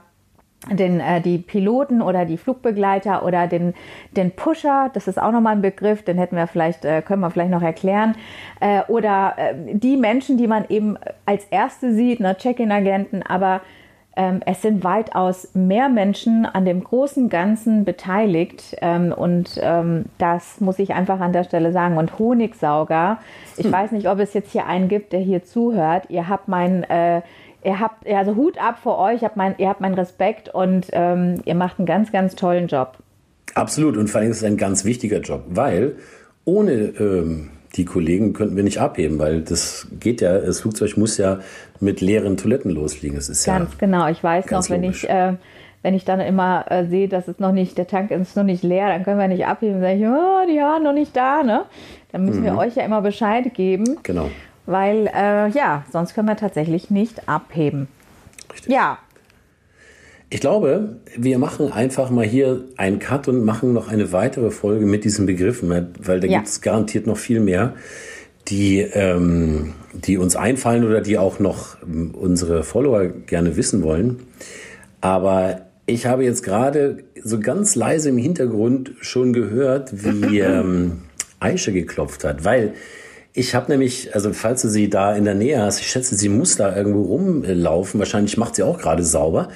den, 0.72 1.00
äh, 1.00 1.22
die 1.22 1.40
Piloten 1.40 2.02
oder 2.02 2.26
die 2.26 2.38
Flugbegleiter 2.38 3.26
oder 3.26 3.48
den, 3.48 3.74
den 4.16 4.32
Pusher, 4.32 4.90
das 4.94 5.08
ist 5.08 5.22
auch 5.22 5.32
nochmal 5.32 5.56
ein 5.56 5.62
Begriff, 5.62 6.04
den 6.04 6.18
hätten 6.18 6.36
wir 6.36 6.48
vielleicht, 6.48 6.86
äh, 6.86 7.02
können 7.02 7.22
wir 7.22 7.32
vielleicht 7.32 7.52
noch 7.52 7.62
erklären, 7.62 8.16
äh, 8.60 8.82
oder 8.88 9.34
äh, 9.38 9.54
die 9.74 9.98
Menschen, 9.98 10.38
die 10.38 10.48
man 10.48 10.66
eben 10.70 10.98
als 11.26 11.46
Erste 11.46 11.94
sieht, 11.94 12.20
ne, 12.20 12.38
Check-in-Agenten, 12.38 13.24
aber 13.24 13.62
es 14.16 14.62
sind 14.62 14.84
weitaus 14.84 15.50
mehr 15.56 15.90
Menschen 15.90 16.46
an 16.46 16.66
dem 16.66 16.84
großen 16.84 17.30
Ganzen 17.30 17.84
beteiligt 17.84 18.76
ähm, 18.82 19.12
und 19.12 19.60
ähm, 19.60 20.06
das 20.20 20.62
muss 20.62 20.78
ich 20.78 20.94
einfach 20.94 21.20
an 21.20 21.34
der 21.34 21.44
Stelle 21.44 21.72
sagen. 21.72 21.98
Und 21.98 22.20
Honigsauger, 22.20 23.18
ich 23.58 23.66
hm. 23.66 23.72
weiß 23.72 23.92
nicht, 23.92 24.08
ob 24.08 24.20
es 24.20 24.36
jetzt 24.36 24.52
hier 24.52 24.68
einen 24.68 24.88
gibt, 24.88 25.14
der 25.14 25.20
hier 25.20 25.44
zuhört. 25.44 26.06
Ihr 26.10 26.30
habt 26.30 26.48
mein, 26.48 26.84
äh, 26.84 27.22
ihr 27.64 27.80
habt, 27.80 28.08
also 28.08 28.36
Hut 28.36 28.60
ab 28.60 28.78
vor 28.84 29.00
euch, 29.00 29.24
habt 29.24 29.36
mein, 29.36 29.56
ihr 29.58 29.70
habt 29.70 29.82
meinen 29.82 29.96
Respekt 29.96 30.54
und 30.54 30.88
ähm, 30.92 31.42
ihr 31.46 31.56
macht 31.56 31.80
einen 31.80 31.88
ganz, 31.88 32.12
ganz 32.12 32.36
tollen 32.36 32.68
Job. 32.68 32.98
Absolut 33.56 33.98
und 33.98 34.10
vor 34.10 34.22
allem 34.22 34.30
ist 34.30 34.38
es 34.38 34.44
ein 34.44 34.58
ganz 34.58 34.86
wichtiger 34.86 35.22
Job, 35.22 35.44
weil 35.48 35.96
ohne 36.46 36.72
ähm, 36.72 37.50
die 37.76 37.86
Kollegen 37.86 38.34
könnten 38.34 38.56
wir 38.56 38.64
nicht 38.64 38.80
abheben, 38.80 39.20
weil 39.20 39.42
das 39.42 39.88
geht 40.00 40.22
ja, 40.22 40.38
das 40.40 40.62
Flugzeug 40.62 40.96
muss 40.98 41.18
ja 41.18 41.40
mit 41.80 42.02
leeren 42.02 42.38
Toiletten 42.38 42.72
losfliegen. 42.72 43.18
Das 43.18 43.30
ist 43.30 43.46
ganz 43.46 43.72
ja 43.72 43.78
genau. 43.80 44.08
Ich 44.08 44.24
weiß 44.24 44.50
noch, 44.52 44.70
wenn 44.70 44.84
logisch. 44.84 45.04
ich 45.06 45.10
äh, 45.10 45.34
wenn 45.84 45.94
ich 45.94 46.06
dann 46.06 46.22
immer 46.22 46.66
äh, 46.72 46.86
sehe, 46.86 47.08
dass 47.10 47.28
es 47.28 47.40
noch 47.40 47.52
nicht, 47.52 47.78
der 47.78 47.88
Tank 47.88 48.10
ist 48.10 48.38
noch 48.38 48.44
nicht 48.44 48.64
leer, 48.64 48.88
dann 48.88 49.04
können 49.04 49.20
wir 49.20 49.28
nicht 49.28 49.46
abheben. 49.46 49.82
Dann 49.82 49.82
sage 49.82 49.96
ich, 49.96 50.08
oh, 50.08 50.50
die 50.50 50.60
waren 50.60 50.82
noch 50.82 50.94
nicht 50.94 51.16
da, 51.16 51.44
ne? 51.44 51.66
Dann 52.12 52.24
müssen 52.26 52.40
mhm. 52.40 52.46
wir 52.46 52.58
euch 52.58 52.76
ja 52.76 52.84
immer 52.84 53.02
Bescheid 53.02 53.54
geben. 53.54 54.00
Genau. 54.02 54.30
Weil, 54.66 55.08
äh, 55.14 55.50
ja, 55.50 55.84
sonst 55.92 56.16
können 56.16 56.30
wir 56.30 56.38
tatsächlich 56.38 56.90
nicht 56.90 57.28
abheben. 57.28 57.90
Richtig. 58.54 58.72
Ja, 58.72 58.98
ich 60.34 60.40
glaube, 60.40 60.96
wir 61.16 61.38
machen 61.38 61.72
einfach 61.72 62.10
mal 62.10 62.26
hier 62.26 62.64
einen 62.76 62.98
Cut 62.98 63.28
und 63.28 63.46
machen 63.46 63.72
noch 63.72 63.88
eine 63.88 64.12
weitere 64.12 64.50
Folge 64.50 64.88
mit 64.88 65.04
diesen 65.04 65.28
Begriffen, 65.28 65.70
weil 66.00 66.20
da 66.20 66.28
ja. 66.28 66.40
gibt 66.40 66.48
es 66.48 66.62
garantiert 66.62 67.06
noch 67.06 67.18
viel 67.18 67.40
mehr, 67.40 67.76
die, 68.48 68.80
ähm, 68.80 69.74
die 69.94 70.18
uns 70.18 70.36
einfallen 70.36 70.86
oder 70.86 71.02
die 71.02 71.20
auch 71.20 71.38
noch 71.38 71.78
ähm, 71.84 72.16
unsere 72.20 72.64
Follower 72.64 73.10
gerne 73.10 73.58
wissen 73.58 73.84
wollen. 73.84 74.22
Aber 75.02 75.68
ich 75.86 76.08
habe 76.08 76.24
jetzt 76.24 76.42
gerade 76.42 77.04
so 77.24 77.40
ganz 77.40 77.76
leise 77.76 78.10
im 78.10 78.18
Hintergrund 78.18 78.94
schon 79.02 79.34
gehört, 79.34 80.04
wie 80.04 80.40
ähm, 80.40 81.04
Aisha 81.40 81.72
geklopft 81.72 82.24
hat, 82.24 82.44
weil 82.44 82.74
ich 83.36 83.54
habe 83.54 83.72
nämlich, 83.72 84.16
also 84.16 84.34
falls 84.34 84.64
du 84.64 84.70
sie 84.70 84.90
da 84.90 85.16
in 85.16 85.26
der 85.26 85.36
Nähe 85.36 85.62
hast, 85.62 85.80
ich 85.80 85.88
schätze, 85.88 86.16
sie 86.16 86.30
muss 86.30 86.56
da 86.56 86.76
irgendwo 86.76 87.04
rumlaufen. 87.04 88.00
Wahrscheinlich 88.00 88.38
macht 88.38 88.56
sie 88.56 88.64
auch 88.64 88.80
gerade 88.80 89.04
sauber. 89.04 89.50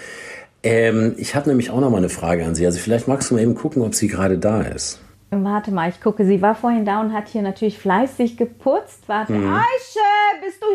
Ähm, 0.63 1.15
ich 1.17 1.35
habe 1.35 1.49
nämlich 1.49 1.69
auch 1.71 1.79
noch 1.79 1.89
mal 1.89 1.97
eine 1.97 2.09
Frage 2.09 2.45
an 2.45 2.55
Sie. 2.55 2.65
Also 2.65 2.79
vielleicht 2.79 3.07
magst 3.07 3.29
du 3.29 3.35
mal 3.35 3.41
eben 3.41 3.55
gucken, 3.55 3.81
ob 3.83 3.93
sie 3.95 4.07
gerade 4.07 4.37
da 4.37 4.61
ist. 4.61 4.99
Warte 5.29 5.71
mal, 5.71 5.89
ich 5.89 5.99
gucke. 6.01 6.25
Sie 6.25 6.41
war 6.41 6.55
vorhin 6.55 6.85
da 6.85 7.01
und 7.01 7.13
hat 7.13 7.27
hier 7.27 7.41
natürlich 7.41 7.77
fleißig 7.79 8.37
geputzt. 8.37 9.03
Warte, 9.07 9.33
Mhm. 9.33 9.53
Aische, 9.53 10.43
bist 10.43 10.61
du 10.61 10.67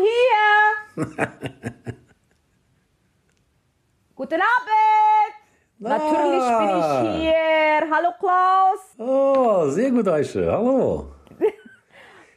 hier? 1.05 1.05
Guten 4.15 4.35
Abend. 4.35 5.33
Natürlich 5.79 6.47
bin 6.59 6.69
ich 6.79 7.21
hier. 7.23 7.91
Hallo 7.91 8.09
Klaus. 8.19 8.79
Oh, 8.97 9.69
sehr 9.69 9.91
gut, 9.91 10.07
Aische. 10.07 10.49
Hallo. 10.51 11.07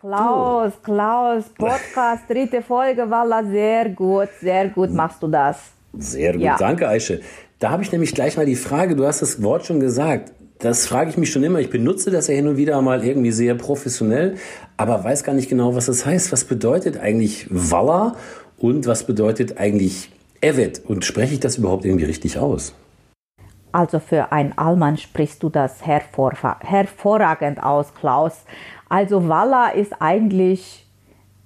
Klaus, 0.01 0.73
Klaus, 0.83 1.45
Podcast, 1.51 2.29
dritte 2.29 2.63
Folge, 2.63 3.09
Walla, 3.11 3.43
sehr 3.45 3.89
gut, 3.91 4.29
sehr 4.41 4.69
gut 4.69 4.91
machst 4.91 5.23
du 5.23 5.29
das. 5.29 5.73
Sehr 5.99 6.33
gut, 6.33 6.43
Ja. 6.43 6.57
danke, 6.59 6.89
Aische. 6.89 7.21
Da 7.59 7.71
habe 7.71 7.83
ich 7.83 7.93
nämlich 7.93 8.15
gleich 8.15 8.37
mal 8.37 8.47
die 8.47 8.57
Frage, 8.57 8.97
du 8.97 9.07
hast 9.07 9.23
das 9.23 9.43
Wort 9.43 9.67
schon 9.67 9.81
gesagt. 9.81 10.33
Das 10.59 10.87
frage 10.87 11.11
ich 11.11 11.17
mich 11.17 11.31
schon 11.31 11.43
immer. 11.43 11.59
Ich 11.61 11.71
benutze 11.71 12.11
das 12.11 12.29
ja 12.29 12.35
hin 12.35 12.49
und 12.49 12.57
wieder 12.57 12.81
mal 12.83 13.05
irgendwie 13.05 13.33
sehr 13.33 13.55
professionell, 13.55 14.37
aber 14.77 15.05
weiß 15.05 15.25
gar 15.25 15.35
nicht 15.35 15.49
genau, 15.49 15.75
was 15.75 15.87
das 15.87 16.07
heißt. 16.07 16.33
Was 16.33 16.45
bedeutet 16.45 16.99
eigentlich 16.99 17.47
Walla 17.51 18.17
und 18.59 18.87
was 18.87 19.05
bedeutet 19.05 19.59
eigentlich 19.59 20.11
Evet? 20.41 20.83
Und 20.87 21.05
spreche 21.05 21.35
ich 21.35 21.41
das 21.41 21.59
überhaupt 21.59 21.85
irgendwie 21.85 22.05
richtig 22.05 22.39
aus? 22.39 22.75
Also 23.73 23.99
für 23.99 24.33
einen 24.33 24.57
Allmann 24.57 24.97
sprichst 24.97 25.43
du 25.43 25.49
das 25.49 25.85
hervor, 25.85 26.33
hervorragend 26.61 27.63
aus, 27.63 27.95
Klaus. 27.95 28.45
Also 28.89 29.29
Walla 29.29 29.71
ist 29.71 29.93
eigentlich, 30.01 30.87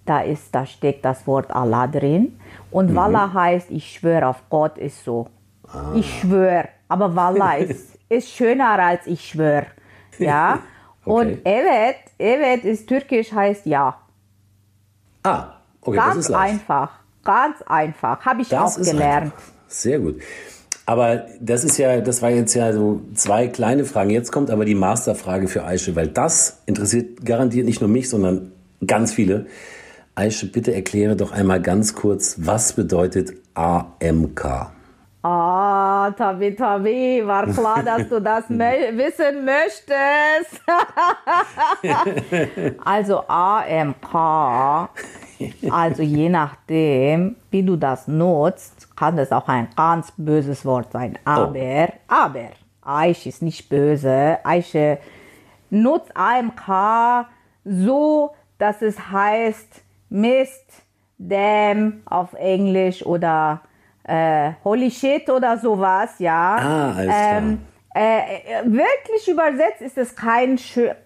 da 0.07 0.21
ist, 0.21 0.55
da 0.55 0.67
steckt 0.67 1.05
das 1.05 1.27
Wort 1.27 1.51
Allah 1.51 1.87
drin. 1.87 2.39
Und 2.71 2.95
Walla 2.95 3.33
heißt, 3.33 3.71
ich 3.71 3.91
schwöre 3.93 4.27
auf 4.29 4.43
Gott 4.49 4.79
ist 4.79 5.05
so. 5.05 5.29
Ich 5.95 6.21
schwöre. 6.21 6.69
Aber 6.89 7.15
Walla 7.17 7.55
ist, 7.59 7.99
ist 8.09 8.29
schöner 8.31 8.79
als 8.79 9.07
ich 9.07 9.27
schwöre. 9.29 9.67
Ja. 10.19 10.59
Okay. 11.03 11.11
Und 11.13 11.39
Evet, 11.45 11.97
Evet 12.19 12.65
ist 12.65 12.87
türkisch, 12.87 13.33
heißt 13.33 13.65
ja. 13.65 13.97
Ah, 15.23 15.55
okay, 15.81 15.97
das 15.97 16.05
Ganz 16.05 16.17
ist 16.19 16.29
leicht. 16.29 16.53
einfach. 16.53 16.91
Ganz 17.25 17.63
einfach. 17.63 18.21
Habe 18.27 18.43
ich 18.43 18.49
Das 18.51 18.75
auch 18.75 18.79
ist 18.79 18.91
gelernt. 18.91 19.25
einfach. 19.33 19.43
Sehr 19.67 19.99
gut. 19.99 20.21
Aber 20.85 21.25
das 21.41 21.65
ist 21.65 21.79
ja, 21.79 22.03
das 22.03 22.21
war 22.21 22.29
jetzt 22.29 22.53
ja 22.53 22.73
so 22.75 23.01
zwei 23.15 23.49
kleine 23.49 23.87
Fragen. 23.87 24.11
Jetzt 24.11 24.31
kommt 24.31 24.51
aber 24.51 24.67
die 24.67 24.75
Masterfrage 24.75 25.49
für 25.49 25.65
Aische, 25.65 25.97
weil 25.97 26.09
das 26.09 26.61
interessiert 26.67 27.25
garantiert 27.25 27.65
nicht 27.65 27.81
nur 27.81 27.89
mich, 27.89 28.11
sondern 28.11 28.53
ganz 28.87 29.13
viele. 29.15 29.47
Aische, 30.15 30.51
bitte 30.51 30.75
erkläre 30.75 31.17
doch 31.17 31.33
einmal 31.33 31.63
ganz 31.63 31.95
kurz, 31.95 32.37
was 32.39 32.73
bedeutet 32.73 33.33
AMK? 33.55 34.73
Ah, 35.23 36.11
Tabi, 36.13 36.55
Tabi, 36.55 37.23
war 37.25 37.47
klar, 37.47 37.83
dass 37.83 38.09
du 38.09 38.21
das 38.21 38.45
wissen 38.49 39.45
möchtest. 39.45 40.63
also 42.85 43.23
AMK, 43.29 44.15
also 45.71 46.03
je 46.03 46.29
nachdem, 46.29 47.37
wie 47.51 47.63
du 47.63 47.77
das 47.77 48.09
nutzt, 48.09 48.97
kann 48.97 49.17
das 49.17 49.31
auch 49.31 49.49
ein 49.49 49.69
ganz 49.77 50.13
böses 50.17 50.65
Wort 50.65 50.93
sein. 50.93 51.19
Aber, 51.25 51.89
aber, 52.09 52.51
Aish 52.83 53.27
ist 53.27 53.43
nicht 53.43 53.69
böse. 53.69 54.39
Aische 54.43 54.99
nutzt 55.69 56.17
AMK 56.17 57.27
so, 57.65 58.35
dass 58.59 58.81
es 58.81 59.11
heißt 59.11 59.83
Mist, 60.11 60.67
Damn 61.19 62.03
auf 62.07 62.33
Englisch 62.35 63.05
oder 63.05 63.61
äh, 64.05 64.53
Holy 64.65 64.91
Shit 64.91 65.29
oder 65.29 65.59
sowas, 65.59 66.11
ja. 66.19 66.57
Ah, 66.57 66.93
alles 66.93 67.07
klar. 67.07 67.39
ähm, 67.39 67.59
äh, 67.95 68.19
äh, 68.19 68.65
wirklich 68.65 69.29
übersetzt 69.29 69.81
ist 69.81 69.99
es 69.99 70.15
kein 70.15 70.59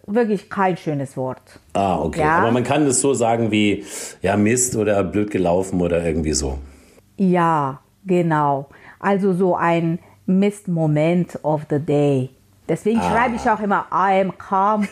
wirklich 0.07 0.51
kein 0.51 0.77
schönes 0.77 1.17
Wort. 1.17 1.59
Ah, 1.73 1.99
okay. 1.99 2.21
Ja. 2.21 2.39
Aber 2.39 2.51
man 2.51 2.63
kann 2.63 2.87
das 2.87 3.01
so 3.01 3.15
sagen 3.15 3.51
wie, 3.51 3.85
ja, 4.21 4.37
Mist 4.37 4.77
oder 4.77 5.03
blöd 5.03 5.31
gelaufen 5.31 5.81
oder 5.81 6.05
irgendwie 6.05 6.35
so. 6.35 6.59
Ja, 7.17 7.81
genau. 8.05 8.69
Also 9.01 9.33
so 9.33 9.57
ein 9.57 9.99
Missed 10.27 10.69
Moment 10.69 11.39
of 11.43 11.63
the 11.71 11.79
Day. 11.79 12.31
Deswegen 12.67 13.01
schreibe 13.01 13.37
ich 13.37 13.49
auch 13.49 13.61
immer 13.61 13.87
I 13.93 14.23
am 14.23 14.39
calm 14.39 14.89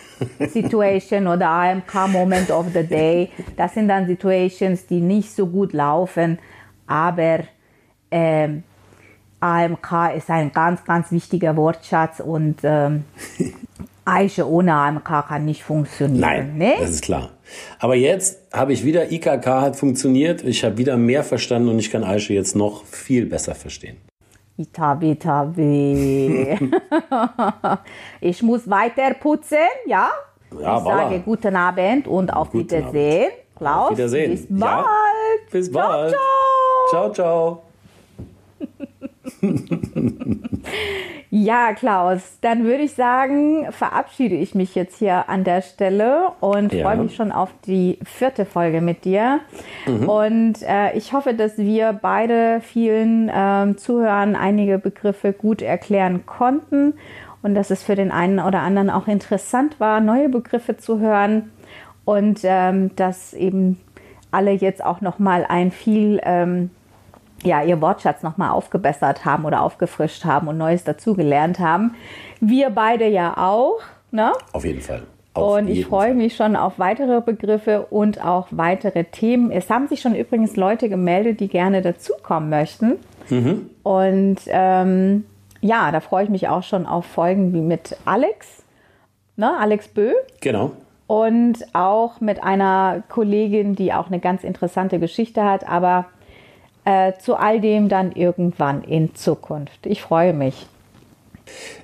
Situation 0.49 1.27
oder 1.27 1.47
I 1.47 1.71
am 1.71 1.87
calm 1.87 2.13
Moment 2.13 2.51
of 2.51 2.67
the 2.75 2.83
Day. 2.83 3.31
Das 3.57 3.75
sind 3.75 3.89
dann 3.89 4.07
Situations, 4.07 4.87
die 4.87 5.01
nicht 5.01 5.35
so 5.35 5.47
gut 5.47 5.73
laufen, 5.73 6.39
aber 6.87 7.41
ähm, 8.11 8.63
AMK 9.41 10.15
ist 10.17 10.31
ein 10.31 10.53
ganz, 10.53 10.85
ganz 10.85 11.11
wichtiger 11.11 11.57
Wortschatz 11.57 12.21
und 12.21 12.61
ähm, 12.63 13.05
Eiche 14.05 14.49
ohne 14.49 14.75
AMK 14.75 15.29
kann 15.29 15.45
nicht 15.45 15.63
funktionieren. 15.63 16.21
Nein, 16.21 16.59
ne? 16.59 16.75
das 16.79 16.91
ist 16.91 17.05
klar. 17.05 17.31
Aber 17.79 17.95
jetzt 17.95 18.41
habe 18.53 18.73
ich 18.73 18.85
wieder, 18.85 19.11
IKK 19.11 19.47
hat 19.47 19.77
funktioniert, 19.77 20.45
ich 20.45 20.65
habe 20.65 20.77
wieder 20.77 20.97
mehr 20.97 21.25
verstanden 21.25 21.69
und 21.69 21.79
ich 21.79 21.91
kann 21.91 22.05
Aische 22.05 22.35
jetzt 22.35 22.55
noch 22.55 22.85
viel 22.85 23.27
besser 23.27 23.55
verstehen. 23.55 23.97
Itabi, 24.63 25.13
Itabi. 25.13 26.59
ich 28.21 28.43
muss 28.43 28.69
weiter 28.69 29.15
putzen, 29.15 29.57
ja? 29.87 30.11
Ja, 30.53 30.77
ich 30.79 30.83
voilà. 30.85 30.85
sage 30.85 31.21
guten 31.21 31.57
Abend 31.57 32.07
und 32.09 32.33
auf 32.33 32.51
Guten 32.51 32.71
Wiedersehen. 32.71 33.31
Klaus, 33.57 33.91
Auf 33.91 33.97
Wiedersehen. 33.99 34.31
bis 34.33 34.47
Ja, 34.51 34.57
bald. 34.59 35.51
bis 35.51 35.71
Ciao, 35.71 35.89
bald. 35.89 36.11
ciao. 36.91 37.11
Ciao, 37.13 37.13
ciao. 37.13 37.63
Ja, 41.35 41.73
Klaus, 41.73 42.37
dann 42.43 42.65
würde 42.65 42.83
ich 42.83 42.93
sagen, 42.93 43.67
verabschiede 43.73 44.35
ich 44.35 44.55
mich 44.55 44.75
jetzt 44.75 44.99
hier 44.99 45.31
an 45.31 45.45
der 45.45 45.63
Stelle 45.63 46.33
und 46.41 46.75
Ja. 46.75 46.83
freue 46.85 46.99
mich 46.99 47.17
schon 47.17 47.33
auf 47.33 47.49
die 47.67 47.99
vierte 48.05 48.45
Folge 48.45 48.83
mit 48.83 49.07
dir. 49.07 49.41
Mhm. 49.87 50.09
Und 50.11 50.63
äh, 50.63 50.93
ich 50.95 51.15
hoffe, 51.15 51.33
dass 51.33 51.57
wir 51.57 51.95
beide 51.95 52.61
vielen 52.61 53.31
ähm, 53.35 53.79
Zuhörern 53.79 54.37
einige 54.37 54.79
Begriffe 54.79 55.33
gut 55.33 55.63
erklären 55.63 56.27
konnten 56.27 56.93
und 57.43 57.55
dass 57.55 57.71
es 57.71 57.83
für 57.83 57.95
den 57.95 58.11
einen 58.11 58.39
oder 58.39 58.61
anderen 58.61 58.91
auch 58.91 59.09
interessant 59.09 59.81
war, 59.81 60.01
neue 60.01 60.29
Begriffe 60.29 60.77
zu 60.77 61.01
hören 61.01 61.51
und 62.05 62.41
ähm, 62.43 62.95
dass 62.97 63.33
eben 63.33 63.81
alle 64.31 64.51
jetzt 64.51 64.85
auch 64.85 65.01
noch 65.01 65.19
mal 65.19 65.47
ein 65.49 65.71
viel 65.71 66.21
ähm, 66.25 66.69
ja, 67.43 67.63
ihr 67.63 67.81
Wortschatz 67.81 68.23
nochmal 68.23 68.51
aufgebessert 68.51 69.25
haben 69.25 69.45
oder 69.45 69.63
aufgefrischt 69.63 70.25
haben 70.25 70.49
und 70.49 70.59
Neues 70.59 70.85
dazugelernt 70.85 71.59
haben. 71.59 71.95
Wir 72.41 72.71
beide 72.71 73.09
ja 73.09 73.37
auch. 73.37 73.81
Ne? 74.11 74.33
Auf 74.53 74.65
jeden 74.65 74.81
Fall. 74.81 75.03
Auf 75.35 75.57
Und 75.57 75.69
ich 75.69 75.87
freue 75.87 76.09
Fall. 76.09 76.15
mich 76.15 76.37
schon 76.37 76.57
auf 76.57 76.79
weitere 76.79 77.23
Begriffe 77.23 77.87
und 77.89 78.23
auch 78.23 78.49
weitere 78.51 79.05
Themen. 79.05 79.51
Es 79.51 79.71
haben 79.71 79.89
sich 79.89 80.01
schon 80.01 80.15
übrigens 80.15 80.57
Leute 80.57 80.89
gemeldet, 80.91 81.41
die 81.41 81.49
gerne 81.49 81.81
dazukommen 81.81 82.51
möchten. 82.51 82.99
Mhm. 83.31 83.71
Und 83.83 84.41
ähm, 84.49 85.25
ja, 85.63 85.91
da 85.91 86.01
freue 86.01 86.25
ich 86.25 86.31
mich 86.31 86.49
auch 86.49 86.63
schon 86.63 86.85
auf 86.85 87.07
Folgen 87.07 87.55
wie 87.55 87.63
mit 87.63 87.97
Alex, 88.05 88.63
ne? 89.37 89.57
Alex 89.59 89.89
Bö. 89.89 90.13
Genau. 90.41 90.73
Und 91.07 91.59
auch 91.73 92.21
mit 92.21 92.43
einer 92.43 93.03
Kollegin, 93.09 93.75
die 93.75 93.93
auch 93.93 94.09
eine 94.09 94.19
ganz 94.19 94.45
interessante 94.45 94.99
Geschichte 94.99 95.45
hat, 95.45 95.67
aber 95.67 96.07
äh, 96.85 97.13
zu 97.19 97.37
all 97.37 97.61
dem 97.61 97.89
dann 97.89 98.13
irgendwann 98.13 98.83
in 98.83 99.15
Zukunft. 99.15 99.87
Ich 99.87 100.03
freue 100.03 100.33
mich. 100.33 100.67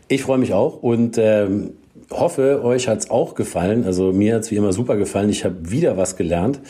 Ich 0.09 0.23
freue 0.23 0.39
mich 0.39 0.55
auch 0.55 0.83
und 0.83 1.19
ähm, 1.19 1.73
hoffe, 2.11 2.63
euch 2.65 2.89
hat's 2.89 3.11
auch 3.11 3.35
gefallen. 3.35 3.85
Also 3.85 4.13
mir 4.13 4.37
hat's 4.37 4.51
wie 4.51 4.57
immer 4.57 4.73
super 4.73 4.97
gefallen. 4.97 5.29
Ich 5.29 5.45
habe 5.45 5.71
wieder 5.71 5.97
was 5.97 6.17
gelernt. 6.17 6.61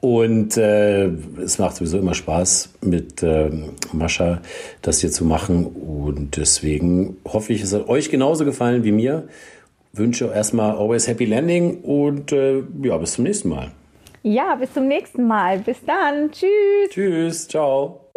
Und 0.00 0.56
äh, 0.56 1.08
es 1.44 1.58
macht 1.58 1.76
sowieso 1.76 1.98
immer 1.98 2.14
Spaß, 2.14 2.70
mit 2.80 3.22
ähm, 3.22 3.72
Mascha 3.92 4.40
das 4.80 5.00
hier 5.00 5.10
zu 5.10 5.26
machen. 5.26 5.66
Und 5.66 6.38
deswegen 6.38 7.18
hoffe 7.26 7.52
ich, 7.52 7.62
es 7.62 7.74
hat 7.74 7.86
euch 7.88 8.10
genauso 8.10 8.46
gefallen 8.46 8.82
wie 8.82 8.92
mir. 8.92 9.28
Wünsche 9.92 10.32
erstmal 10.32 10.76
always 10.76 11.06
happy 11.06 11.26
landing 11.26 11.80
und 11.82 12.32
äh, 12.32 12.62
ja, 12.82 12.96
bis 12.96 13.12
zum 13.12 13.24
nächsten 13.24 13.50
Mal. 13.50 13.72
Ja, 14.22 14.54
bis 14.56 14.74
zum 14.74 14.86
nächsten 14.86 15.26
Mal. 15.26 15.60
Bis 15.60 15.78
dann. 15.86 16.30
Tschüss. 16.30 16.90
Tschüss, 16.90 17.48
ciao. 17.48 18.10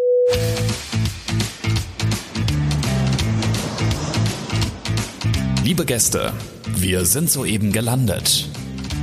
Liebe 5.64 5.86
Gäste, 5.86 6.34
wir 6.76 7.06
sind 7.06 7.30
soeben 7.30 7.72
gelandet. 7.72 8.50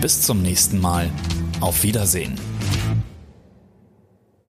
Bis 0.03 0.23
zum 0.23 0.43
nächsten 0.43 0.79
Mal. 0.79 1.11
Auf 1.61 1.83
Wiedersehen. 1.83 2.39